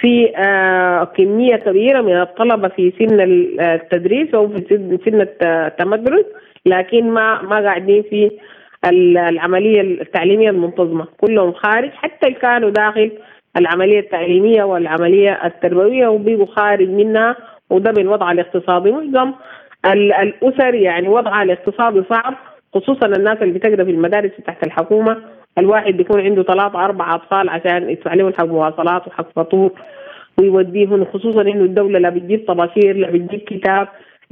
في 0.00 0.36
آه 0.36 1.04
كمية 1.04 1.56
كبيرة 1.56 2.00
من 2.02 2.20
الطلبة 2.20 2.68
في 2.68 2.92
سن 2.98 3.20
التدريس 3.60 4.34
أو 4.34 4.48
في 4.48 4.98
سن 5.04 5.26
التمدرس 5.42 6.24
لكن 6.66 7.10
ما 7.10 7.42
ما 7.42 7.56
قاعدين 7.56 8.02
في 8.10 8.30
العملية 8.84 9.80
التعليمية 9.80 10.50
المنتظمة. 10.50 11.06
كلهم 11.20 11.52
خارج 11.52 11.90
حتى 11.90 12.26
اللي 12.26 12.38
كانوا 12.38 12.70
داخل 12.70 13.12
العملية 13.56 14.00
التعليمية 14.00 14.62
والعملية 14.62 15.40
التربوية 15.46 16.08
وبيجوا 16.08 16.46
خارج 16.46 16.88
منها 16.88 17.36
وده 17.70 17.90
بالوضع 17.90 18.32
الاقتصادي 18.32 18.92
معظم. 18.92 19.32
الأسر 20.22 20.74
يعني 20.74 21.08
وضعها 21.08 21.42
الاقتصادي 21.42 22.02
صعب 22.10 22.34
خصوصا 22.74 23.06
الناس 23.06 23.38
اللي 23.42 23.54
بتقرأ 23.58 23.84
في 23.84 23.90
المدارس 23.90 24.30
تحت 24.46 24.66
الحكومة. 24.66 25.16
الواحد 25.58 25.92
بيكون 25.96 26.20
عنده 26.20 26.42
ثلاثة 26.42 26.84
أربعة 26.84 27.14
أطفال 27.14 27.48
عشان 27.48 27.90
يدفع 27.90 28.14
لهم 28.14 28.32
حق 28.32 28.44
مواصلات 28.44 29.08
وحق 29.08 29.32
فطور 29.36 29.70
ويوديهم 30.40 31.04
خصوصا 31.04 31.40
إنه 31.42 31.64
الدولة 31.64 31.98
لا 31.98 32.08
بتجيب 32.10 32.44
طباشير 32.48 32.96
لا 32.96 33.10
بتجيب 33.10 33.40
كتاب 33.40 33.88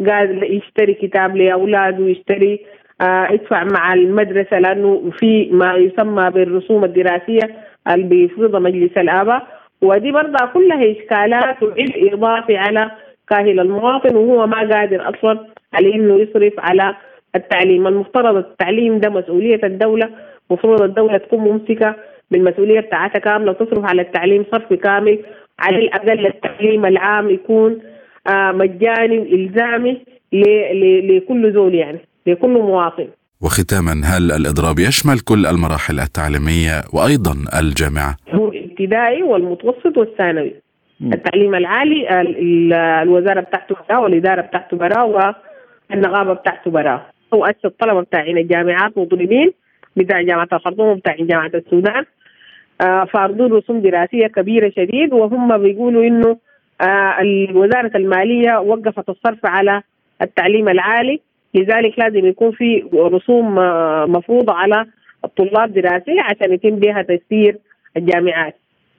قاعد 0.06 0.42
يشتري 0.42 0.94
كتاب 0.94 1.37
لأولاده 1.37 2.04
ويشتري 2.04 2.61
آه 3.00 3.32
يدفع 3.32 3.64
مع 3.64 3.94
المدرسة 3.94 4.59
لأنه 4.59 5.11
في 5.18 5.48
ما 5.52 5.74
يسمى 5.74 6.30
بالرسوم 6.30 6.85
الدراسية 6.85 7.56
اللي 7.92 8.04
بيفرضها 8.06 8.61
مجلس 8.61 8.98
الآباء. 8.98 9.46
ودي 9.82 10.12
برضه 10.12 10.46
كلها 10.54 10.92
إشكالات 10.92 11.62
وعبء 11.62 12.14
إضافي 12.14 12.56
على 12.56 12.90
كاهل 13.28 13.61
المواطن 13.61 14.16
وهو 14.16 14.46
ما 14.46 14.56
قادر 14.56 15.09
أصلا 15.09 15.46
على 15.74 15.94
إنه 15.94 16.14
يصرف 16.20 16.52
على 16.59 16.94
التعليم. 17.35 17.87
المفترض 17.87 18.37
التعليم 18.37 18.98
ده 18.98 19.11
مسؤولية 19.11 19.61
الدولة 19.64 20.11
مفروض 20.50 20.82
الدولة 20.82 21.18
تكون 21.18 21.38
ممسكة 21.40 21.94
بالمسؤولية 22.30 22.80
بتاعتها 22.80 23.18
كاملة 23.18 23.50
وتصرف 23.50 23.85
على 23.85 24.02
التعليم 24.02 24.44
صرف 24.52 24.72
كامل. 24.72 25.18
على 25.59 25.78
الأقل 25.78 26.26
التعليم 26.26 26.87
العام 26.87 27.30
يكون 27.30 27.78
آه 28.30 28.52
مجاني 28.52 29.35
إلزامي 29.35 29.98
لكل 30.32 31.52
زول 31.52 31.74
يعني. 31.74 31.98
لكل 32.27 32.49
مواطن. 32.49 33.09
وختاما 33.43 33.93
هل 34.05 34.33
الإضراب 34.33 34.79
يشمل 34.79 35.19
كل 35.21 35.47
المراحل 35.47 36.01
التعليمية 36.01 36.77
وأيضا 36.93 37.35
الجامعة؟ 37.61 38.17
هو 38.31 38.49
الابتدائي 38.49 39.23
والمتوسط 39.23 39.97
والثانوي. 39.97 40.55
التعليم 41.03 41.55
العالي 41.55 42.23
الوزارة 43.03 43.41
بتاعته 43.41 43.77
برا 43.89 43.99
والإدارة 43.99 44.41
بتاعته 44.41 44.77
برا 44.77 45.03
والنقابة 45.91 46.33
بتاعته 46.33 46.71
برا 46.71 47.07
هو 47.35 47.47
الطلبة 47.65 48.01
بتاعين 48.01 48.39
الجامعات 48.39 48.99
مطلبين 48.99 49.53
بتاع 49.97 50.23
جامعة 50.23 50.49
الخرطوم 50.53 50.89
وبتاع 50.89 51.17
جامعة 51.21 51.51
السودان. 51.55 52.05
آه 52.81 53.05
فارضون 53.05 53.53
رسوم 53.53 53.81
دراسية 53.81 54.27
كبيرة 54.27 54.73
شديد 54.77 55.12
وهم 55.12 55.59
بيقولوا 55.59 56.05
إنه 56.05 56.37
آه 56.81 57.17
وزارة 57.55 57.97
المالية 57.97 58.59
وقفت 58.59 59.09
الصرف 59.09 59.47
على 59.47 59.83
التعليم 60.23 60.69
العالي. 60.69 61.21
لذلك 61.57 61.99
لازم 61.99 62.27
يكون 62.27 62.53
في 62.53 62.83
رسوم 62.95 63.55
مفروضة 64.16 64.53
على 64.53 64.87
الطلاب 65.25 65.73
دراسية 65.73 66.23
عشان 66.23 66.53
يتم 66.55 66.77
بها 66.77 67.03
تسيير 67.03 67.59
الجامعات. 67.97 68.57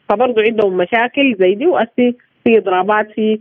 فبرضه 0.09 0.41
عندهم 0.41 0.77
مشاكل 0.77 1.35
زي 1.39 1.55
دي 1.55 1.65
وأسي 1.65 2.15
في 2.43 2.57
إضرابات 2.57 3.07
في 3.15 3.39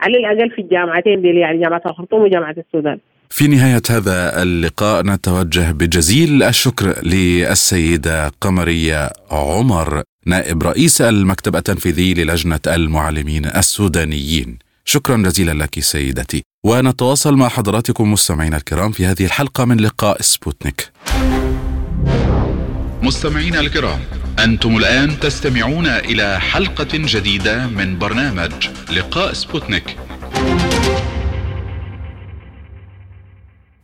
على 0.00 0.16
الأقل 0.18 0.50
في 0.50 0.62
الجامعتين 0.62 1.22
دي 1.22 1.28
يعني 1.28 1.58
جامعة 1.62 1.82
الخرطوم 1.86 2.22
وجامعة 2.22 2.54
السودان. 2.58 2.98
في 3.30 3.48
نهاية 3.48 3.82
هذا 3.90 4.42
اللقاء 4.42 5.02
نتوجه 5.06 5.72
بجزيل 5.72 6.42
الشكر 6.42 6.86
للسيدة 7.02 8.28
قمرية 8.40 9.08
عمر 9.30 10.02
نائب 10.26 10.62
رئيس 10.62 11.00
المكتب 11.00 11.56
التنفيذي 11.56 12.14
للجنة 12.14 12.60
المعلمين 12.66 13.44
السودانيين. 13.44 14.58
شكرا 14.84 15.16
جزيلا 15.16 15.64
لك 15.64 15.80
سيدتي. 15.80 16.42
ونتواصل 16.64 17.34
مع 17.34 17.48
حضراتكم 17.48 18.12
مستمعينا 18.12 18.56
الكرام 18.56 18.92
في 18.92 19.06
هذه 19.06 19.24
الحلقة 19.24 19.64
من 19.64 19.80
لقاء 19.80 20.22
سبوتنيك 20.22 20.92
مستمعينا 23.02 23.60
الكرام 23.60 24.00
أنتم 24.38 24.76
الآن 24.76 25.20
تستمعون 25.20 25.86
إلى 25.86 26.40
حلقة 26.40 26.88
جديدة 26.92 27.66
من 27.66 27.98
برنامج 27.98 28.52
لقاء 28.92 29.32
سبوتنيك 29.32 29.96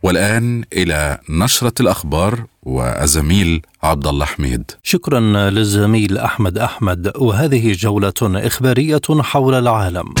والآن 0.03 0.63
إلى 0.73 1.17
نشرة 1.29 1.73
الأخبار 1.79 2.45
والزميل 2.63 3.61
عبد 3.83 4.07
الله 4.07 4.25
حميد. 4.25 4.71
شكرا 4.83 5.19
للزميل 5.49 6.17
أحمد 6.17 6.57
أحمد 6.57 7.11
وهذه 7.17 7.73
جولة 7.73 8.13
إخبارية 8.21 9.01
حول 9.21 9.53
العالم. 9.53 10.13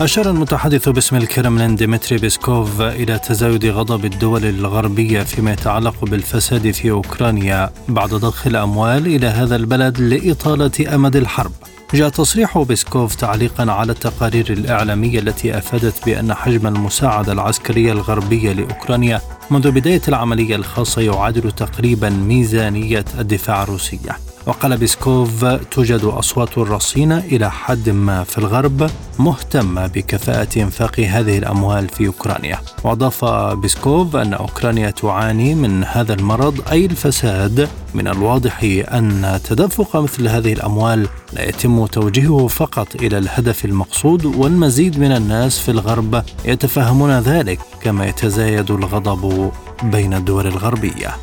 أشار 0.00 0.30
المتحدث 0.30 0.88
باسم 0.88 1.16
الكرملين 1.16 1.76
ديمتري 1.76 2.18
بيسكوف 2.18 2.80
إلى 2.80 3.18
تزايد 3.18 3.66
غضب 3.66 4.04
الدول 4.04 4.44
الغربية 4.44 5.22
فيما 5.22 5.52
يتعلق 5.52 6.04
بالفساد 6.04 6.70
في 6.70 6.90
أوكرانيا 6.90 7.70
بعد 7.88 8.08
ضخ 8.08 8.46
الأموال 8.46 9.06
إلى 9.06 9.26
هذا 9.26 9.56
البلد 9.56 10.00
لإطالة 10.00 10.94
أمد 10.94 11.16
الحرب. 11.16 11.52
جاء 11.94 12.08
تصريح 12.08 12.58
بيسكوف 12.58 13.14
تعليقا 13.14 13.72
على 13.72 13.92
التقارير 13.92 14.52
الإعلامية 14.52 15.18
التي 15.18 15.58
أفادت 15.58 16.04
بأن 16.06 16.34
حجم 16.34 16.66
المساعدة 16.66 17.32
العسكرية 17.32 17.92
الغربية 17.92 18.52
لأوكرانيا 18.52 19.20
منذ 19.50 19.70
بداية 19.70 20.02
العملية 20.08 20.56
الخاصة 20.56 21.02
يعادل 21.02 21.52
تقريبا 21.52 22.10
ميزانية 22.10 23.04
الدفاع 23.18 23.62
الروسية. 23.62 24.29
وقال 24.50 24.76
بيسكوف 24.76 25.44
توجد 25.44 26.04
أصوات 26.04 26.58
رصينة 26.58 27.18
إلى 27.18 27.50
حد 27.50 27.88
ما 27.88 28.24
في 28.24 28.38
الغرب 28.38 28.90
مهتمة 29.18 29.86
بكفاءة 29.86 30.48
إنفاق 30.56 31.00
هذه 31.00 31.38
الأموال 31.38 31.88
في 31.88 32.06
أوكرانيا. 32.06 32.58
وأضاف 32.84 33.24
بيسكوف 33.54 34.16
أن 34.16 34.34
أوكرانيا 34.34 34.90
تعاني 34.90 35.54
من 35.54 35.84
هذا 35.84 36.14
المرض 36.14 36.60
أي 36.70 36.86
الفساد 36.86 37.68
من 37.94 38.08
الواضح 38.08 38.62
أن 38.92 39.40
تدفق 39.44 39.96
مثل 39.96 40.28
هذه 40.28 40.52
الأموال 40.52 41.08
لا 41.32 41.48
يتم 41.48 41.86
توجيهه 41.86 42.46
فقط 42.46 42.94
إلى 42.94 43.18
الهدف 43.18 43.64
المقصود 43.64 44.24
والمزيد 44.24 44.98
من 44.98 45.12
الناس 45.12 45.58
في 45.58 45.70
الغرب 45.70 46.22
يتفهمون 46.44 47.18
ذلك 47.18 47.60
كما 47.82 48.06
يتزايد 48.06 48.70
الغضب 48.70 49.50
بين 49.82 50.14
الدول 50.14 50.46
الغربية. 50.46 51.16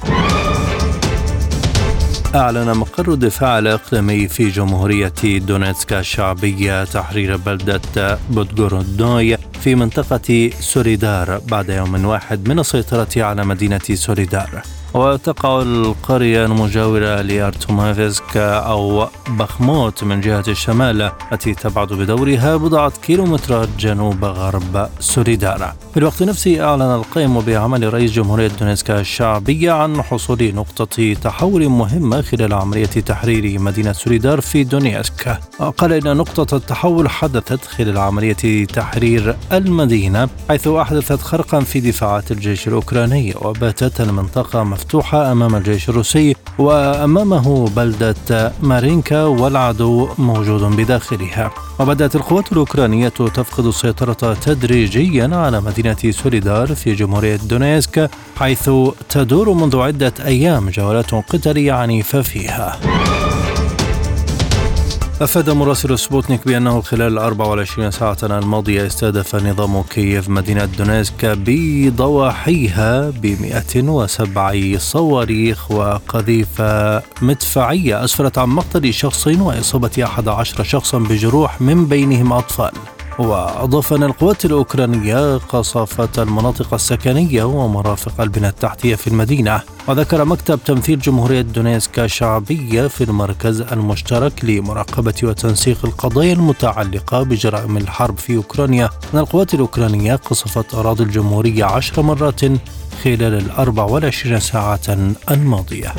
أعلن 2.35 2.77
مقر 2.77 3.13
الدفاع 3.13 3.59
الإقليمي 3.59 4.27
في 4.27 4.49
جمهورية 4.49 5.13
دونيتسك 5.23 5.99
الشعبية 5.99 6.83
تحرير 6.83 7.37
بلدة 7.37 8.19
بودغورودنوي 8.29 9.37
في 9.37 9.75
منطقة 9.75 10.49
سوليدار 10.59 11.41
بعد 11.47 11.69
يوم 11.69 12.05
واحد 12.05 12.49
من 12.49 12.59
السيطرة 12.59 13.23
على 13.23 13.45
مدينة 13.45 13.81
سوليدار. 13.93 14.61
وتقع 14.93 15.61
القرية 15.61 16.45
المجاورة 16.45 17.21
لأرتيوموفسك 17.21 18.37
أو 18.37 19.07
باخموت 19.29 20.03
من 20.03 20.21
جهة 20.21 20.43
الشمال 20.47 21.11
التي 21.31 21.53
تبعد 21.53 21.87
بدورها 21.87 22.55
بضعة 22.55 22.93
كيلومترات 23.01 23.69
جنوب 23.79 24.25
غرب 24.25 24.89
سوليدار 24.99 25.75
في 25.93 25.97
الوقت 25.97 26.23
نفسه 26.23 26.63
أعلن 26.63 26.81
القائم 26.81 27.39
بعمل 27.39 27.93
رئيس 27.93 28.11
جمهورية 28.11 28.47
دونيتسك 28.47 28.99
الشعبية 28.99 29.71
عن 29.71 30.01
حصول 30.01 30.55
نقطة 30.55 31.13
تحول 31.13 31.69
مهمة 31.69 32.21
خلال 32.21 32.53
عملية 32.53 32.85
تحرير 32.85 33.59
مدينة 33.59 33.91
سوليدار 33.93 34.41
في 34.41 34.63
دونيتسك. 34.63 35.39
قال 35.77 35.93
إن 35.93 36.17
نقطة 36.17 36.55
التحول 36.55 37.09
حدثت 37.09 37.65
خلال 37.65 37.97
عملية 37.97 38.65
تحرير 38.65 39.35
المدينة 39.51 40.29
حيث 40.49 40.67
أحدثت 40.67 41.21
خرقا 41.21 41.59
في 41.59 41.79
دفاعات 41.79 42.31
الجيش 42.31 42.67
الأوكراني 42.67 43.35
وباتت 43.41 44.01
المنطقة 44.01 44.63
مفتوحة 44.77 45.31
أمام 45.31 45.55
الجيش 45.55 45.89
الروسي 45.89 46.35
وأمامه 46.59 47.69
بلدة 47.75 48.51
مارينكا 48.61 49.23
والعدو 49.23 50.09
موجود 50.17 50.61
بداخلها. 50.61 51.51
وبدأت 51.79 52.15
القوات 52.15 52.51
الأوكرانية 52.51 53.09
تفقد 53.09 53.65
السيطرة 53.65 54.33
تدريجيا 54.33 55.29
على 55.33 55.61
مدينة 55.61 56.11
سوليدار 56.11 56.75
في 56.75 56.95
جمهورية 56.95 57.35
دونيتسك 57.35 58.09
حيث 58.39 58.69
تدور 59.09 59.53
منذ 59.53 59.77
عدة 59.77 60.13
أيام 60.25 60.69
جولات 60.69 61.11
قتالية 61.11 61.73
عنيفة 61.73 62.21
فيها. 62.21 62.79
أفاد 65.21 65.49
مراسل 65.49 65.99
سبوتنيك 65.99 66.47
بأنه 66.47 66.81
خلال 66.81 67.13
ال 67.13 67.17
24 67.17 67.91
ساعة 67.91 68.17
الماضية 68.23 68.87
استهدف 68.87 69.35
نظام 69.35 69.81
كييف 69.81 70.29
مدينة 70.29 70.65
دونيتسك 70.65 71.25
وضواحيها 71.25 73.09
ب 73.09 73.25
107 73.41 74.77
صواريخ 74.77 75.71
وقذيفة 75.71 77.01
مدفعية. 77.21 78.03
أسفرت 78.03 78.37
عن 78.37 78.49
مقتل 78.49 78.93
شخصين 78.93 79.41
وإصابة 79.41 80.03
11 80.03 80.63
شخصا 80.63 80.99
بجروح 80.99 81.61
من 81.61 81.85
بينهم 81.85 82.33
أطفال. 82.33 82.71
وأضاف 83.19 83.93
أن 83.93 84.03
القوات 84.03 84.45
الأوكرانية 84.45 85.37
قصفت 85.37 86.19
المناطق 86.19 86.73
السكنية 86.73 87.43
ومرافق 87.43 88.21
البنى 88.21 88.47
التحتية 88.47 88.95
في 88.95 89.07
المدينة. 89.07 89.61
وذكر 89.87 90.25
مكتب 90.25 90.59
تمثيل 90.65 90.99
جمهورية 90.99 91.41
دونيسكا 91.41 92.07
شعبية 92.07 92.87
في 92.87 93.03
المركز 93.03 93.61
المشترك 93.61 94.45
لمراقبة 94.45 95.13
وتنسيق 95.23 95.85
القضايا 95.85 96.33
المتعلقة 96.33 97.23
بجرائم 97.23 97.77
الحرب 97.77 98.17
في 98.17 98.35
أوكرانيا. 98.35 98.89
أن 99.13 99.19
القوات 99.19 99.53
الأوكرانية 99.53 100.15
قصفت 100.15 100.73
أراضي 100.75 101.03
الجمهورية 101.03 101.65
عشر 101.65 102.01
مرات 102.01 102.41
خلال 103.03 103.33
الأربع 103.33 103.83
والعشرين 103.83 104.39
ساعة 104.39 105.13
الماضية. 105.31 105.93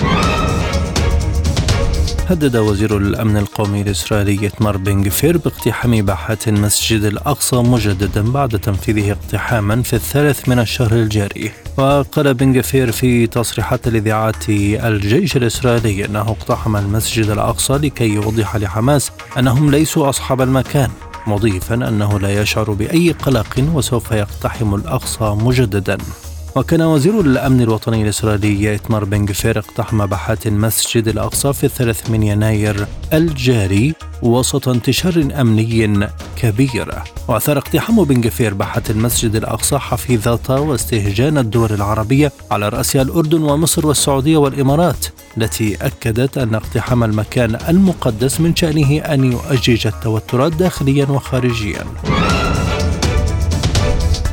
هدد 2.31 2.57
وزير 2.57 2.97
الأمن 2.97 3.37
القومي 3.37 3.83
الإسرائيلي 3.83 4.47
إتمار 4.47 4.77
بن 4.77 5.07
غفير 5.07 5.37
باقتحام 5.37 6.03
باحات 6.03 6.49
المسجد 6.49 7.05
الأقصى 7.05 7.57
مجددا 7.57 8.33
بعد 8.33 8.59
تنفيذه 8.59 9.13
اقتحاما 9.13 9.83
في 9.83 9.93
الثالث 9.93 10.49
من 10.49 10.59
الشهر 10.59 10.93
الجاري. 10.93 11.51
وقال 11.77 12.35
بن 12.35 12.59
غفير 12.59 12.93
في 12.93 13.27
تصريحات 13.27 13.89
لإذاعة 13.89 14.35
الجيش 14.49 15.37
الإسرائيلي 15.37 16.05
أنه 16.05 16.21
اقتحم 16.21 16.77
المسجد 16.77 17.31
الأقصى 17.31 17.73
لكي 17.73 18.09
يوضح 18.09 18.57
لحماس 18.57 19.11
أنهم 19.39 19.71
ليسوا 19.71 20.09
أصحاب 20.09 20.41
المكان 20.41 20.91
مضيفا 21.27 21.75
أنه 21.75 22.21
لا 22.21 22.43
يشعر 22.43 22.73
بأي 22.73 23.13
قلق 23.13 23.65
وسوف 23.75 24.11
يقتحم 24.11 24.75
الأقصى 24.75 25.37
مجددا. 25.41 25.99
وكان 26.57 26.83
وزير 26.83 27.21
الأمن 27.21 27.61
الوطني 27.61 28.03
الإسرائيلي 28.03 28.75
إتمار 28.75 29.05
بن 29.05 29.29
غفير 29.29 29.59
اقتحم 29.59 30.07
باحات 30.07 30.47
المسجد 30.47 31.09
الأقصى 31.09 31.53
في 31.53 31.65
الثلاث 31.65 32.11
من 32.11 32.23
يناير 32.23 32.87
الجاري 33.13 33.95
وسط 34.23 34.69
انتشار 34.69 35.29
أمني 35.41 36.09
كبير. 36.37 36.95
وأثار 37.29 37.59
اقتحام 37.59 38.05
بن 38.05 38.27
غفير 38.27 38.55
باحات 38.55 38.91
المسجد 38.91 39.37
الأقصى 39.37 39.79
حفيظة 39.79 40.61
واستهجان 40.61 41.39
الدول 41.39 41.73
العربية 41.73 42.33
على 42.51 42.69
رأسها 42.69 43.03
الأردن 43.03 43.43
ومصر 43.43 43.87
والسعودية 43.87 44.37
والإمارات 44.37 45.07
التي 45.39 45.77
أكدت 45.77 46.39
أن 46.39 46.55
اقتحام 46.55 47.05
المكان 47.05 47.59
المقدس 47.69 48.41
من 48.41 48.57
شأنه 48.57 48.99
أن 48.99 49.33
يؤجج 49.33 49.87
التوترات 49.87 50.53
داخليا 50.53 51.07
وخارجيا. 51.07 51.85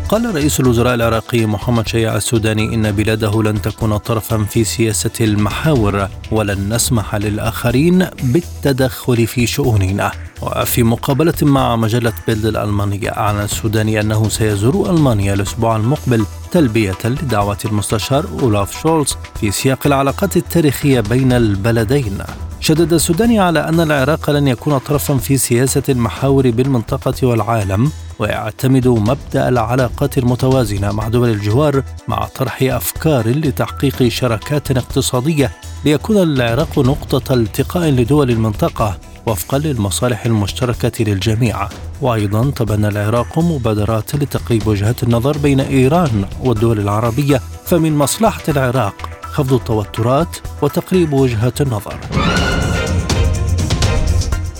قال 0.10 0.36
رئيس 0.36 0.60
الوزراء 0.60 0.96
العراقي 0.96 1.46
محمد 1.46 1.88
شيع 1.88 2.16
السوداني 2.16 2.76
إن 2.76 2.92
بلاده 2.92 3.44
لن 3.44 3.62
تكون 3.62 3.98
طرفا 3.98 4.44
في 4.44 4.64
سياسة 4.64 5.12
المحاور 5.22 6.08
ولن 6.32 6.74
نسمح 6.74 7.16
للآخرين 7.16 8.08
بالتدخل 8.24 9.28
في 9.28 9.48
شؤوننا. 9.48 10.12
وفي 10.42 10.84
مقابلة 10.84 11.34
مع 11.42 11.76
مجلة 11.76 12.14
بيلد 12.28 12.46
الألمانية 12.46 13.10
أعلن 13.10 13.40
السوداني 13.40 14.00
أنه 14.00 14.30
سيزور 14.30 14.90
ألمانيا 14.90 15.34
الأسبوع 15.34 15.76
المقبل 15.76 16.26
تلبية 16.52 16.98
لدعوة 17.06 17.58
المستشار 17.66 18.26
أولاف 18.42 18.82
شولز 18.82 19.18
في 19.40 19.52
سياق 19.52 19.88
العلاقات 19.88 20.38
التاريخية 20.38 21.00
بين 21.00 21.34
البلدين. 21.34 22.18
شدد 22.60 22.94
السوداني 22.94 23.40
على 23.40 23.70
أن 23.70 23.80
العراق 23.80 24.30
لن 24.30 24.48
يكون 24.48 24.78
طرفا 24.78 25.18
في 25.18 25.38
سياسة 25.38 25.84
المحاور 25.90 26.52
بالمنطقة 26.52 27.28
والعالم 27.28 27.92
ويعتمد 28.20 28.88
مبدأ 28.88 29.50
العلاقات 29.50 30.18
المتوازنة 30.18 30.92
مع 30.92 31.08
دول 31.08 31.30
الجوار 31.30 31.84
مع 32.08 32.26
طرح 32.26 32.60
أفكار 32.62 33.28
لتحقيق 33.30 34.08
شراكات 34.08 34.72
اقتصادية 34.72 35.52
ليكون 35.86 36.18
العراق 36.18 36.80
نقطة 36.80 37.34
التقاء 37.34 37.90
لدول 37.90 38.32
المنطقة 38.32 38.98
وفقا 39.26 39.58
للمصالح 39.58 40.26
المشتركة 40.26 41.04
للجميع. 41.04 41.68
وأيضا 42.02 42.52
تبنى 42.52 42.88
العراق 42.88 43.40
مبادرات 43.40 44.16
لتقريب 44.16 44.68
وجهات 44.68 45.04
النظر 45.04 45.38
بين 45.38 45.60
إيران 45.60 46.26
والدول 46.44 46.80
العربية 46.80 47.42
فمن 47.66 47.98
مصلحة 47.98 48.44
العراق 48.48 49.10
خفض 49.22 49.54
التوترات 49.54 50.38
وتقريب 50.62 51.14
وجهات 51.14 51.62
النظر. 51.62 51.96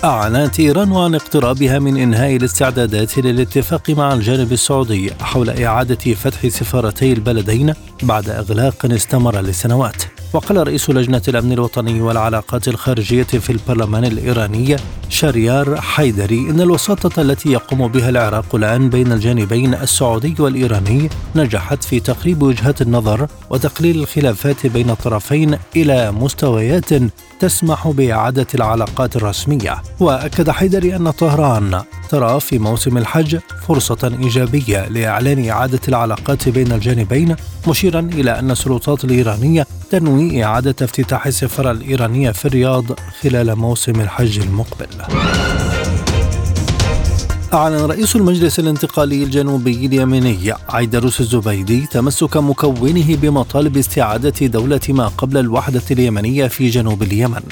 أعلنت 0.04 0.60
إيران 0.60 0.92
عن 0.96 1.14
اقترابها 1.14 1.78
من 1.78 1.96
إنهاء 1.96 2.36
الاستعدادات 2.36 3.18
للاتفاق 3.18 3.90
مع 3.90 4.14
الجانب 4.14 4.52
السعودي 4.52 5.12
حول 5.20 5.50
إعادة 5.50 6.14
فتح 6.14 6.48
سفارتي 6.48 7.12
البلدين 7.12 7.74
بعد 8.02 8.28
إغلاق 8.28 8.86
استمر 8.86 9.40
لسنوات. 9.40 10.02
وقال 10.32 10.66
رئيس 10.66 10.90
لجنة 10.90 11.22
الأمن 11.28 11.52
الوطني 11.52 12.00
والعلاقات 12.00 12.68
الخارجية 12.68 13.22
في 13.22 13.50
البرلمان 13.50 14.04
الإيراني 14.04 14.76
شريار 15.08 15.80
حيدري 15.80 16.38
إن 16.38 16.60
الوساطة 16.60 17.22
التي 17.22 17.52
يقوم 17.52 17.88
بها 17.88 18.08
العراق 18.08 18.54
الآن 18.54 18.90
بين 18.90 19.12
الجانبين 19.12 19.74
السعودي 19.74 20.34
والإيراني 20.38 21.08
نجحت 21.36 21.84
في 21.84 22.00
تقريب 22.00 22.42
وجهات 22.42 22.82
النظر 22.82 23.28
وتقليل 23.50 24.00
الخلافات 24.00 24.66
بين 24.66 24.90
الطرفين 24.90 25.58
إلى 25.76 26.12
مستويات 26.12 26.92
تسمح 27.40 27.88
بإعادة 27.88 28.46
العلاقات 28.54 29.16
الرسمية. 29.16 29.82
وأكد 30.00 30.50
حيدري 30.50 30.96
أن 30.96 31.10
طهران 31.10 31.82
ترى 32.08 32.40
في 32.40 32.58
موسم 32.58 32.98
الحج 32.98 33.38
فرصة 33.68 34.18
إيجابية 34.22 34.88
لإعلان 34.88 35.48
إعادة 35.48 35.80
العلاقات 35.88 36.48
بين 36.48 36.72
الجانبين 36.72 37.36
مشيرا 37.68 38.00
إلى 38.00 38.38
أن 38.38 38.50
السلطات 38.50 39.04
الإيرانية 39.04 39.66
تنوي 39.90 40.44
إعادة 40.44 40.74
افتتاح 40.82 41.26
السفارة 41.26 41.70
الإيرانية 41.70 42.30
في 42.30 42.44
الرياض 42.44 42.84
خلال 43.22 43.56
موسم 43.56 44.00
الحج 44.00 44.38
المقبل. 44.38 44.88
أعلن 47.54 47.84
رئيس 47.84 48.16
المجلس 48.16 48.58
الانتقالي 48.58 49.22
الجنوبي 49.24 49.86
اليمني 49.86 50.52
عيدروس 50.68 51.20
الزبيدي 51.20 51.86
تمسك 51.86 52.36
مكونه 52.36 53.16
بمطالب 53.16 53.76
استعادة 53.76 54.46
دولة 54.46 54.80
ما 54.88 55.08
قبل 55.08 55.38
الوحدة 55.38 55.82
اليمنية 55.90 56.46
في 56.46 56.68
جنوب 56.68 57.02
اليمن. 57.02 57.42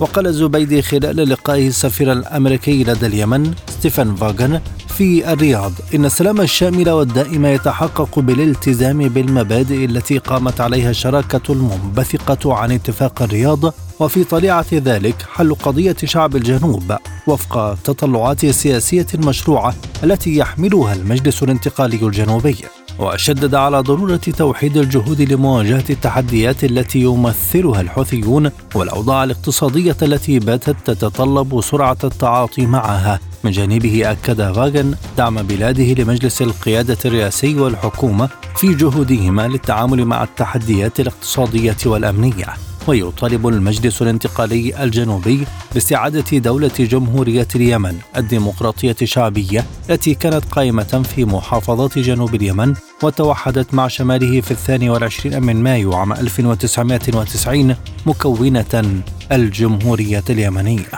وقال 0.00 0.26
الزبيدي 0.26 0.82
خلال 0.82 1.16
لقائه 1.28 1.68
السفير 1.68 2.12
الأمريكي 2.12 2.84
لدى 2.84 3.06
اليمن 3.06 3.54
ستيفن 3.68 4.14
فاغن 4.14 4.60
في 4.98 5.32
الرياض. 5.32 5.72
إن 5.94 6.04
السلام 6.04 6.40
الشامل 6.40 6.90
والدائم 6.90 7.46
يتحقق 7.46 8.18
بالالتزام 8.18 9.08
بالمبادئ 9.08 9.84
التي 9.84 10.18
قامت 10.18 10.60
عليها 10.60 10.90
الشراكة 10.90 11.52
المنبثقة 11.52 12.54
عن 12.54 12.72
اتفاق 12.72 13.22
الرياض 13.22 13.74
وفي 14.00 14.24
طليعة 14.24 14.66
ذلك 14.72 15.14
حل 15.34 15.54
قضية 15.54 15.96
شعب 16.04 16.36
الجنوب 16.36 16.96
وفق 17.26 17.56
التطلعات 17.56 18.44
السياسية 18.44 19.06
المشروعة 19.14 19.74
التي 20.04 20.36
يحملها 20.36 20.92
المجلس 20.92 21.42
الانتقالي 21.42 22.06
الجنوبي. 22.06 22.56
وشدد 22.98 23.54
على 23.54 23.80
ضرورة 23.80 24.16
توحيد 24.16 24.76
الجهود 24.76 25.20
لمواجهة 25.20 25.84
التحديات 25.90 26.64
التي 26.64 27.00
يمثلها 27.00 27.80
الحوثيون 27.80 28.50
والأوضاع 28.74 29.24
الاقتصادية 29.24 29.96
التي 30.02 30.38
باتت 30.38 30.76
تتطلب 30.84 31.60
سرعة 31.60 31.98
التعاطي 32.04 32.66
معها. 32.66 33.20
من 33.44 33.50
جانبه 33.50 34.10
أكد 34.10 34.52
فاغن 34.52 34.94
دعم 35.18 35.42
بلاده 35.42 36.02
لمجلس 36.02 36.42
القيادة 36.42 36.98
الرئاسي 37.04 37.54
والحكومة 37.54 38.28
في 38.56 38.74
جهودهما 38.74 39.48
للتعامل 39.48 40.04
مع 40.04 40.22
التحديات 40.22 41.00
الاقتصادية 41.00 41.76
والأمنية 41.86 42.46
ويطالب 42.86 43.48
المجلس 43.48 44.02
الانتقالي 44.02 44.84
الجنوبي 44.84 45.46
باستعادة 45.74 46.38
دولة 46.38 46.70
جمهورية 46.78 47.48
اليمن 47.56 47.98
الديمقراطية 48.16 48.96
الشعبية 49.02 49.64
التي 49.90 50.14
كانت 50.14 50.44
قائمة 50.44 51.02
في 51.14 51.24
محافظات 51.24 51.98
جنوب 51.98 52.34
اليمن 52.34 52.74
وتوحدت 53.02 53.74
مع 53.74 53.88
شماله 53.88 54.40
في 54.40 54.50
الثاني 54.50 54.90
والعشرين 54.90 55.42
من 55.42 55.56
مايو 55.62 55.94
عام 55.94 56.12
1990 56.12 57.76
مكونة 58.06 59.02
الجمهورية 59.32 60.24
اليمنية. 60.30 60.88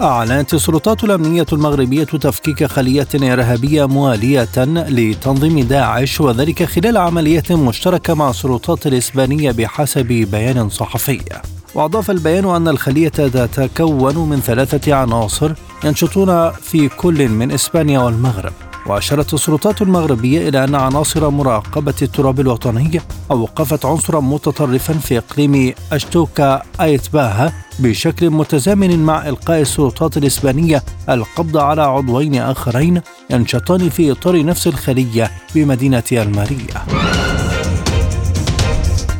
أعلنت 0.00 0.54
السلطات 0.54 1.04
الأمنية 1.04 1.46
المغربية 1.52 2.04
تفكيك 2.04 2.64
خلية 2.64 3.08
إرهابية 3.14 3.84
موالية 3.84 4.48
لتنظيم 4.66 5.60
داعش 5.60 6.20
وذلك 6.20 6.62
خلال 6.62 6.96
عملية 6.96 7.42
مشتركة 7.50 8.14
مع 8.14 8.30
السلطات 8.30 8.86
الإسبانية 8.86 9.50
بحسب 9.50 10.06
بيان 10.06 10.68
صحفي. 10.68 11.20
وأضاف 11.74 12.10
البيان 12.10 12.44
أن 12.44 12.68
الخلية 12.68 13.08
تتكون 13.08 14.28
من 14.28 14.40
ثلاثة 14.40 14.94
عناصر 14.94 15.52
ينشطون 15.84 16.50
في 16.50 16.88
كل 16.88 17.28
من 17.28 17.52
إسبانيا 17.52 18.00
والمغرب 18.00 18.52
وأشارت 18.88 19.34
السلطات 19.34 19.82
المغربية 19.82 20.48
إلى 20.48 20.64
أن 20.64 20.74
عناصر 20.74 21.30
مراقبة 21.30 21.94
التراب 22.02 22.40
الوطني 22.40 23.00
أوقفت 23.30 23.84
عنصرا 23.84 24.20
متطرفا 24.20 24.94
في 24.94 25.18
إقليم 25.18 25.74
أشتوكا 25.92 26.62
أيتباها 26.80 27.52
بشكل 27.78 28.30
متزامن 28.30 28.98
مع 28.98 29.28
إلقاء 29.28 29.60
السلطات 29.60 30.16
الإسبانية 30.16 30.82
القبض 31.08 31.56
على 31.56 31.82
عضوين 31.82 32.34
آخرين 32.34 33.00
ينشطان 33.30 33.88
في 33.88 34.12
إطار 34.12 34.44
نفس 34.44 34.66
الخلية 34.66 35.30
بمدينة 35.54 36.02
المارية. 36.12 37.35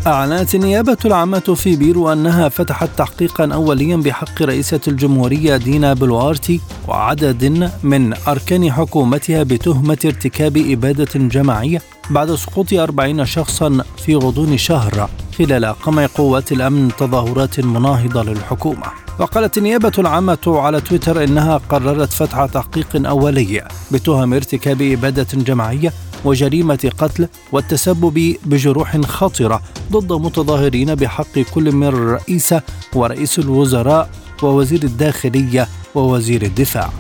أعلنت 0.07 0.55
النيابة 0.55 0.97
العامة 1.05 1.39
في 1.39 1.77
بيرو 1.77 2.13
أنها 2.13 2.49
فتحت 2.49 2.89
تحقيقا 2.97 3.55
أوليا 3.55 3.97
بحق 3.97 4.43
رئيسة 4.43 4.81
الجمهورية 4.89 5.57
دينا 5.57 5.95
بلوارتي 5.95 6.61
وعدد 6.89 7.71
من 7.83 8.15
أركان 8.29 8.73
حكومتها 8.73 9.43
بتهمة 9.43 9.99
ارتكاب 10.05 10.57
إبادة 10.57 11.09
جماعية 11.15 11.83
بعد 12.11 12.35
سقوط 12.35 12.73
أربعين 12.73 13.27
شخصا 13.27 13.85
في 14.05 14.15
غضون 14.15 14.59
شهر 14.59 15.11
خلال 15.39 15.65
قمع 15.65 16.07
قوات 16.15 16.53
الأمن 16.53 16.91
تظاهرات 16.99 17.61
مناهضة 17.61 18.23
للحكومة. 18.23 18.87
وقالت 19.19 19.59
النيابة 19.59 19.93
العامة 19.99 20.39
على 20.47 20.81
تويتر 20.81 21.25
إنها 21.25 21.61
قررت 21.69 22.13
فتح 22.13 22.47
تحقيق 22.47 23.09
أولي 23.09 23.69
بتهم 23.93 24.35
ارتكاب 24.35 24.83
إبادة 24.83 25.27
جماعية 25.33 25.93
وجريمة 26.27 26.91
قتل 26.99 27.29
والتسبب 27.53 28.37
بجروح 28.45 28.97
خطرة 29.01 29.63
ضد 29.93 30.13
متظاهرين 30.13 30.95
بحق 30.95 31.39
كل 31.55 31.73
من 31.73 31.87
الرئيس 31.87 32.55
ورئيس 32.95 33.39
الوزراء 33.39 34.11
ووزير 34.43 34.83
الداخلية 34.83 35.69
ووزير 35.95 36.43
الدفاع. 36.43 36.91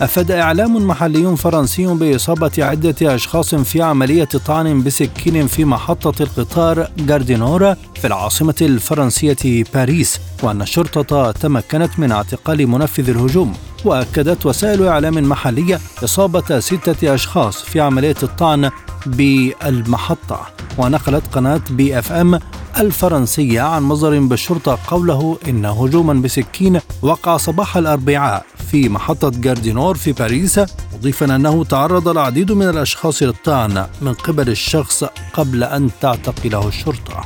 أفاد 0.00 0.30
إعلام 0.30 0.86
محلي 0.86 1.36
فرنسي 1.36 1.86
بإصابة 1.86 2.50
عدة 2.58 3.14
أشخاص 3.14 3.54
في 3.54 3.82
عملية 3.82 4.24
طعن 4.24 4.82
بسكين 4.82 5.46
في 5.46 5.64
محطة 5.64 6.22
القطار 6.22 6.90
جاردينورا 6.98 7.76
في 7.94 8.06
العاصمة 8.06 8.54
الفرنسية 8.62 9.64
باريس 9.74 10.20
وأن 10.42 10.62
الشرطة 10.62 11.30
تمكنت 11.30 11.90
من 11.98 12.12
اعتقال 12.12 12.66
منفذ 12.66 13.10
الهجوم 13.10 13.52
وأكدت 13.84 14.46
وسائل 14.46 14.86
إعلام 14.86 15.28
محلية 15.28 15.80
إصابة 16.04 16.60
ستة 16.60 17.14
أشخاص 17.14 17.62
في 17.62 17.80
عملية 17.80 18.16
الطعن 18.22 18.70
بالمحطة. 19.06 20.40
ونقلت 20.78 21.22
قناة 21.32 21.60
بي 21.70 21.98
إف 21.98 22.12
إم 22.12 22.38
الفرنسية 22.78 23.60
عن 23.60 23.82
مصدر 23.82 24.18
بالشرطة 24.18 24.78
قوله 24.86 25.38
إن 25.48 25.64
هجوما 25.64 26.14
بسكين 26.14 26.80
وقع 27.02 27.36
صباح 27.36 27.76
الأربعاء 27.76 28.44
في 28.70 28.88
محطة 28.88 29.30
جار 29.30 29.48
دو 29.48 29.67
نور 29.67 29.94
في 29.96 30.12
باريس 30.12 30.60
مضيفا 30.94 31.36
أنه 31.36 31.64
تعرض 31.64 32.08
العديد 32.08 32.52
من 32.52 32.68
الأشخاص 32.68 33.22
للطعن 33.22 33.86
من 34.02 34.14
قبل 34.14 34.48
الشخص 34.48 35.04
قبل 35.32 35.64
أن 35.64 35.90
تعتقله 36.00 36.68
الشرطة. 36.68 37.22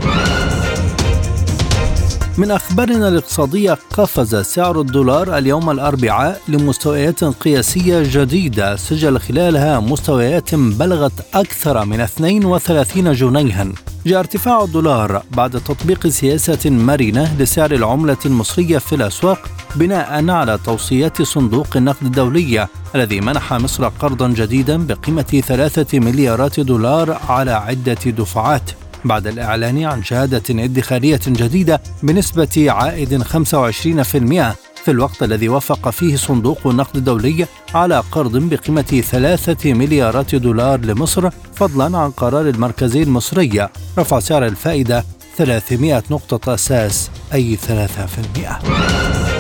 من 2.39 2.51
أخبارنا 2.51 3.09
الاقتصادية 3.09 3.79
قفز 3.97 4.35
سعر 4.37 4.81
الدولار 4.81 5.39
اليوم 5.39 5.71
الأربعاء 5.71 6.41
لمستويات 6.49 7.25
قياسية 7.25 8.03
جديدة 8.03 8.77
سجل 8.77 9.21
خلالها 9.21 9.81
مستويات 9.81 10.55
بلغت 10.55 11.13
أكثر 11.35 11.85
من 11.85 12.01
32 12.01 13.13
جنيها. 13.13 13.69
جاء 14.07 14.19
ارتفاع 14.19 14.65
الدولار 14.65 15.23
بعد 15.31 15.51
تطبيق 15.51 16.07
سياسة 16.07 16.71
مرنة 16.71 17.37
لسعر 17.39 17.73
العملة 17.73 18.17
المصرية 18.27 18.79
في 18.79 18.95
الأسواق 18.95 19.51
بناء 19.77 20.31
على 20.31 20.59
توصيات 20.65 21.23
صندوق 21.23 21.77
النقد 21.77 22.07
الدولي 22.07 22.69
الذي 22.95 23.21
منح 23.21 23.53
مصر 23.53 23.89
قرضا 23.89 24.29
جديدا 24.29 24.87
بقيمة 24.87 25.43
ثلاثة 25.47 25.99
مليارات 25.99 26.61
دولار 26.61 27.21
على 27.29 27.51
عدة 27.51 27.99
دفعات. 28.05 28.71
بعد 29.05 29.27
الإعلان 29.27 29.85
عن 29.85 30.05
شهادة 30.05 30.65
ادخارية 30.65 31.21
جديدة 31.27 31.83
بنسبة 32.03 32.67
عائد 32.69 33.23
25% 33.23 33.27
في 34.85 34.91
الوقت 34.91 35.23
الذي 35.23 35.49
وافق 35.49 35.91
فيه 35.91 36.17
صندوق 36.17 36.67
النقد 36.67 36.97
الدولي 36.97 37.47
على 37.75 38.03
قرض 38.13 38.37
بقيمة 38.37 39.03
ثلاثة 39.11 39.73
مليارات 39.73 40.35
دولار 40.35 40.81
لمصر 40.81 41.31
فضلا 41.55 41.99
عن 41.99 42.11
قرار 42.11 42.49
المركزي 42.49 43.03
المصري 43.03 43.69
رفع 43.99 44.21
سعر 44.21 44.47
الفائدة 44.47 45.05
300 45.37 46.03
نقطة 46.11 46.55
أساس 46.55 47.11
أي 47.33 47.59
3%. 49.31 49.34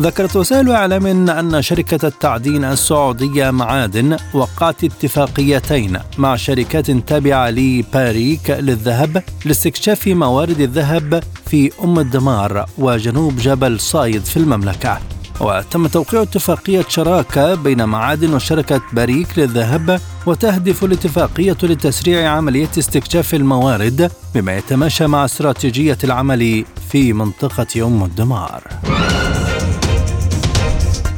ذكرت 0.00 0.36
وسائل 0.36 0.70
إعلام 0.70 1.06
أن 1.30 1.62
شركة 1.62 2.06
التعدين 2.06 2.64
السعودية 2.64 3.50
معادن 3.50 4.16
وقعت 4.34 4.84
اتفاقيتين 4.84 5.98
مع 6.18 6.36
شركات 6.36 6.90
تابعة 6.90 7.50
لباريك 7.50 8.50
للذهب 8.50 9.22
لاستكشاف 9.44 10.08
موارد 10.08 10.60
الذهب 10.60 11.22
في 11.46 11.70
أم 11.84 11.98
الدمار 11.98 12.66
وجنوب 12.78 13.36
جبل 13.36 13.80
صايد 13.80 14.24
في 14.24 14.36
المملكة 14.36 14.98
وتم 15.40 15.86
توقيع 15.86 16.22
اتفاقية 16.22 16.84
شراكة 16.88 17.54
بين 17.54 17.84
معادن 17.84 18.34
وشركة 18.34 18.80
باريك 18.92 19.38
للذهب 19.38 20.00
وتهدف 20.26 20.84
الاتفاقية 20.84 21.56
لتسريع 21.62 22.30
عملية 22.30 22.70
استكشاف 22.78 23.34
الموارد 23.34 24.10
بما 24.34 24.56
يتماشى 24.56 25.06
مع 25.06 25.24
استراتيجية 25.24 25.98
العمل 26.04 26.64
في 26.90 27.12
منطقة 27.12 27.86
أم 27.86 28.04
الدمار. 28.04 28.62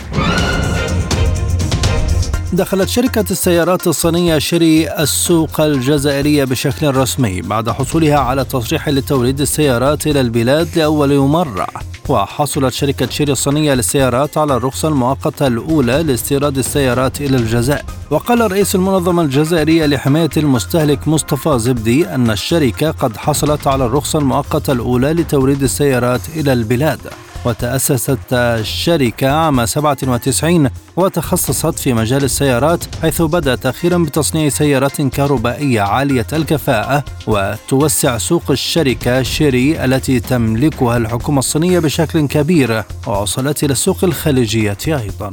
دخلت 2.56 2.88
شركة 2.88 3.24
السيارات 3.30 3.86
الصينية 3.86 4.38
شري 4.38 4.90
السوق 4.90 5.60
الجزائرية 5.60 6.44
بشكل 6.44 6.96
رسمي 6.96 7.42
بعد 7.42 7.70
حصولها 7.70 8.18
على 8.18 8.44
تصريح 8.44 8.88
لتوريد 8.88 9.40
السيارات 9.40 10.06
إلى 10.06 10.20
البلاد 10.20 10.68
لأول 10.76 11.18
مرة. 11.18 11.66
وحصلت 12.08 12.72
شركة 12.72 13.10
شيري 13.10 13.32
الصينية 13.32 13.74
للسيارات 13.74 14.38
على 14.38 14.56
الرخصة 14.56 14.88
المؤقتة 14.88 15.46
الأولى 15.46 16.02
لاستيراد 16.02 16.58
السيارات 16.58 17.20
إلى 17.20 17.36
الجزائر. 17.36 17.84
وقال 18.10 18.52
رئيس 18.52 18.74
المنظمة 18.74 19.22
الجزائرية 19.22 19.86
لحماية 19.86 20.30
المستهلك 20.36 21.08
مصطفى 21.08 21.58
زبدي 21.58 22.08
أن 22.08 22.30
الشركة 22.30 22.90
قد 22.90 23.16
حصلت 23.16 23.66
على 23.66 23.86
الرخصة 23.86 24.18
المؤقتة 24.18 24.72
الأولى 24.72 25.12
لتوريد 25.12 25.62
السيارات 25.62 26.20
إلى 26.36 26.52
البلاد. 26.52 27.00
وتأسست 27.46 28.32
الشركة 28.32 29.30
عام 29.30 29.66
97 29.66 30.70
وتخصصت 30.96 31.78
في 31.78 31.92
مجال 31.92 32.24
السيارات 32.24 32.84
حيث 33.02 33.22
بدأت 33.22 33.66
أخيرا 33.66 33.98
بتصنيع 33.98 34.48
سيارات 34.48 35.02
كهربائية 35.02 35.80
عالية 35.80 36.26
الكفاءة 36.32 37.04
وتوسع 37.26 38.18
سوق 38.18 38.50
الشركة 38.50 39.22
شيري 39.22 39.84
التي 39.84 40.20
تملكها 40.20 40.96
الحكومة 40.96 41.38
الصينية 41.38 41.78
بشكل 41.78 42.26
كبير 42.26 42.84
ووصلت 43.06 43.64
إلى 43.64 43.72
السوق 43.72 44.04
الخليجية 44.04 44.78
أيضا. 44.88 45.32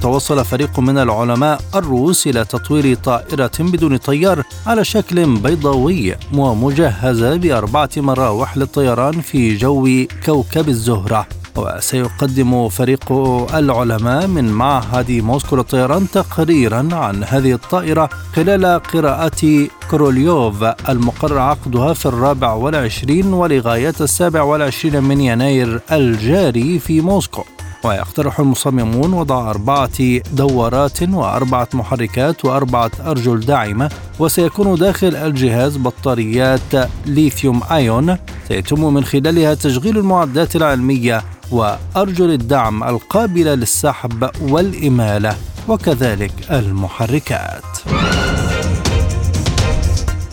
توصل 0.00 0.44
فريق 0.44 0.80
من 0.80 0.98
العلماء 0.98 1.60
الروس 1.74 2.26
إلى 2.26 2.44
تطوير 2.44 2.94
طائرة 2.94 3.50
بدون 3.60 3.96
طيار 3.96 4.42
على 4.66 4.84
شكل 4.84 5.36
بيضاوي 5.36 6.16
ومجهزة 6.34 7.36
بأربعة 7.36 7.90
مراوح 7.96 8.56
للطيران 8.56 9.20
في 9.20 9.56
جو 9.56 10.06
كوكب 10.26 10.68
الزهرة. 10.68 11.26
وسيقدم 11.56 12.68
فريق 12.68 13.12
العلماء 13.54 14.26
من 14.26 14.52
معهد 14.52 15.10
موسكو 15.10 15.56
للطيران 15.56 16.10
تقريرا 16.10 16.88
عن 16.92 17.24
هذه 17.24 17.52
الطائرة 17.52 18.10
خلال 18.36 18.82
قراءة 18.82 19.68
كروليوف 19.90 20.62
المقرر 20.88 21.38
عقدها 21.38 21.92
في 21.92 22.06
الرابع 22.06 22.52
والعشرين 22.52 23.32
ولغاية 23.32 23.94
السابع 24.00 24.42
والعشرين 24.42 25.04
من 25.04 25.20
يناير 25.20 25.80
الجاري 25.92 26.78
في 26.78 27.00
موسكو. 27.00 27.44
ويقترح 27.84 28.40
المصممون 28.40 29.12
وضع 29.12 29.50
أربعة 29.50 30.18
دوارات 30.32 31.02
وأربعة 31.02 31.68
محركات 31.74 32.44
وأربعة 32.44 32.90
أرجل 33.06 33.40
داعمة 33.40 33.90
وسيكون 34.18 34.74
داخل 34.74 35.16
الجهاز 35.16 35.76
بطاريات 35.76 36.88
ليثيوم 37.06 37.60
آيون 37.70 38.16
سيتم 38.48 38.94
من 38.94 39.04
خلالها 39.04 39.54
تشغيل 39.54 39.98
المعدات 39.98 40.56
العلمية 40.56 41.22
وأرجل 41.50 42.30
الدعم 42.30 42.84
القابلة 42.84 43.54
للسحب 43.54 44.30
والإمالة 44.40 45.36
وكذلك 45.68 46.32
المحركات. 46.50 47.64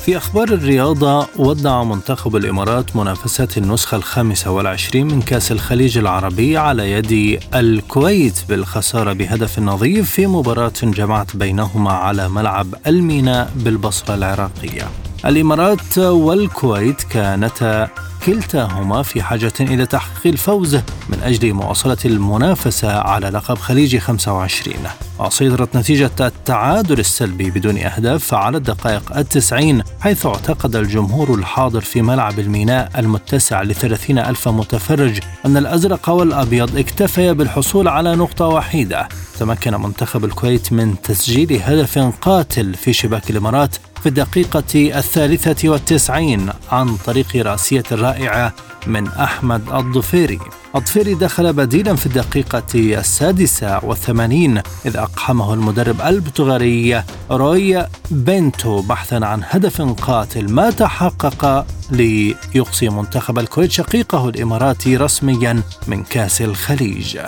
في 0.07 0.17
أخبار 0.17 0.47
الرياضة 0.47 1.27
ودع 1.35 1.83
منتخب 1.83 2.35
الإمارات 2.35 2.95
منافسات 2.95 3.57
النسخة 3.57 3.97
الخامسة 3.97 4.51
والعشرين 4.51 5.07
من 5.07 5.21
كأس 5.21 5.51
الخليج 5.51 5.97
العربي 5.97 6.57
على 6.57 6.91
يد 6.91 7.39
الكويت 7.55 8.39
بالخسارة 8.49 9.13
بهدف 9.13 9.59
نظيف 9.59 10.11
في 10.11 10.27
مباراة 10.27 10.71
جمعت 10.83 11.35
بينهما 11.35 11.91
على 11.91 12.29
ملعب 12.29 12.67
الميناء 12.87 13.51
بالبصرة 13.55 14.15
العراقية. 14.15 14.87
الإمارات 15.25 15.97
والكويت 15.97 17.01
كانتا 17.01 17.87
كلتاهما 18.25 19.03
في 19.03 19.21
حاجة 19.21 19.53
إلى 19.59 19.85
تحقيق 19.85 20.33
الفوز 20.33 20.75
من 21.09 21.19
أجل 21.23 21.53
مواصلة 21.53 21.97
المنافسة 22.05 22.99
على 22.99 23.29
لقب 23.29 23.57
خليج 23.57 23.97
25 23.97 24.75
وسيطرت 25.19 25.77
نتيجة 25.77 26.11
التعادل 26.21 26.99
السلبي 26.99 27.51
بدون 27.51 27.77
أهداف 27.77 28.33
على 28.33 28.57
الدقائق 28.57 29.17
التسعين 29.17 29.83
حيث 29.99 30.25
اعتقد 30.25 30.75
الجمهور 30.75 31.33
الحاضر 31.33 31.81
في 31.81 32.01
ملعب 32.01 32.39
الميناء 32.39 32.91
المتسع 32.97 33.61
لثلاثين 33.61 34.19
ألف 34.19 34.47
متفرج 34.47 35.19
أن 35.45 35.57
الأزرق 35.57 36.09
والأبيض 36.09 36.77
اكتفيا 36.77 37.31
بالحصول 37.31 37.87
على 37.87 38.15
نقطة 38.15 38.47
وحيدة. 38.47 39.07
تمكن 39.39 39.81
منتخب 39.81 40.25
الكويت 40.25 40.73
من 40.73 41.01
تسجيل 41.01 41.61
هدف 41.65 41.99
قاتل 42.21 42.73
في 42.73 42.93
شباك 42.93 43.29
الإمارات 43.29 43.75
في 44.03 44.09
الدقيقة 44.09 44.97
الثالثة 44.97 45.69
والتسعين 45.69 46.49
عن 46.71 46.95
طريق 46.95 47.35
رأسية 47.35 47.83
رائعة 47.91 48.53
من 48.87 49.07
أحمد 49.07 49.69
الضفيري. 49.73 50.39
الضفيري 50.75 51.13
دخل 51.13 51.53
بديلا 51.53 51.95
في 51.95 52.05
الدقيقة 52.05 52.63
السادسة 52.75 53.85
والثمانين 53.85 54.61
إذ 54.85 54.97
أقحمه 54.97 55.53
المدرب 55.53 56.01
البرتغالي 56.01 57.03
روي 57.31 57.85
بنتو 58.11 58.81
بحثا 58.81 59.25
عن 59.25 59.41
هدف 59.49 59.81
قاتل 59.81 60.53
ما 60.53 60.69
تحقق 60.69 61.65
ليقصي 61.91 62.89
منتخب 62.89 63.39
الكويت 63.39 63.71
شقيقه 63.71 64.29
الإماراتي 64.29 64.97
رسميا 64.97 65.61
من 65.87 66.03
كأس 66.03 66.41
الخليج. 66.41 67.19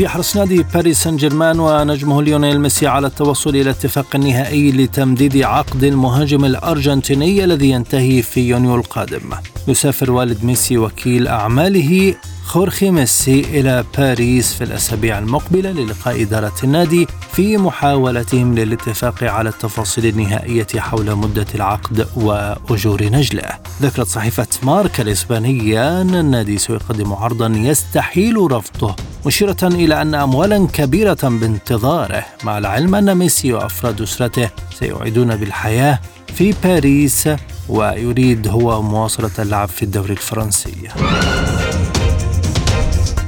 يحرص 0.00 0.36
نادي 0.36 0.62
باريس 0.74 1.02
سان 1.02 1.16
جيرمان 1.16 1.60
ونجمه 1.60 2.22
ليونيل 2.22 2.60
ميسي 2.60 2.86
على 2.86 3.06
التوصل 3.06 3.50
إلى 3.50 3.70
اتفاق 3.70 4.16
نهائي 4.16 4.72
لتمديد 4.72 5.36
عقد 5.42 5.84
المهاجم 5.84 6.44
الأرجنتيني 6.44 7.44
الذي 7.44 7.70
ينتهي 7.70 8.22
في 8.22 8.48
يونيو 8.48 8.74
القادم. 8.74 9.30
يسافر 9.68 10.10
والد 10.10 10.44
ميسي 10.44 10.78
وكيل 10.78 11.28
أعماله 11.28 12.14
خورخي 12.44 12.90
ميسي 12.90 13.40
إلى 13.40 13.84
باريس 13.98 14.54
في 14.54 14.64
الأسابيع 14.64 15.18
المقبلة 15.18 15.70
للقاء 15.70 16.22
إدارة 16.22 16.52
النادي 16.64 17.06
في 17.32 17.56
محاولتهم 17.56 18.54
للاتفاق 18.54 19.24
على 19.24 19.48
التفاصيل 19.48 20.06
النهائية 20.06 20.66
حول 20.76 21.14
مدة 21.14 21.46
العقد 21.54 22.08
وأجور 22.16 23.02
نجله. 23.02 23.48
ذكرت 23.82 24.06
صحيفة 24.06 24.46
ماركا 24.62 25.02
الإسبانية 25.02 26.00
أن 26.00 26.14
النادي 26.14 26.58
سيقدم 26.58 27.12
عرضا 27.12 27.46
يستحيل 27.56 28.52
رفضه 28.52 28.96
مشيرة 29.26 29.58
إلى 29.62 30.02
أن 30.02 30.14
أموالا 30.14 30.66
كبيرة 30.72 31.18
بانتظاره. 31.22 32.24
مع 32.44 32.58
العلم 32.58 32.94
أن 32.94 33.14
ميسي 33.14 33.52
وأفراد 33.52 34.02
أسرته 34.02 34.50
سيعيدون 34.78 35.36
بالحياة 35.36 36.00
في 36.34 36.54
باريس 36.64 37.28
ويريد 37.68 38.48
هو 38.48 38.82
مواصلة 38.82 39.30
اللعب 39.38 39.68
في 39.68 39.82
الدوري 39.82 40.12
الفرنسي. 40.12 40.88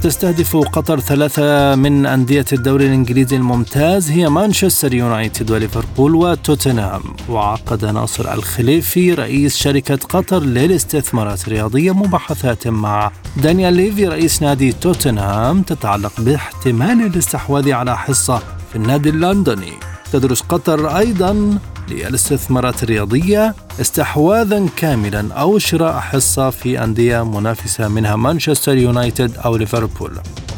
تستهدف 0.02 0.56
قطر 0.56 1.00
ثلاثة 1.00 1.74
من 1.74 2.06
أندية 2.06 2.44
الدوري 2.52 2.86
الإنجليزي 2.86 3.36
الممتاز 3.36 4.10
هي 4.10 4.28
مانشستر 4.28 4.94
يونايتد 4.94 5.50
وليفربول 5.50 6.14
وتوتنهام. 6.14 7.02
وعقد 7.28 7.84
ناصر 7.84 8.32
الخليفي 8.34 9.14
رئيس 9.14 9.56
شركة 9.56 9.96
قطر 9.96 10.42
للاستثمارات 10.42 11.48
الرياضية 11.48 11.92
مباحثات 11.92 12.68
مع 12.68 13.10
دانيال 13.36 13.74
ليفي 13.74 14.08
رئيس 14.08 14.42
نادي 14.42 14.72
توتنهام 14.72 15.62
تتعلق 15.62 16.12
باحتمال 16.18 17.06
الاستحواذ 17.06 17.72
على 17.72 17.98
حصة 17.98 18.38
في 18.70 18.76
النادي 18.76 19.08
اللندني. 19.08 19.72
تدرس 20.12 20.40
قطر 20.40 20.98
أيضا 20.98 21.58
للاستثمارات 21.88 22.82
الرياضية 22.82 23.54
استحواذا 23.80 24.66
كاملا 24.76 25.34
أو 25.34 25.58
شراء 25.58 25.98
حصة 25.98 26.50
في 26.50 26.84
أندية 26.84 27.24
منافسة 27.24 27.88
منها 27.88 28.16
مانشستر 28.16 28.76
يونايتد 28.76 29.36
أو 29.36 29.56
ليفربول. 29.56 30.12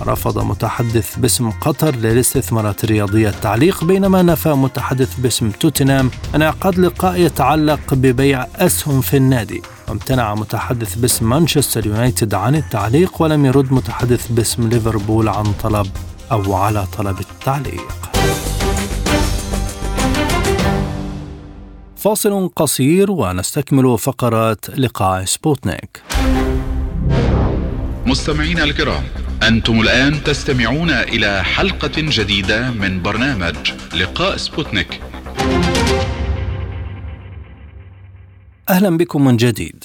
رفض 0.06 0.38
متحدث 0.38 1.16
باسم 1.16 1.50
قطر 1.50 1.94
للاستثمارات 1.94 2.84
الرياضية 2.84 3.28
التعليق 3.28 3.84
بينما 3.84 4.22
نفى 4.22 4.48
متحدث 4.48 5.14
باسم 5.14 5.50
توتنهام 5.50 6.10
انعقاد 6.34 6.78
لقاء 6.78 7.20
يتعلق 7.20 7.94
ببيع 7.94 8.46
أسهم 8.56 9.00
في 9.00 9.16
النادي. 9.16 9.62
وامتنع 9.88 10.34
متحدث 10.34 10.94
باسم 10.94 11.28
مانشستر 11.28 11.86
يونايتد 11.86 12.34
عن 12.34 12.54
التعليق 12.54 13.22
ولم 13.22 13.46
يرد 13.46 13.72
متحدث 13.72 14.26
باسم 14.26 14.68
ليفربول 14.68 15.28
عن 15.28 15.44
طلب 15.62 15.86
أو 16.32 16.54
على 16.54 16.86
طلب 16.98 17.20
التعليق. 17.20 18.13
فاصل 22.04 22.48
قصير 22.56 23.10
ونستكمل 23.10 23.98
فقرات 23.98 24.70
لقاء 24.70 25.24
سبوتنيك. 25.24 26.02
مستمعينا 28.06 28.64
الكرام 28.64 29.02
أنتم 29.48 29.80
الآن 29.80 30.24
تستمعون 30.24 30.90
إلى 30.90 31.44
حلقة 31.44 31.92
جديدة 31.96 32.70
من 32.70 33.02
برنامج 33.02 33.56
لقاء 33.94 34.36
سبوتنيك. 34.36 35.00
أهلا 38.68 38.96
بكم 38.96 39.24
من 39.24 39.36
جديد. 39.36 39.84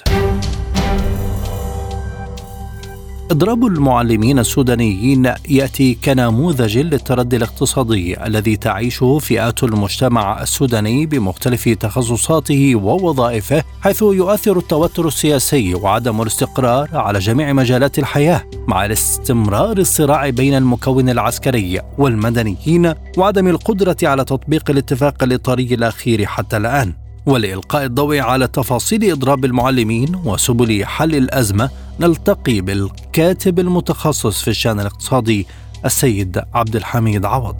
إضراب 3.31 3.65
المعلمين 3.65 4.39
السودانيين 4.39 5.33
يأتي 5.49 5.97
كنموذج 6.05 6.77
للتردي 6.77 7.35
الاقتصادي 7.35 8.25
الذي 8.25 8.55
تعيشه 8.55 9.19
فئات 9.19 9.63
المجتمع 9.63 10.41
السوداني 10.41 11.05
بمختلف 11.05 11.69
تخصصاته 11.69 12.75
ووظائفه 12.75 13.63
حيث 13.81 14.01
يؤثر 14.01 14.57
التوتر 14.57 15.07
السياسي 15.07 15.75
وعدم 15.75 16.21
الاستقرار 16.21 16.89
على 16.93 17.19
جميع 17.19 17.53
مجالات 17.53 17.99
الحياة 17.99 18.43
مع 18.67 18.85
استمرار 18.85 19.77
الصراع 19.77 20.29
بين 20.29 20.53
المكون 20.53 21.09
العسكري 21.09 21.81
والمدنيين 21.97 22.93
وعدم 23.17 23.47
القدرة 23.47 23.97
على 24.03 24.25
تطبيق 24.25 24.69
الاتفاق 24.69 25.23
الإطاري 25.23 25.73
الأخير 25.73 26.25
حتى 26.25 26.57
الآن. 26.57 27.08
ولإلقاء 27.33 27.85
الضوء 27.85 28.19
على 28.19 28.47
تفاصيل 28.47 29.11
إضراب 29.11 29.45
المعلمين 29.45 30.07
وسبل 30.25 30.85
حل 30.85 31.15
الأزمة 31.15 31.69
نلتقي 32.01 32.61
بالكاتب 32.61 33.59
المتخصص 33.59 34.43
في 34.43 34.49
الشأن 34.49 34.79
الاقتصادي 34.79 35.45
السيد 35.85 36.37
عبد 36.55 36.75
الحميد 36.75 37.25
عوض 37.25 37.55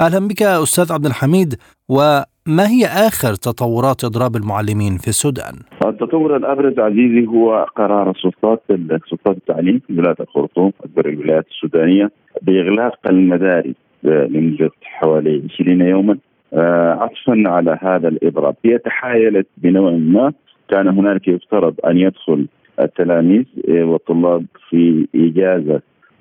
أهلا 0.00 0.28
بك 0.28 0.42
أستاذ 0.42 0.92
عبد 0.92 1.06
الحميد 1.06 1.54
وما 1.88 2.66
هي 2.74 2.86
آخر 2.86 3.34
تطورات 3.34 4.04
إضراب 4.04 4.36
المعلمين 4.36 4.96
في 4.96 5.08
السودان؟ 5.08 5.54
التطور 5.86 6.36
الأبرز 6.36 6.78
عزيزي 6.78 7.26
هو 7.26 7.66
قرار 7.76 8.10
السلطات 8.10 8.62
سلطات 9.10 9.36
التعليم 9.36 9.80
في 9.86 9.98
ولاية 9.98 10.16
الخرطوم 10.20 10.72
أكبر 10.84 11.08
الولايات 11.08 11.46
السودانية 11.50 12.10
بإغلاق 12.42 12.98
المدارس 13.06 13.74
لمدة 14.02 14.70
حوالي 14.82 15.42
20 15.54 15.80
يوما 15.80 16.12
آه، 16.12 16.29
عطفا 16.52 17.42
على 17.46 17.78
هذا 17.82 18.08
الاضراب 18.08 18.54
هي 18.64 18.78
تحايلت 18.78 19.46
بنوع 19.56 19.90
ما. 19.90 20.32
كان 20.70 20.88
هنالك 20.88 21.28
يفترض 21.28 21.74
أن 21.86 21.98
يدخل 21.98 22.46
التلاميذ 22.80 23.44
آه، 23.68 23.84
والطلاب 23.84 24.44
في 24.68 25.06
إجازة 25.14 25.80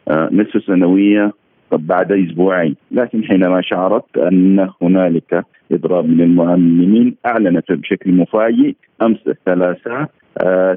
آه، 0.10 0.30
نصف 0.32 0.64
سنوية 0.64 1.34
بعد 1.72 2.12
أسبوعين، 2.12 2.76
لكن 2.92 3.24
حينما 3.24 3.62
شعرت 3.62 4.18
أن 4.18 4.70
هنالك 4.82 5.46
إضراب 5.72 6.06
من 6.06 6.22
المعلمين 6.22 7.16
أعلنت 7.26 7.72
بشكل 7.72 8.12
مفاجئ 8.12 8.74
أمس 9.02 9.18
الثلاثاء 9.28 10.10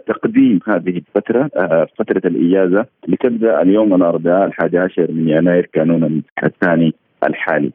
تقديم 0.06 0.58
هذه 0.68 0.96
الفترة 0.96 1.50
فترة 1.98 2.22
الإجازة 2.24 2.86
لتبدأ 3.08 3.62
اليوم 3.62 3.94
الأربعاء 3.94 4.46
الحادي 4.46 4.78
عشر 4.78 5.12
من 5.12 5.28
يناير 5.28 5.68
كانون 5.72 6.22
الثاني 6.44 6.94
الحالي. 7.24 7.70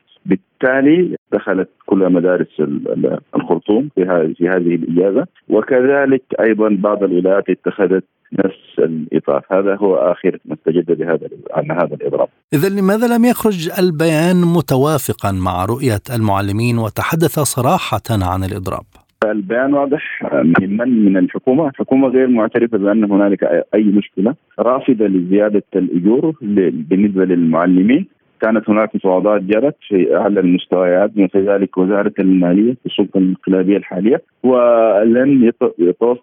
بالتالي 0.62 1.16
دخلت 1.34 1.70
كل 1.86 2.10
مدارس 2.14 2.62
الخرطوم 3.36 3.90
في 3.96 4.34
في 4.38 4.50
هذه 4.50 4.76
الإجازة. 4.76 5.26
وكذلك 5.50 6.24
أيضا 6.40 6.70
بعض 6.70 7.04
الولايات 7.04 7.50
اتخذت 7.50 8.04
نفس 8.34 8.80
الإطار، 8.80 9.46
هذا 9.52 9.76
هو 9.76 9.96
آخر 9.96 10.38
ما 10.46 10.56
استجد 10.56 10.98
بهذا 10.98 11.28
عن 11.52 11.72
هذا 11.72 11.96
الإضراب. 11.96 12.28
اذا 12.54 12.70
لماذا 12.70 13.18
لم 13.18 13.26
يخرج 13.26 13.70
البيان 13.80 14.36
متوافقا 14.58 15.32
مع 15.32 15.66
رؤية 15.66 16.16
المعلمين 16.16 16.78
وتحدث 16.78 17.40
صراحة 17.40 18.08
عن 18.10 18.44
الإضراب؟ 18.44 18.86
البيان 19.26 19.74
واضح 19.74 20.24
من 20.34 20.78
من؟ 20.78 21.06
من 21.06 21.18
الحكومة، 21.18 21.68
الحكومة 21.68 22.08
غير 22.08 22.28
معترفة 22.28 22.78
بأن 22.78 23.12
هنالك 23.12 23.44
أي 23.76 23.84
مشكلة، 23.84 24.36
رافضة 24.60 25.06
لزيادة 25.06 25.64
الأجور 25.76 26.36
بالنسبة 26.42 27.26
للمعلمين، 27.26 28.08
كانت 28.42 28.70
هناك 28.70 28.96
مفاوضات 28.96 29.42
جرت 29.42 29.76
في 29.88 30.16
أعلى 30.16 30.40
المستويات 30.40 31.18
من 31.18 31.28
خلال 31.28 31.68
وزارة 31.78 32.14
المالية 32.20 32.74
في 32.74 32.86
السلطة 32.86 33.18
الانقلابية 33.18 33.78
الحالية 33.78 34.22
ولن 34.44 35.52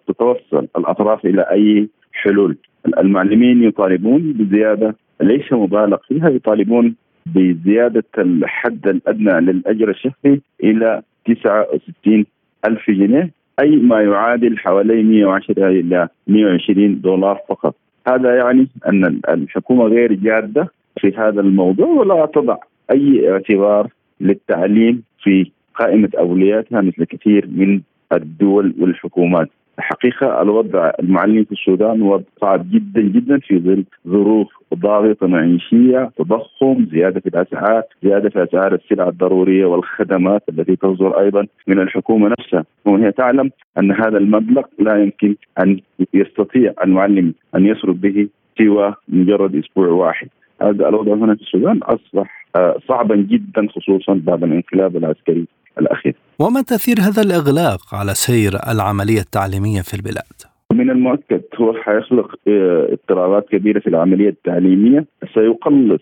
تتوصل 0.07 0.67
الأطراف 0.77 1.25
إلى 1.25 1.41
أي 1.41 1.89
حلول. 2.13 2.57
المعلمين 2.97 3.63
يطالبون 3.63 4.33
بزيادة 4.33 4.95
ليس 5.21 5.53
مبالغ 5.53 5.97
فيها 6.07 6.29
يطالبون 6.29 6.95
بزيادة 7.25 8.03
الحد 8.17 8.87
الأدنى 8.87 9.41
للأجر 9.51 9.89
الشهري 9.89 10.41
إلى 10.63 11.01
69 11.25 12.25
ألف 12.65 12.91
جنيه 12.91 13.31
أي 13.59 13.75
ما 13.75 14.01
يعادل 14.01 14.57
حوالي 14.57 15.03
110 15.03 15.67
إلى 15.67 16.07
120 16.27 17.01
دولار 17.01 17.39
فقط. 17.49 17.75
هذا 18.07 18.35
يعني 18.35 18.67
أن 18.87 19.19
الحكومة 19.29 19.85
غير 19.85 20.13
جادة 20.13 20.69
في 20.99 21.13
هذا 21.17 21.41
الموضوع 21.41 21.87
ولا 21.87 22.25
تضع 22.25 22.57
أي 22.91 23.31
اعتبار 23.31 23.87
للتعليم 24.21 25.03
في 25.23 25.51
قائمة 25.75 26.09
اولوياتها 26.17 26.81
مثل 26.81 27.03
كثير 27.03 27.47
من 27.51 27.81
الدول 28.13 28.73
والحكومات. 28.79 29.49
الحقيقة 29.79 30.41
الوضع 30.41 30.91
المعلم 30.99 31.43
في 31.43 31.51
السودان 31.51 32.01
وضع 32.01 32.23
صعب 32.41 32.71
جدا 32.71 33.01
جدا 33.01 33.39
في 33.39 33.59
ظل 33.59 33.83
ظروف 34.07 34.47
ضاغطة 34.73 35.27
معيشية، 35.27 36.11
تضخم، 36.17 36.85
زيادة 36.91 37.19
في 37.19 37.27
الأسعار، 37.27 37.83
زيادة 38.03 38.29
في 38.29 38.43
أسعار 38.43 38.73
السلع 38.73 39.09
الضرورية 39.09 39.65
والخدمات 39.65 40.43
التي 40.49 40.75
تصدر 40.75 41.19
أيضا 41.19 41.47
من 41.67 41.79
الحكومة 41.79 42.29
نفسها، 42.39 42.65
وهي 42.85 43.11
تعلم 43.11 43.51
أن 43.77 43.91
هذا 43.91 44.17
المبلغ 44.17 44.63
لا 44.79 45.03
يمكن 45.03 45.35
أن 45.59 45.79
يستطيع 46.13 46.73
المعلم 46.83 47.33
أن 47.55 47.65
يصرف 47.65 47.95
به 47.95 48.27
سوى 48.57 48.93
مجرد 49.07 49.55
أسبوع 49.55 49.87
واحد. 49.87 50.27
هذا 50.61 50.89
الوضع 50.89 51.13
هنا 51.13 51.35
في 51.35 51.41
السودان 51.41 51.77
أصبح 51.83 52.45
آه، 52.55 52.77
صعبا 52.87 53.15
جدا 53.15 53.67
خصوصا 53.75 54.21
بعد 54.23 54.43
الانقلاب 54.43 54.97
العسكري 54.97 55.45
الأخير. 55.79 56.15
وما 56.39 56.61
تأثير 56.61 56.95
هذا 56.99 57.21
الإغلاق 57.21 57.79
على 57.93 58.13
سير 58.13 58.51
العملية 58.71 59.19
التعليمية 59.19 59.81
في 59.81 59.93
البلاد؟ 59.93 60.55
من 60.73 60.89
المؤكد 60.89 61.41
هو 61.55 61.73
حيخلق 61.73 62.35
آه، 62.47 62.87
اضطرابات 62.91 63.49
كبيرة 63.49 63.79
في 63.79 63.87
العملية 63.87 64.29
التعليمية، 64.29 65.05
سيقلص 65.33 66.01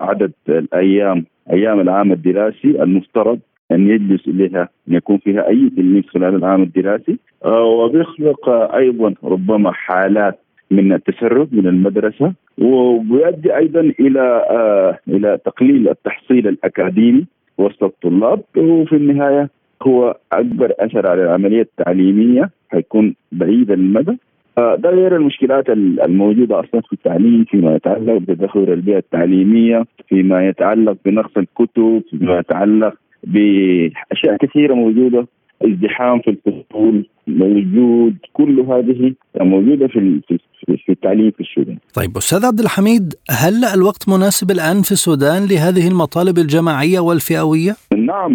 عدد 0.00 0.32
الأيام 0.48 1.24
أيام 1.52 1.80
العام 1.80 2.12
الدراسي 2.12 2.82
المفترض 2.82 3.38
أن 3.72 3.88
يجلس 3.90 4.28
اليها 4.28 4.68
أن 4.88 4.94
يكون 4.94 5.18
فيها 5.18 5.48
أي 5.48 5.70
تلميذ 5.76 6.02
خلال 6.02 6.34
العام 6.34 6.62
الدراسي 6.62 7.18
آه، 7.44 7.62
وبيخلق 7.62 8.48
أيضا 8.74 9.14
ربما 9.24 9.72
حالات 9.72 10.40
من 10.72 10.92
التسرب 10.92 11.48
من 11.54 11.66
المدرسة 11.66 12.32
ويؤدي 12.58 13.56
أيضا 13.56 13.80
إلى 13.80 14.20
آه 14.50 14.98
إلى 15.08 15.38
تقليل 15.44 15.88
التحصيل 15.88 16.48
الأكاديمي 16.48 17.24
وسط 17.58 17.84
الطلاب 17.84 18.40
وفي 18.56 18.96
النهاية 18.96 19.48
هو 19.82 20.16
أكبر 20.32 20.72
أثر 20.78 21.06
على 21.06 21.22
العملية 21.24 21.60
التعليمية 21.62 22.50
حيكون 22.70 23.14
بعيد 23.32 23.70
المدى. 23.70 24.18
آه 24.58 24.74
ده 24.76 24.90
غير 24.90 25.16
المشكلات 25.16 25.70
الموجودة 25.70 26.60
أصلا 26.60 26.80
في 26.80 26.92
التعليم 26.92 27.44
فيما 27.44 27.74
يتعلق 27.74 28.16
بتدهور 28.16 28.72
البيئة 28.72 28.98
التعليمية 28.98 29.84
فيما 30.08 30.48
يتعلق 30.48 30.96
بنقص 31.04 31.36
الكتب 31.36 32.02
فيما 32.10 32.38
يتعلق 32.38 32.94
بأشياء 33.24 34.36
كثيرة 34.40 34.74
موجودة. 34.74 35.26
ازدحام 35.64 36.20
في 36.20 36.30
الفصول 36.30 37.06
موجود 37.26 38.16
كل 38.32 38.60
هذه 38.60 39.14
موجودة 39.40 39.86
في 39.86 40.20
في 40.66 40.92
التعليم 40.92 41.30
في 41.30 41.40
السودان. 41.40 41.76
طيب 41.94 42.16
أستاذ 42.16 42.46
عبد 42.46 42.60
الحميد 42.60 43.14
هل 43.30 43.64
الوقت 43.64 44.08
مناسب 44.08 44.50
الآن 44.50 44.82
في 44.82 44.92
السودان 44.92 45.42
لهذه 45.50 45.88
المطالب 45.88 46.38
الجماعية 46.38 47.00
والفئوية؟ 47.00 47.72
نعم 47.96 48.32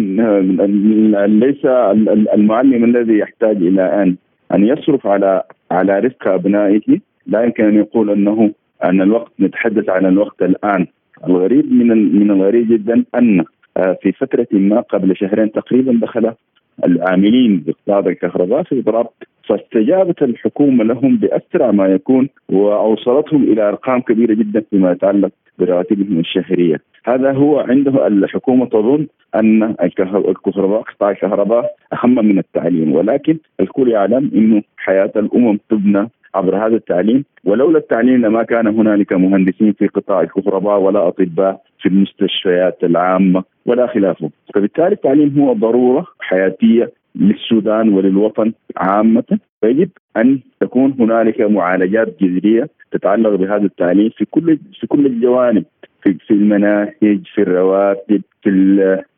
ليس 1.40 1.64
المعلم 2.34 2.84
الذي 2.84 3.18
يحتاج 3.18 3.56
إلى 3.56 4.02
ان 4.02 4.16
أن 4.54 4.64
يصرف 4.64 5.06
على 5.06 5.42
على 5.70 5.98
رزق 5.98 6.28
أبنائه 6.28 6.98
لا 7.26 7.44
يمكن 7.44 7.64
أن 7.64 7.76
يقول 7.76 8.10
أنه 8.10 8.50
أن 8.84 9.00
الوقت 9.00 9.32
نتحدث 9.40 9.88
عن 9.88 10.06
الوقت 10.06 10.42
الآن 10.42 10.86
الغريب 11.26 11.72
من 11.72 12.18
من 12.18 12.30
الغريب 12.30 12.72
جدا 12.72 13.04
أن 13.14 13.44
آه، 13.76 13.98
في 14.02 14.12
فترة 14.12 14.46
ما 14.52 14.80
قبل 14.80 15.16
شهرين 15.16 15.52
تقريبا 15.52 15.98
دخل 16.02 16.32
العاملين 16.84 17.60
باقتصاد 17.60 18.06
الكهرباء 18.06 18.62
في 18.62 18.78
إضراب 18.80 19.06
فاستجابت 19.48 20.22
الحكومة 20.22 20.84
لهم 20.84 21.16
بأسرع 21.16 21.70
ما 21.70 21.86
يكون 21.86 22.28
وأوصلتهم 22.48 23.42
إلى 23.42 23.68
أرقام 23.68 24.00
كبيرة 24.00 24.34
جدا 24.34 24.64
فيما 24.70 24.92
يتعلق 24.92 25.30
براتبهم 25.58 26.18
الشهرية، 26.18 26.80
هذا 27.04 27.32
هو 27.32 27.60
عنده 27.60 28.06
الحكومة 28.06 28.66
تظن 28.66 29.06
أن 29.34 29.62
الكهرباء 29.82 30.82
قطاع 30.82 31.10
الكهرباء 31.10 31.74
أهم 31.92 32.14
من 32.14 32.38
التعليم 32.38 32.92
ولكن 32.92 33.38
الكل 33.60 33.88
يعلم 33.88 34.30
إنه 34.34 34.62
حياة 34.76 35.12
الأمم 35.16 35.58
تبنى 35.70 36.08
عبر 36.34 36.56
هذا 36.56 36.76
التعليم 36.76 37.24
ولولا 37.44 37.78
التعليم 37.78 38.26
لما 38.26 38.42
كان 38.42 38.66
هنالك 38.66 39.12
مهندسين 39.12 39.72
في 39.72 39.86
قطاع 39.86 40.20
الكهرباء 40.20 40.78
ولا 40.78 41.08
أطباء 41.08 41.60
في 41.80 41.88
المستشفيات 41.88 42.78
العامة. 42.84 43.44
ولا 43.68 43.86
خلافه 43.86 44.30
فبالتالي 44.54 44.92
التعليم 44.92 45.40
هو 45.40 45.52
ضرورة 45.52 46.06
حياتية 46.20 46.92
للسودان 47.14 47.88
وللوطن 47.88 48.52
عامة. 48.76 49.38
فيجب 49.60 49.88
أن 50.16 50.40
تكون 50.60 50.96
هنالك 51.00 51.40
معالجات 51.40 52.22
جذرية 52.22 52.68
تتعلق 52.90 53.34
بهذا 53.34 53.64
التعليم 53.64 54.10
في 54.16 54.24
كل 54.24 54.58
في 54.80 54.86
كل 54.86 55.06
الجوانب 55.06 55.64
في 56.02 56.14
في 56.26 56.30
المناهج 56.30 57.20
في 57.34 57.38
الرواتب 57.38 58.22
في 58.42 58.50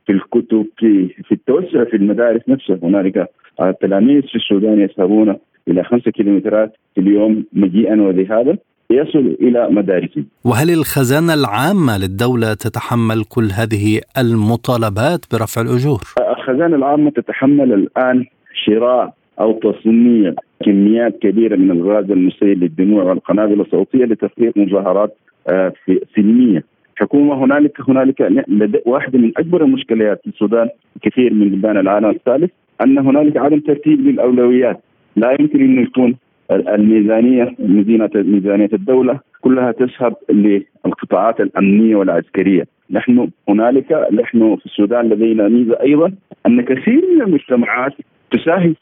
في 0.06 0.12
الكتب 0.12 0.66
في 0.78 1.08
في 1.08 1.32
التوسع 1.32 1.84
في 1.84 1.96
المدارس 1.96 2.48
نفسها. 2.48 2.78
هنالك 2.82 3.28
التلاميذ 3.60 4.22
في 4.22 4.34
السودان 4.34 4.80
يذهبون 4.80 5.36
إلى 5.68 5.84
خمسة 5.84 6.10
كيلومترات 6.10 6.72
في 6.94 7.00
اليوم 7.00 7.44
مجيئا 7.52 8.02
وذهابا 8.02 8.58
يصل 8.90 9.36
إلى 9.40 9.68
مدارسهم. 9.70 10.26
وهل 10.44 10.70
الخزانة 10.70 11.34
العامة 11.34 11.98
للدولة 11.98 12.54
تتحمل 12.54 13.24
كل 13.24 13.48
هذه 13.58 14.00
المطالبات 14.18 15.20
برفع 15.32 15.60
الأجور؟ 15.60 16.00
الخزانة 16.36 16.76
العامة 16.76 17.10
تتحمل 17.10 17.72
الآن 17.72 18.24
شراء 18.64 19.14
أو 19.40 19.52
تصنيع 19.52 20.34
كميات 20.64 21.18
كبيرة 21.18 21.56
من 21.56 21.70
الغاز 21.70 22.10
المسيل 22.10 22.60
للدموع 22.60 23.02
والقنابل 23.02 23.60
الصوتية 23.60 24.04
لتفريغ 24.04 24.52
مظاهرات 24.56 25.16
آه، 25.48 25.72
سلميه 26.16 26.64
حكومة 26.96 27.44
هنالك 27.44 27.80
هنالك 27.88 28.42
واحدة 28.86 29.18
من 29.18 29.32
أكبر 29.36 29.64
المشكلات 29.64 30.20
في 30.22 30.26
السودان 30.26 30.68
كثير 31.02 31.34
من 31.34 31.48
بلدان 31.48 31.76
العالم 31.76 32.10
الثالث 32.10 32.50
أن 32.82 32.98
هنالك 32.98 33.36
عدم 33.36 33.60
ترتيب 33.60 34.00
للأولويات 34.00 34.80
لا 35.16 35.36
يمكن 35.40 35.60
انه 35.60 35.82
يكون 35.82 36.16
الميزانية 36.50 37.56
ميزانيه 37.58 38.10
ميزانية 38.14 38.70
الدولة 38.72 39.20
كلها 39.40 39.72
تذهب 39.72 40.16
للقطاعات 40.30 41.40
الأمنية 41.40 41.96
والعسكرية، 41.96 42.66
نحن 42.90 43.30
هنالك 43.48 44.08
نحن 44.12 44.56
في 44.56 44.66
السودان 44.66 45.08
لدينا 45.08 45.48
ميزة 45.48 45.80
أيضا 45.80 46.12
أن 46.46 46.60
كثير 46.60 47.02
من 47.14 47.22
المجتمعات 47.22 47.92
تساهم 48.30 48.74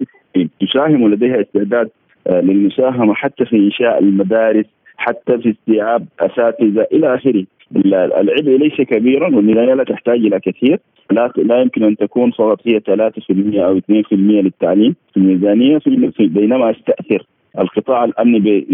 تساهم 0.60 1.02
ولديها 1.02 1.40
استعداد 1.40 1.90
آه، 2.26 2.40
للمساهمة 2.40 3.14
حتى 3.14 3.44
في 3.44 3.56
إنشاء 3.56 3.98
المدارس 3.98 4.66
حتى 4.96 5.38
في 5.38 5.50
استيعاب 5.50 6.06
أساتذة 6.20 6.86
إلى 6.92 7.14
آخره. 7.14 7.44
العبء 7.76 8.56
ليس 8.56 8.80
كبيرا 8.80 9.36
والميزانية 9.36 9.74
لا 9.74 9.84
تحتاج 9.84 10.18
إلى 10.18 10.40
كثير. 10.40 10.78
لا 11.10 11.32
لا 11.36 11.60
يمكن 11.60 11.82
أن 11.82 11.96
تكون 11.96 12.30
فقط 12.30 12.60
هي 12.64 12.80
3% 12.80 13.64
أو 13.64 13.78
2% 13.78 14.12
للتعليم 14.12 14.94
في 15.14 15.16
الميزانية 15.16 15.78
في 15.78 16.26
بينما 16.26 16.70
أستأثر. 16.70 17.26
القطاع 17.58 18.04
الامني 18.04 18.38
ب 18.38 18.64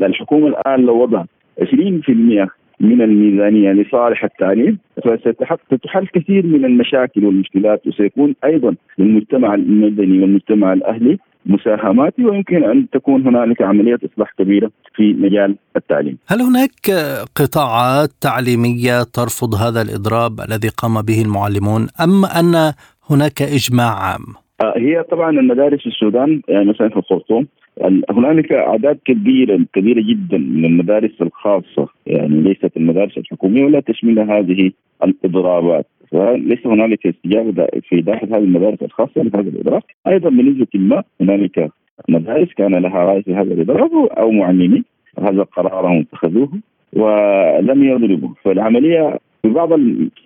70% 0.00 0.04
الحكومة 0.04 0.46
الآن 0.46 0.80
لو 0.80 1.02
وضعت 1.02 1.26
20% 1.60 1.64
من 2.80 3.02
الميزانية 3.02 3.72
لصالح 3.72 4.24
التعليم 4.24 4.78
فستحل 5.70 6.06
كثير 6.06 6.46
من 6.46 6.64
المشاكل 6.64 7.24
والمشكلات 7.24 7.86
وسيكون 7.86 8.34
أيضا 8.44 8.74
للمجتمع 8.98 9.54
المدني 9.54 10.20
والمجتمع 10.20 10.72
الأهلي 10.72 11.18
مساهمات 11.46 12.14
ويمكن 12.18 12.64
أن 12.64 12.90
تكون 12.90 13.26
هنالك 13.26 13.62
عملية 13.62 13.98
إصلاح 14.12 14.32
كبيرة 14.38 14.70
في 14.94 15.12
مجال 15.12 15.56
التعليم. 15.76 16.18
هل 16.28 16.40
هناك 16.40 16.90
قطاعات 17.36 18.08
تعليمية 18.20 19.02
ترفض 19.02 19.54
هذا 19.54 19.82
الإضراب 19.82 20.40
الذي 20.40 20.68
قام 20.68 21.02
به 21.02 21.22
المعلمون 21.22 21.88
أم 22.04 22.24
أن 22.24 22.72
هناك 23.10 23.42
إجماع 23.42 23.92
عام؟ 24.04 24.24
آه، 24.60 24.74
هي 24.76 25.02
طبعا 25.02 25.30
المدارس 25.30 25.80
في 25.80 25.86
السودان 25.86 26.42
يعني 26.48 26.64
مثلا 26.64 26.88
في 26.88 26.96
الخرطوم 26.96 27.46
هنالك 28.10 28.52
أعداد 28.52 28.98
كبيره 29.04 29.60
كبيرة 29.72 30.02
جدا 30.10 30.38
من 30.38 30.64
المدارس 30.64 31.22
الخاصة. 31.22 31.88
يعني 32.06 32.40
ليست 32.40 32.76
المدارس 32.76 33.18
الحكومية 33.18 33.64
ولا 33.64 33.80
تشملها 33.80 34.38
هذه 34.38 34.70
الإضرابات. 35.04 35.86
فليس 36.10 36.66
هنالك 36.66 37.06
استجابة 37.06 37.66
في 37.88 38.00
داخل 38.00 38.34
هذه 38.34 38.44
المدارس 38.44 38.82
الخاصة 38.82 39.22
لهذا 39.22 39.48
الإضراب. 39.48 39.82
أيضا 40.06 40.30
بنسبة 40.30 40.66
ما 40.74 41.02
هنالك 41.20 41.70
مدارس 42.08 42.48
كان 42.52 42.74
لها 42.74 43.04
رأي 43.04 43.22
في 43.22 43.34
هذا 43.34 43.54
الإضراب 43.54 43.94
أو 43.94 44.30
معلمين. 44.30 44.84
هذا 45.18 45.42
قرارهم 45.42 46.00
اتخذوه 46.00 46.48
ولم 46.92 47.84
يضربوا 47.84 48.28
فالعملية 48.42 49.18
في 49.44 49.50
بعض 49.50 49.68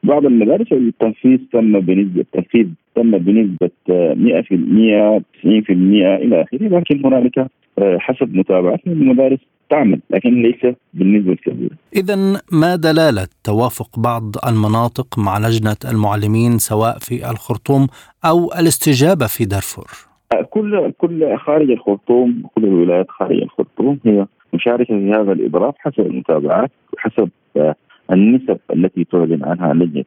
بعض 0.03 0.27
المدارس 0.27 0.73
التنفيذ 0.73 1.39
تم 1.53 1.81
بنسبة 1.81 2.21
التنفيذ 2.21 2.67
تم 2.95 3.19
بنسبة 3.19 3.71
100% 3.89 5.23
90% 5.45 5.71
إلى 5.71 6.43
آخره 6.43 6.69
لكن 6.69 7.07
هنالك 7.07 7.39
آه، 7.79 7.99
حسب 7.99 8.35
متابعتنا 8.35 8.93
المدارس 8.93 9.39
تعمل 9.71 10.01
لكن 10.11 10.43
ليس 10.43 10.75
بالنسبة 10.95 11.33
الكبيرة. 11.33 11.77
اذا 11.97 12.17
ما 12.53 12.77
دلالة 12.77 13.29
توافق 13.45 13.99
بعض 13.99 14.23
المناطق 14.49 15.19
مع 15.19 15.39
لجنة 15.39 15.93
المعلمين 15.93 16.59
سواء 16.59 16.99
في 16.99 17.31
الخرطوم 17.31 17.87
أو 18.25 18.53
الاستجابة 18.61 19.27
في 19.27 19.45
دارفور؟ 19.45 19.87
آه، 20.33 20.43
كل 20.43 20.93
كل 20.99 21.39
خارج 21.39 21.71
الخرطوم 21.71 22.43
كل 22.55 22.65
الولايات 22.65 23.07
خارج 23.11 23.43
الخرطوم 23.43 23.99
هي 24.07 24.27
مشاركة 24.55 24.99
في 24.99 25.11
هذا 25.11 25.33
الاضراب 25.33 25.75
حسب 25.79 26.01
المتابعات 26.01 26.71
وحسب 26.93 27.29
آه، 27.57 27.75
النسب 28.13 28.59
التي 28.75 29.05
تعلن 29.05 29.45
عنها 29.45 29.75
لجنه 29.75 30.05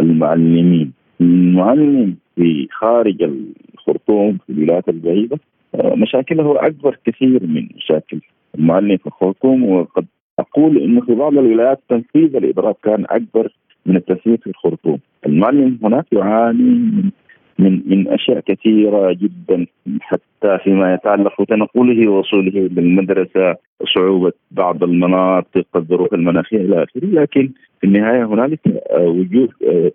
المعلمين 0.00 0.92
المعلم 1.20 2.16
في 2.36 2.68
خارج 2.70 3.22
الخرطوم 3.74 4.38
في 4.46 4.52
الولايات 4.52 4.88
البعيدة 4.88 5.38
آه، 5.74 5.94
مشاكله 5.94 6.66
أكبر 6.66 6.98
كثير 7.06 7.46
من 7.46 7.68
مشاكل 7.76 8.20
المعلم 8.54 8.96
في 8.96 9.06
الخرطوم. 9.06 9.64
وقد 9.64 10.06
أقول 10.38 10.78
انه 10.78 11.00
في 11.00 11.14
بعض 11.14 11.38
الولايات 11.38 11.80
تنفيذ 11.88 12.36
الاضراب 12.36 12.76
كان 12.82 13.04
أكبر 13.10 13.52
من 13.86 13.96
التنفيذ 13.96 14.36
في 14.36 14.46
الخرطوم، 14.46 14.98
المعلم 15.26 15.78
هناك 15.82 16.06
يعاني 16.12 16.62
من 16.62 17.10
من 17.60 17.82
من 17.86 18.08
أشياء 18.08 18.40
كثيرة 18.40 19.12
جدا 19.12 19.66
حتى 20.00 20.58
فيما 20.64 20.94
يتعلق 20.94 21.42
بتنقله 21.42 22.08
ووصوله 22.08 22.50
للمدرسة 22.76 23.56
صعوبة 23.94 24.32
بعض 24.50 24.82
المناطق 24.82 25.66
الظروف 25.76 26.14
المناخية 26.14 26.56
إلى 26.56 26.84
آخره 26.84 27.06
لكن 27.06 27.52
في 27.80 27.86
النهاية 27.86 28.24
هنالك 28.24 28.60
وجود 29.00 29.48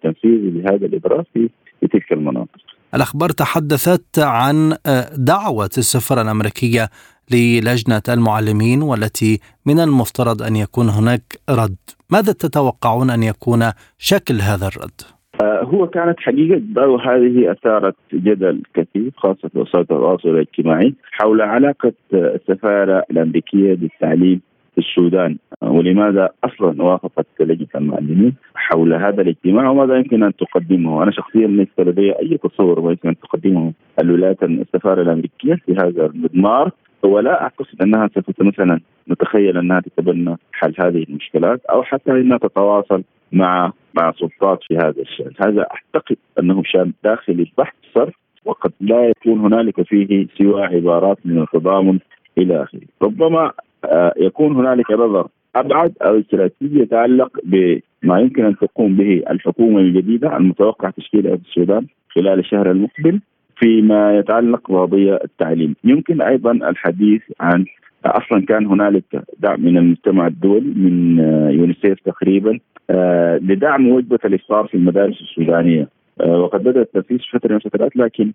تنفيذ 0.03 0.39
لهذا 0.53 0.85
الاضراب 0.85 1.25
في 1.33 1.49
في 1.79 1.87
تلك 1.87 2.11
المناطق. 2.11 2.61
الأخبار 2.95 3.29
تحدثت 3.29 4.19
عن 4.19 4.73
دعوة 5.17 5.69
السفارة 5.77 6.21
الأمريكية 6.21 6.89
للجنة 7.31 8.01
المعلمين 8.09 8.81
والتي 8.81 9.39
من 9.65 9.79
المفترض 9.79 10.41
أن 10.41 10.55
يكون 10.55 10.89
هناك 10.89 11.39
رد، 11.49 11.75
ماذا 12.09 12.31
تتوقعون 12.31 13.09
أن 13.09 13.23
يكون 13.23 13.71
شكل 13.97 14.35
هذا 14.41 14.67
الرد؟ 14.67 15.14
آه، 15.43 15.63
هو 15.63 15.87
كانت 15.87 16.19
حقيقة 16.19 16.61
هذه 17.03 17.51
أثارت 17.51 17.95
جدل 18.13 18.61
كثير 18.73 19.11
خاصة 19.17 19.47
في 19.47 19.59
وسائل 19.59 19.81
التواصل 19.81 20.29
الاجتماعي 20.29 20.93
حول 21.11 21.41
علاقة 21.41 21.93
السفارة 22.13 23.05
الأمريكية 23.11 23.73
بالتعليم 23.73 24.41
في 24.75 24.81
السودان. 24.81 25.37
ولماذا 25.61 26.29
أصلا 26.43 26.83
وافقت 26.83 27.25
لجنه 27.39 27.67
المعلمين 27.75 28.33
حول 28.55 28.93
هذا 28.93 29.21
الاجتماع؟ 29.21 29.69
وماذا 29.69 29.97
يمكن 29.97 30.23
أن 30.23 30.35
تقدمه؟ 30.35 31.03
أنا 31.03 31.11
شخصيا 31.11 31.47
ليس 31.47 31.67
لدي 31.79 32.11
أي 32.11 32.37
تصور 32.37 32.81
ما 32.81 32.91
يمكن 32.91 33.09
أن 33.09 33.19
تقدمه 33.19 33.73
الولايات 33.99 34.43
السفارة 34.43 35.01
الأمريكية 35.01 35.55
في 35.65 35.73
هذا 35.73 36.05
المضمار. 36.05 36.71
ولا 37.07 37.41
أعتقد 37.41 37.81
أنها 37.81 38.09
سوف 38.15 38.41
مثلا 38.41 38.79
نتخيل 39.09 39.57
أنها 39.57 39.79
تتبنى 39.79 40.37
حل 40.51 40.73
هذه 40.79 41.03
المشكلات 41.09 41.65
أو 41.65 41.83
حتى 41.83 42.11
إنها 42.11 42.37
تتواصل 42.37 43.03
مع 43.31 43.71
مع 43.93 44.11
سلطات 44.11 44.59
في 44.67 44.77
هذا 44.77 45.01
الشأن، 45.01 45.31
هذا 45.45 45.67
أعتقد 45.71 46.17
أنه 46.39 46.63
شأن 46.65 46.93
داخلي 47.03 47.51
بحث 47.57 47.73
صرف 47.93 48.13
وقد 48.45 48.71
لا 48.81 49.09
يكون 49.09 49.39
هنالك 49.39 49.81
فيه 49.81 50.27
سوى 50.37 50.63
عبارات 50.63 51.17
من 51.25 51.41
التضامن 51.41 51.99
إلى 52.37 52.63
آخره، 52.63 52.81
ربما 53.01 53.51
آه، 53.85 54.13
يكون 54.17 54.55
هنالك 54.55 54.91
نظر 54.91 55.27
أبعد 55.55 55.93
أو 56.01 56.19
استراتيجي 56.19 56.79
يتعلق 56.79 57.39
بما 57.43 58.19
يمكن 58.19 58.45
أن 58.45 58.55
تقوم 58.55 58.95
به 58.95 59.23
الحكومة 59.29 59.79
الجديدة 59.79 60.37
المتوقع 60.37 60.89
تشكيلها 60.89 61.35
في 61.35 61.41
السودان 61.41 61.85
خلال 62.15 62.39
الشهر 62.39 62.71
المقبل. 62.71 63.19
فيما 63.57 64.17
يتعلق 64.19 64.71
بقضية 64.71 65.19
التعليم، 65.23 65.75
يمكن 65.83 66.21
أيضا 66.21 66.51
الحديث 66.51 67.21
عن 67.39 67.65
أصلا 68.05 68.45
كان 68.45 68.65
هنالك 68.65 69.03
دعم 69.39 69.61
من 69.61 69.77
المجتمع 69.77 70.27
الدولي 70.27 70.73
من 70.75 71.19
آه، 71.19 71.49
يونيسيف 71.49 71.99
تقريبا 72.05 72.59
آه، 72.89 73.37
لدعم 73.37 73.87
وجبة 73.87 74.19
الإفطار 74.25 74.67
في 74.67 74.75
المدارس 74.75 75.21
السودانية 75.21 75.89
آه، 76.21 76.37
وقد 76.37 76.63
بدأ 76.63 76.81
التنفيذ 76.81 77.17
في 77.17 77.39
فترة 77.39 77.49
من 77.49 77.55
الفترات 77.55 77.95
لكن 77.95 78.31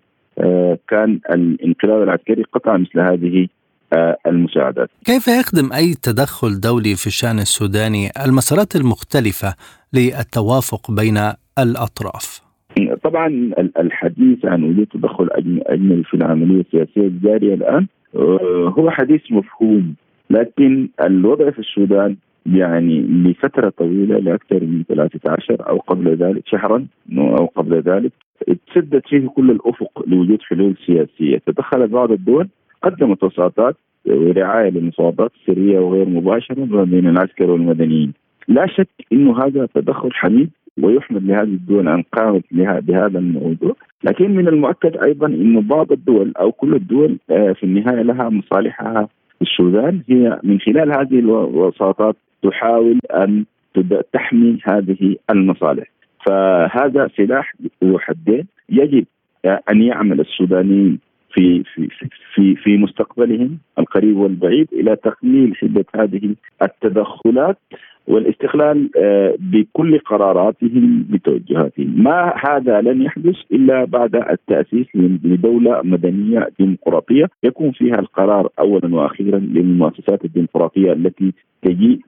كان 0.87 1.19
الانقلاب 1.29 2.03
العسكري 2.03 2.43
قطع 2.43 2.77
مثل 2.77 2.99
هذه 2.99 3.47
المساعدات. 4.27 4.89
كيف 5.05 5.27
يخدم 5.27 5.73
أي 5.73 5.93
تدخل 5.93 6.59
دولي 6.59 6.95
في 6.95 7.07
الشأن 7.07 7.39
السوداني 7.39 8.09
المسارات 8.25 8.75
المختلفة 8.75 9.55
للتوافق 9.93 10.91
بين 10.91 11.17
الأطراف؟ 11.59 12.50
طبعا 13.03 13.51
الحديث 13.79 14.45
عن 14.45 14.63
وجود 14.63 14.87
تدخل 14.87 15.29
اجنبي 15.65 16.03
في 16.03 16.13
العملية 16.13 16.61
السياسية 16.61 17.07
الجارية 17.07 17.53
الآن 17.53 17.87
آه، 18.15 18.73
هو 18.77 18.89
حديث 18.89 19.21
مفهوم 19.31 19.95
لكن 20.29 20.89
الوضع 21.01 21.49
في 21.49 21.59
السودان 21.59 22.15
يعني 22.45 23.01
لفترة 23.01 23.69
طويلة 23.69 24.17
لأكثر 24.17 24.63
من 24.63 24.83
13 24.89 25.69
أو 25.69 25.77
قبل 25.77 26.15
ذلك 26.15 26.47
شهرا 26.47 26.85
أو 27.17 27.45
قبل 27.45 27.81
ذلك 27.81 28.11
تسدت 28.67 29.07
فيه 29.07 29.27
كل 29.27 29.51
الأفق 29.51 30.03
لوجود 30.07 30.41
حلول 30.41 30.75
سياسية. 30.85 31.41
تدخلت 31.45 31.91
بعض 31.91 32.11
الدول 32.11 32.47
قدمت 32.83 33.23
وساطات 33.23 33.75
ورعاية 34.05 34.69
للمفاوضات 34.69 35.31
السرية 35.35 35.79
وغير 35.79 36.09
مباشرة 36.09 36.65
ما 36.65 36.83
بين 36.83 37.07
العسكر 37.07 37.51
والمدنيين. 37.51 38.13
لا 38.47 38.67
شك 38.67 38.89
أنه 39.13 39.37
هذا 39.43 39.67
تدخل 39.75 40.13
حميد 40.13 40.49
ويحمد 40.81 41.23
لهذه 41.23 41.43
الدول 41.43 41.87
أن 41.87 42.03
قامت 42.17 42.43
بهذا 42.51 43.19
الموضوع، 43.19 43.75
لكن 44.03 44.35
من 44.35 44.47
المؤكد 44.47 44.97
أيضا 44.97 45.27
إنه 45.27 45.61
بعض 45.61 45.91
الدول 45.91 46.33
أو 46.39 46.51
كل 46.51 46.75
الدول 46.75 47.17
آه، 47.31 47.51
في 47.51 47.63
النهاية 47.63 48.01
لها 48.01 48.29
مصالحها 48.29 49.09
في 49.35 49.41
السودان. 49.41 50.01
هي 50.09 50.39
من 50.43 50.59
خلال 50.59 50.91
هذه 50.99 51.19
الوساطات 51.19 52.15
تحاول 52.43 52.99
أن 53.13 53.45
تحمي 54.13 54.57
هذه 54.63 55.15
المصالح. 55.29 55.91
فهذا 56.25 57.09
سلاح 57.17 57.53
ذو 57.83 57.99
حدين. 57.99 58.47
يجب 58.69 59.05
أن 59.45 59.81
يعمل 59.81 60.19
السودانيين 60.19 60.99
في 61.33 61.63
في 61.63 61.89
في 62.33 62.55
في 62.55 62.77
مستقبلهم 62.77 63.57
القريب 63.79 64.17
والبعيد 64.17 64.67
إلى 64.73 64.95
تقليل 64.95 65.55
حدة 65.55 65.85
هذه 65.95 66.35
التدخلات 66.61 67.57
والاستقلال 68.07 68.89
آه، 68.97 69.35
بكل 69.39 69.99
قراراتهم 69.99 71.05
بتوجهاتهم. 71.09 72.03
ما 72.03 72.33
هذا 72.49 72.81
لن 72.81 73.01
يحدث 73.01 73.35
إلا 73.51 73.85
بعد 73.85 74.15
التأسيس 74.15 74.87
لدولة 75.23 75.81
مدنية 75.83 76.49
ديمقراطية. 76.59 77.25
يكون 77.43 77.71
فيها 77.71 77.99
القرار 77.99 78.49
أولا 78.59 78.95
وأخيرا 78.95 79.39
للمؤسسات 79.39 80.25
الديمقراطية 80.25 80.93
التي 80.93 81.33
تجيء 81.61 81.99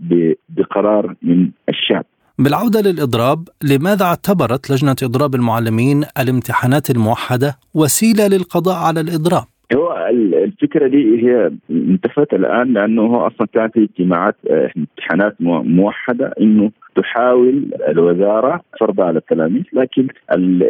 بقرار 0.50 1.16
من 1.22 1.50
الشعب. 1.70 2.06
بالعودة 2.40 2.82
للإضراب 2.82 3.40
لماذا 3.72 4.06
اعتبرت 4.06 4.72
لجنة 4.72 4.96
إضراب 5.04 5.36
المعلمين 5.36 6.04
الامتحانات 6.20 6.90
الموحدة 6.90 7.56
وسيلة 7.74 8.28
للقضاء 8.28 8.76
على 8.88 9.00
الإضراب؟ 9.00 9.44
هو 9.76 10.08
الفكرة 10.44 10.88
دي 10.88 11.28
هي 11.28 11.52
انتفت 11.70 12.34
الآن 12.34 12.74
لأنه 12.74 13.02
هو 13.02 13.28
أصلا 13.28 13.48
كان 13.54 13.70
في 13.70 13.84
اجتماعات 13.84 14.36
آه، 14.50 14.72
امتحانات 14.78 15.36
موحدة 15.42 16.34
إنه 16.42 16.72
تحاول 16.96 17.70
الوزارة 17.88 18.62
فرضها 18.80 19.06
على 19.06 19.18
التلاميذ 19.18 19.64
لكن 19.74 20.08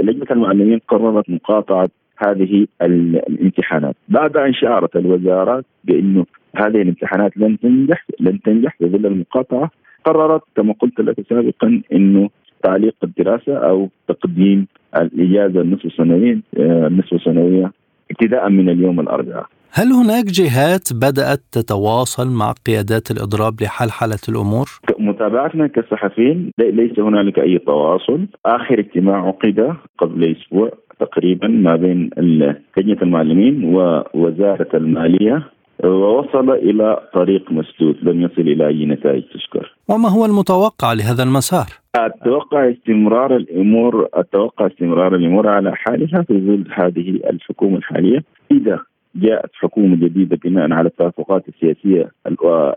لجنة 0.03 0.26
المعلمين 0.32 0.80
قررت 0.88 1.30
مقاطعة 1.30 1.89
هذه 2.18 2.68
الامتحانات 2.82 3.95
بعد 4.09 4.38
أن 4.38 4.53
شعرت 4.53 4.95
الوزارة 4.95 5.64
بإنه 5.84 6.26
هذه 6.55 6.82
الامتحانات 6.82 7.38
لن 7.38 7.59
تنجح 7.59 8.05
لن 8.20 8.41
تنجح 8.41 8.76
في 8.78 8.86
ظل 8.86 9.05
المقاطعة 9.05 9.72
قررت 10.06 10.41
كما 10.56 10.74
قلت 10.82 10.99
لك 10.99 11.16
سابقا 11.30 11.82
إنه 11.93 12.30
تعليق 12.64 12.95
الدراسة 13.04 13.58
أو 13.58 13.89
تقديم 14.08 14.68
الإجازة 14.97 15.62
النصف 15.62 15.93
سنويه 15.97 16.39
النصف 16.58 17.22
سنويه 17.22 17.72
ابتداء 18.12 18.49
من 18.49 18.70
اليوم 18.70 18.99
الأربعاء. 18.99 19.45
هل 19.72 19.91
هناك 19.91 20.26
جهات 20.26 20.93
بدأت 20.93 21.41
تتواصل 21.51 22.28
مع 22.28 22.51
قيادات 22.68 23.12
الإضراب 23.12 23.62
لحلحلة 23.62 24.24
الأمور؟ 24.30 24.68
متابعتنا 24.99 25.68
كصحفيين 25.68 26.51
ليس 26.60 26.99
هنالك 26.99 27.39
أي 27.39 27.58
تواصل، 27.58 28.28
آخر 28.45 28.80
اجتماع 28.80 29.28
عقد 29.28 29.76
قبل 29.97 30.36
أسبوع 30.36 30.72
تقريبا 30.99 31.47
ما 31.47 31.76
بين 31.76 32.10
لجنه 32.18 33.01
المعلمين 33.01 33.64
ووزارة 33.64 34.70
المالية 34.74 35.49
ووصل 35.84 36.51
إلى 36.51 37.10
طريق 37.14 37.51
مسدود 37.51 37.97
لم 38.01 38.22
يصل 38.22 38.41
إلى 38.41 38.68
أي 38.68 38.86
نتائج 38.86 39.24
تشكر. 39.34 39.72
وما 39.89 40.09
هو 40.09 40.25
المتوقع 40.25 40.93
لهذا 40.93 41.23
المسار؟ 41.23 41.65
أتوقع 41.95 42.69
استمرار 42.69 43.36
الأمور 43.36 44.09
أتوقع 44.13 44.67
استمرار 44.67 45.15
الأمور 45.15 45.47
على 45.47 45.75
حالها 45.75 46.21
في 46.21 46.34
ظل 46.34 46.65
هذه 46.73 47.09
الحكومة 47.29 47.77
الحالية 47.77 48.23
إذا 48.51 48.79
جاءت 49.15 49.49
حكومة 49.53 49.95
جديدة 49.95 50.39
بناء 50.43 50.73
على 50.73 50.88
التوافقات 50.88 51.43
السياسية 51.47 52.11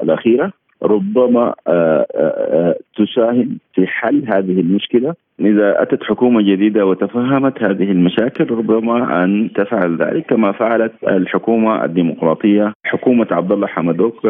الأخيرة 0.02 0.52
ربما 0.82 1.54
آه، 1.66 1.70
آه، 1.70 2.06
آه، 2.14 2.78
تساهم 2.96 3.58
في 3.74 3.86
حل 3.86 4.24
هذه 4.28 4.60
المشكلة 4.60 5.14
إذا 5.40 5.82
أتت 5.82 6.02
حكومة 6.02 6.42
جديدة 6.42 6.86
وتفهمت 6.86 7.62
هذه 7.62 7.90
المشاكل 7.92 8.50
ربما 8.50 9.24
أن 9.24 9.50
تفعل 9.54 9.96
ذلك 9.96 10.26
كما 10.26 10.52
فعلت 10.52 10.92
الحكومة 11.08 11.84
الديمقراطية 11.84 12.72
حكومة 12.84 13.26
عبد 13.30 13.52
الله 13.52 13.66
حمدوك 13.66 14.26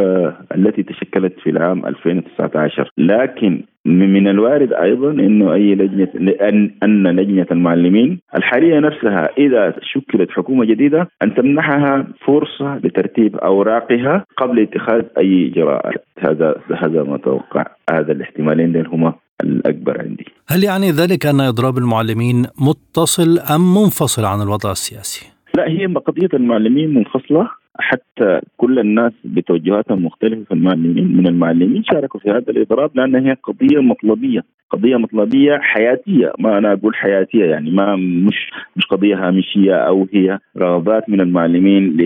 التي 0.55 0.83
تشكلت 0.83 1.41
في 1.41 1.51
العام 1.51 1.87
2019 1.87 2.91
لكن 2.99 3.63
من 3.87 4.29
الوارد 4.29 4.73
أيضا 4.73 5.11
إنه 5.11 5.53
أي 5.55 5.75
لجنة 5.75 6.09
أن 6.83 7.07
لجنة 7.07 7.47
المعلمين 7.51 8.21
الحالية 8.37 8.79
نفسها 8.79 9.29
إذا 9.39 9.75
شكلت 9.83 10.31
حكومة 10.31 10.65
جديدة 10.65 11.09
أن 11.23 11.35
تمنحها 11.35 12.07
فرصة 12.27 12.77
لترتيب 12.85 13.37
أوراقها 13.37 14.25
قبل 14.37 14.61
اتخاذ 14.61 15.03
أي 15.19 15.53
اجراءات 15.53 16.05
هذا 16.19 16.55
هذا 16.77 17.03
ما 17.03 17.15
أتوقع 17.15 17.65
هذا 17.91 18.13
الاحتمالين 18.13 18.87
هما 18.87 19.15
الأكبر 19.45 20.01
عندي. 20.01 20.25
هل 20.49 20.65
يعني 20.65 20.91
ذلك 20.91 21.27
أن 21.27 21.41
إضراب 21.41 21.79
المعلمين 21.79 22.47
متصل 22.61 23.39
أم 23.39 23.75
منفصل 23.75 24.25
عن 24.25 24.43
الوضع 24.43 24.71
السياسي؟ 24.71 25.27
لا 25.57 25.69
هي 25.69 25.87
قضية 25.87 26.29
المعلمين 26.35 26.95
منفصلة 26.95 27.49
حتى 27.79 28.41
كل 28.57 28.79
الناس 28.79 29.13
بتوجهاتهم 29.25 30.05
مختلفة 30.05 30.45
في 30.45 30.55
المعلمين 30.55 31.17
من 31.17 31.27
المعلمين 31.27 31.85
شاركوا 31.85 32.21
في 32.21 32.31
هذا 32.31 32.51
الإضراب 32.51 32.91
لأن 32.95 33.27
هي 33.27 33.37
قضية 33.43 33.81
مطلبية 33.81 34.45
قضية 34.71 34.97
مطلبية 34.97 35.59
حياتية 35.59 36.33
ما 36.39 36.59
أنا 36.59 36.73
أقول 36.73 36.95
حياتية 36.95 37.45
يعني 37.45 37.71
ما 37.71 37.97
مش 37.97 38.51
مش 38.77 38.87
قضية 38.87 39.29
هامشية 39.29 39.75
أو 39.75 40.09
هي 40.13 40.39
رغبات 40.57 41.09
من 41.09 41.21
المعلمين 41.21 41.97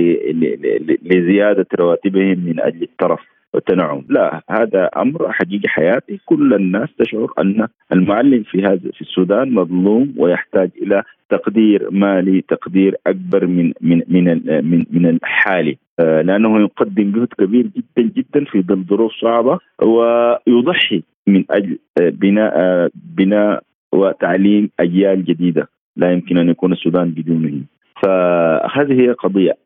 لزيادة 1.02 1.66
رواتبهم 1.74 2.38
من 2.38 2.60
أجل 2.60 2.82
الترف 2.82 3.20
والتنعم. 3.54 4.04
لا 4.08 4.42
هذا 4.50 4.84
أمر 4.96 5.32
حقيقي 5.32 5.68
حياتي. 5.68 6.20
كل 6.26 6.54
الناس 6.54 6.88
تشعر 6.98 7.32
أن 7.38 7.68
المعلم 7.92 8.42
في 8.42 8.62
هذا 8.62 8.90
في 8.94 9.00
السودان 9.00 9.54
مظلوم 9.54 10.14
ويحتاج 10.18 10.70
إلى 10.82 11.02
تقدير 11.30 11.90
مالي 11.90 12.40
تقدير 12.40 12.96
أكبر 13.06 13.46
من 13.46 13.72
من 13.80 14.02
من 14.08 14.24
من, 14.64 14.84
من 14.90 15.06
الحالي 15.06 15.78
آه، 16.00 16.22
لأنه 16.22 16.60
يقدم 16.60 17.12
جهد 17.12 17.28
كبير 17.38 17.66
جدا 17.66 18.10
جدا 18.16 18.44
في 18.44 18.62
ظل 18.62 18.84
ظروف 18.84 19.12
صعبة 19.12 19.58
ويضحي 19.82 21.02
من 21.26 21.44
أجل 21.50 21.78
آه، 22.00 22.08
بناء 22.08 22.52
آه، 22.56 22.90
بناء 22.94 23.62
وتعليم 23.92 24.70
أجيال 24.80 25.24
جديدة. 25.24 25.68
لا 25.96 26.12
يمكن 26.12 26.38
أن 26.38 26.48
يكون 26.48 26.72
السودان 26.72 27.10
بدونه. 27.10 27.62
فهذه 28.02 29.00
هي 29.00 29.12
قضية. 29.12 29.56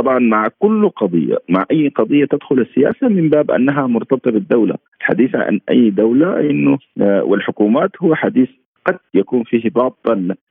طبعا 0.00 0.18
مع 0.18 0.48
كل 0.58 0.88
قضية 0.88 1.38
مع 1.48 1.64
أي 1.70 1.88
قضية 1.88 2.24
تدخل 2.24 2.58
السياسة 2.58 3.08
من 3.08 3.28
باب 3.28 3.50
أنها 3.50 3.86
مرتبطة 3.86 4.30
بالدولة. 4.30 4.74
الحديث 5.00 5.34
عن 5.34 5.60
أي 5.70 5.90
دولة 5.90 6.40
إنه 6.40 6.78
والحكومات 7.00 7.90
هو 8.02 8.14
حديث 8.14 8.48
قد 8.86 8.98
يكون 9.14 9.42
فيه 9.44 9.70
بعض 9.70 9.96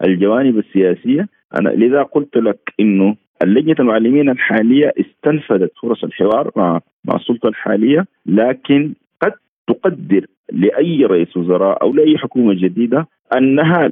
الجوانب 0.06 0.58
السياسية. 0.58 1.28
أنا 1.60 1.70
لذا 1.70 2.04
قلت 2.04 2.38
لك 2.38 2.60
إنه 2.80 3.16
اللجنة 3.43 3.76
المعلمين 3.80 4.30
الحالية 4.30 4.93
استنفذت 5.00 5.72
فرص 5.82 6.04
الحوار 6.04 6.52
مع 6.56 6.80
مع 7.06 7.16
السلطة 7.16 7.50
الحالية 7.50 8.06
لكن 8.26 8.93
قد 9.22 9.34
تقدر 9.68 10.26
لأي 10.52 11.06
رئيس 11.06 11.38
وزراء 11.38 11.82
أو 11.82 11.93
لأي 11.93 12.18
حكومة 12.18 12.54
جديدة 12.54 13.08
أنها 13.38 13.91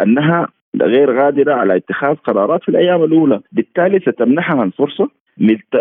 أنها 0.00 0.48
غير 0.76 1.20
غادرة 1.20 1.54
على 1.54 1.76
اتخاذ 1.76 2.14
قرارات 2.14 2.62
في 2.62 2.68
الأيام 2.68 3.04
الأولى، 3.04 3.40
بالتالي 3.52 4.00
ستمنحها 4.00 4.64
الفرصة 4.64 5.08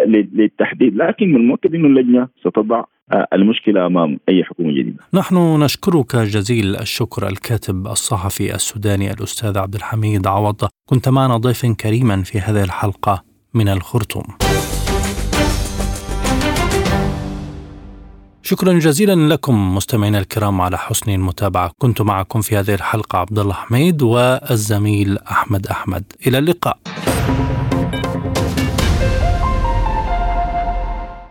للتحديد، 0.07 0.95
لكن 0.95 1.27
من 1.29 1.35
المؤكد 1.35 1.75
انه 1.75 1.87
اللجنة 1.87 2.27
ستضع 2.39 2.83
آه، 3.11 3.27
المشكلة 3.33 3.85
أمام 3.85 4.19
أي 4.29 4.43
حكومة 4.43 4.71
جديدة. 4.71 4.97
نحن 5.13 5.35
نشكرك 5.63 6.15
جزيل 6.15 6.75
الشكر 6.75 7.27
الكاتب 7.27 7.87
الصحفي 7.87 8.55
السوداني 8.55 9.11
الأستاذ 9.11 9.57
عبد 9.57 9.75
الحميد 9.75 10.27
عوض، 10.27 10.61
كنت 10.85 11.09
معنا 11.09 11.37
ضيفا 11.37 11.75
كريما 11.81 12.23
في 12.23 12.39
هذه 12.39 12.63
الحلقة 12.63 13.23
من 13.53 13.67
الخرطوم. 13.69 14.46
شكرا 18.49 18.73
جزيلا 18.73 19.33
لكم 19.33 19.75
مستمعينا 19.75 20.19
الكرام 20.19 20.61
على 20.61 20.77
حسن 20.77 21.11
المتابعة، 21.11 21.71
كنت 21.77 22.01
معكم 22.01 22.41
في 22.41 22.57
هذه 22.57 22.73
الحلقة 22.73 23.19
عبد 23.19 23.39
الله 23.39 23.53
حميد 23.53 24.01
والزميل 24.01 25.17
أحمد 25.17 25.67
أحمد، 25.67 26.03
إلى 26.27 26.37
اللقاء. 26.37 26.77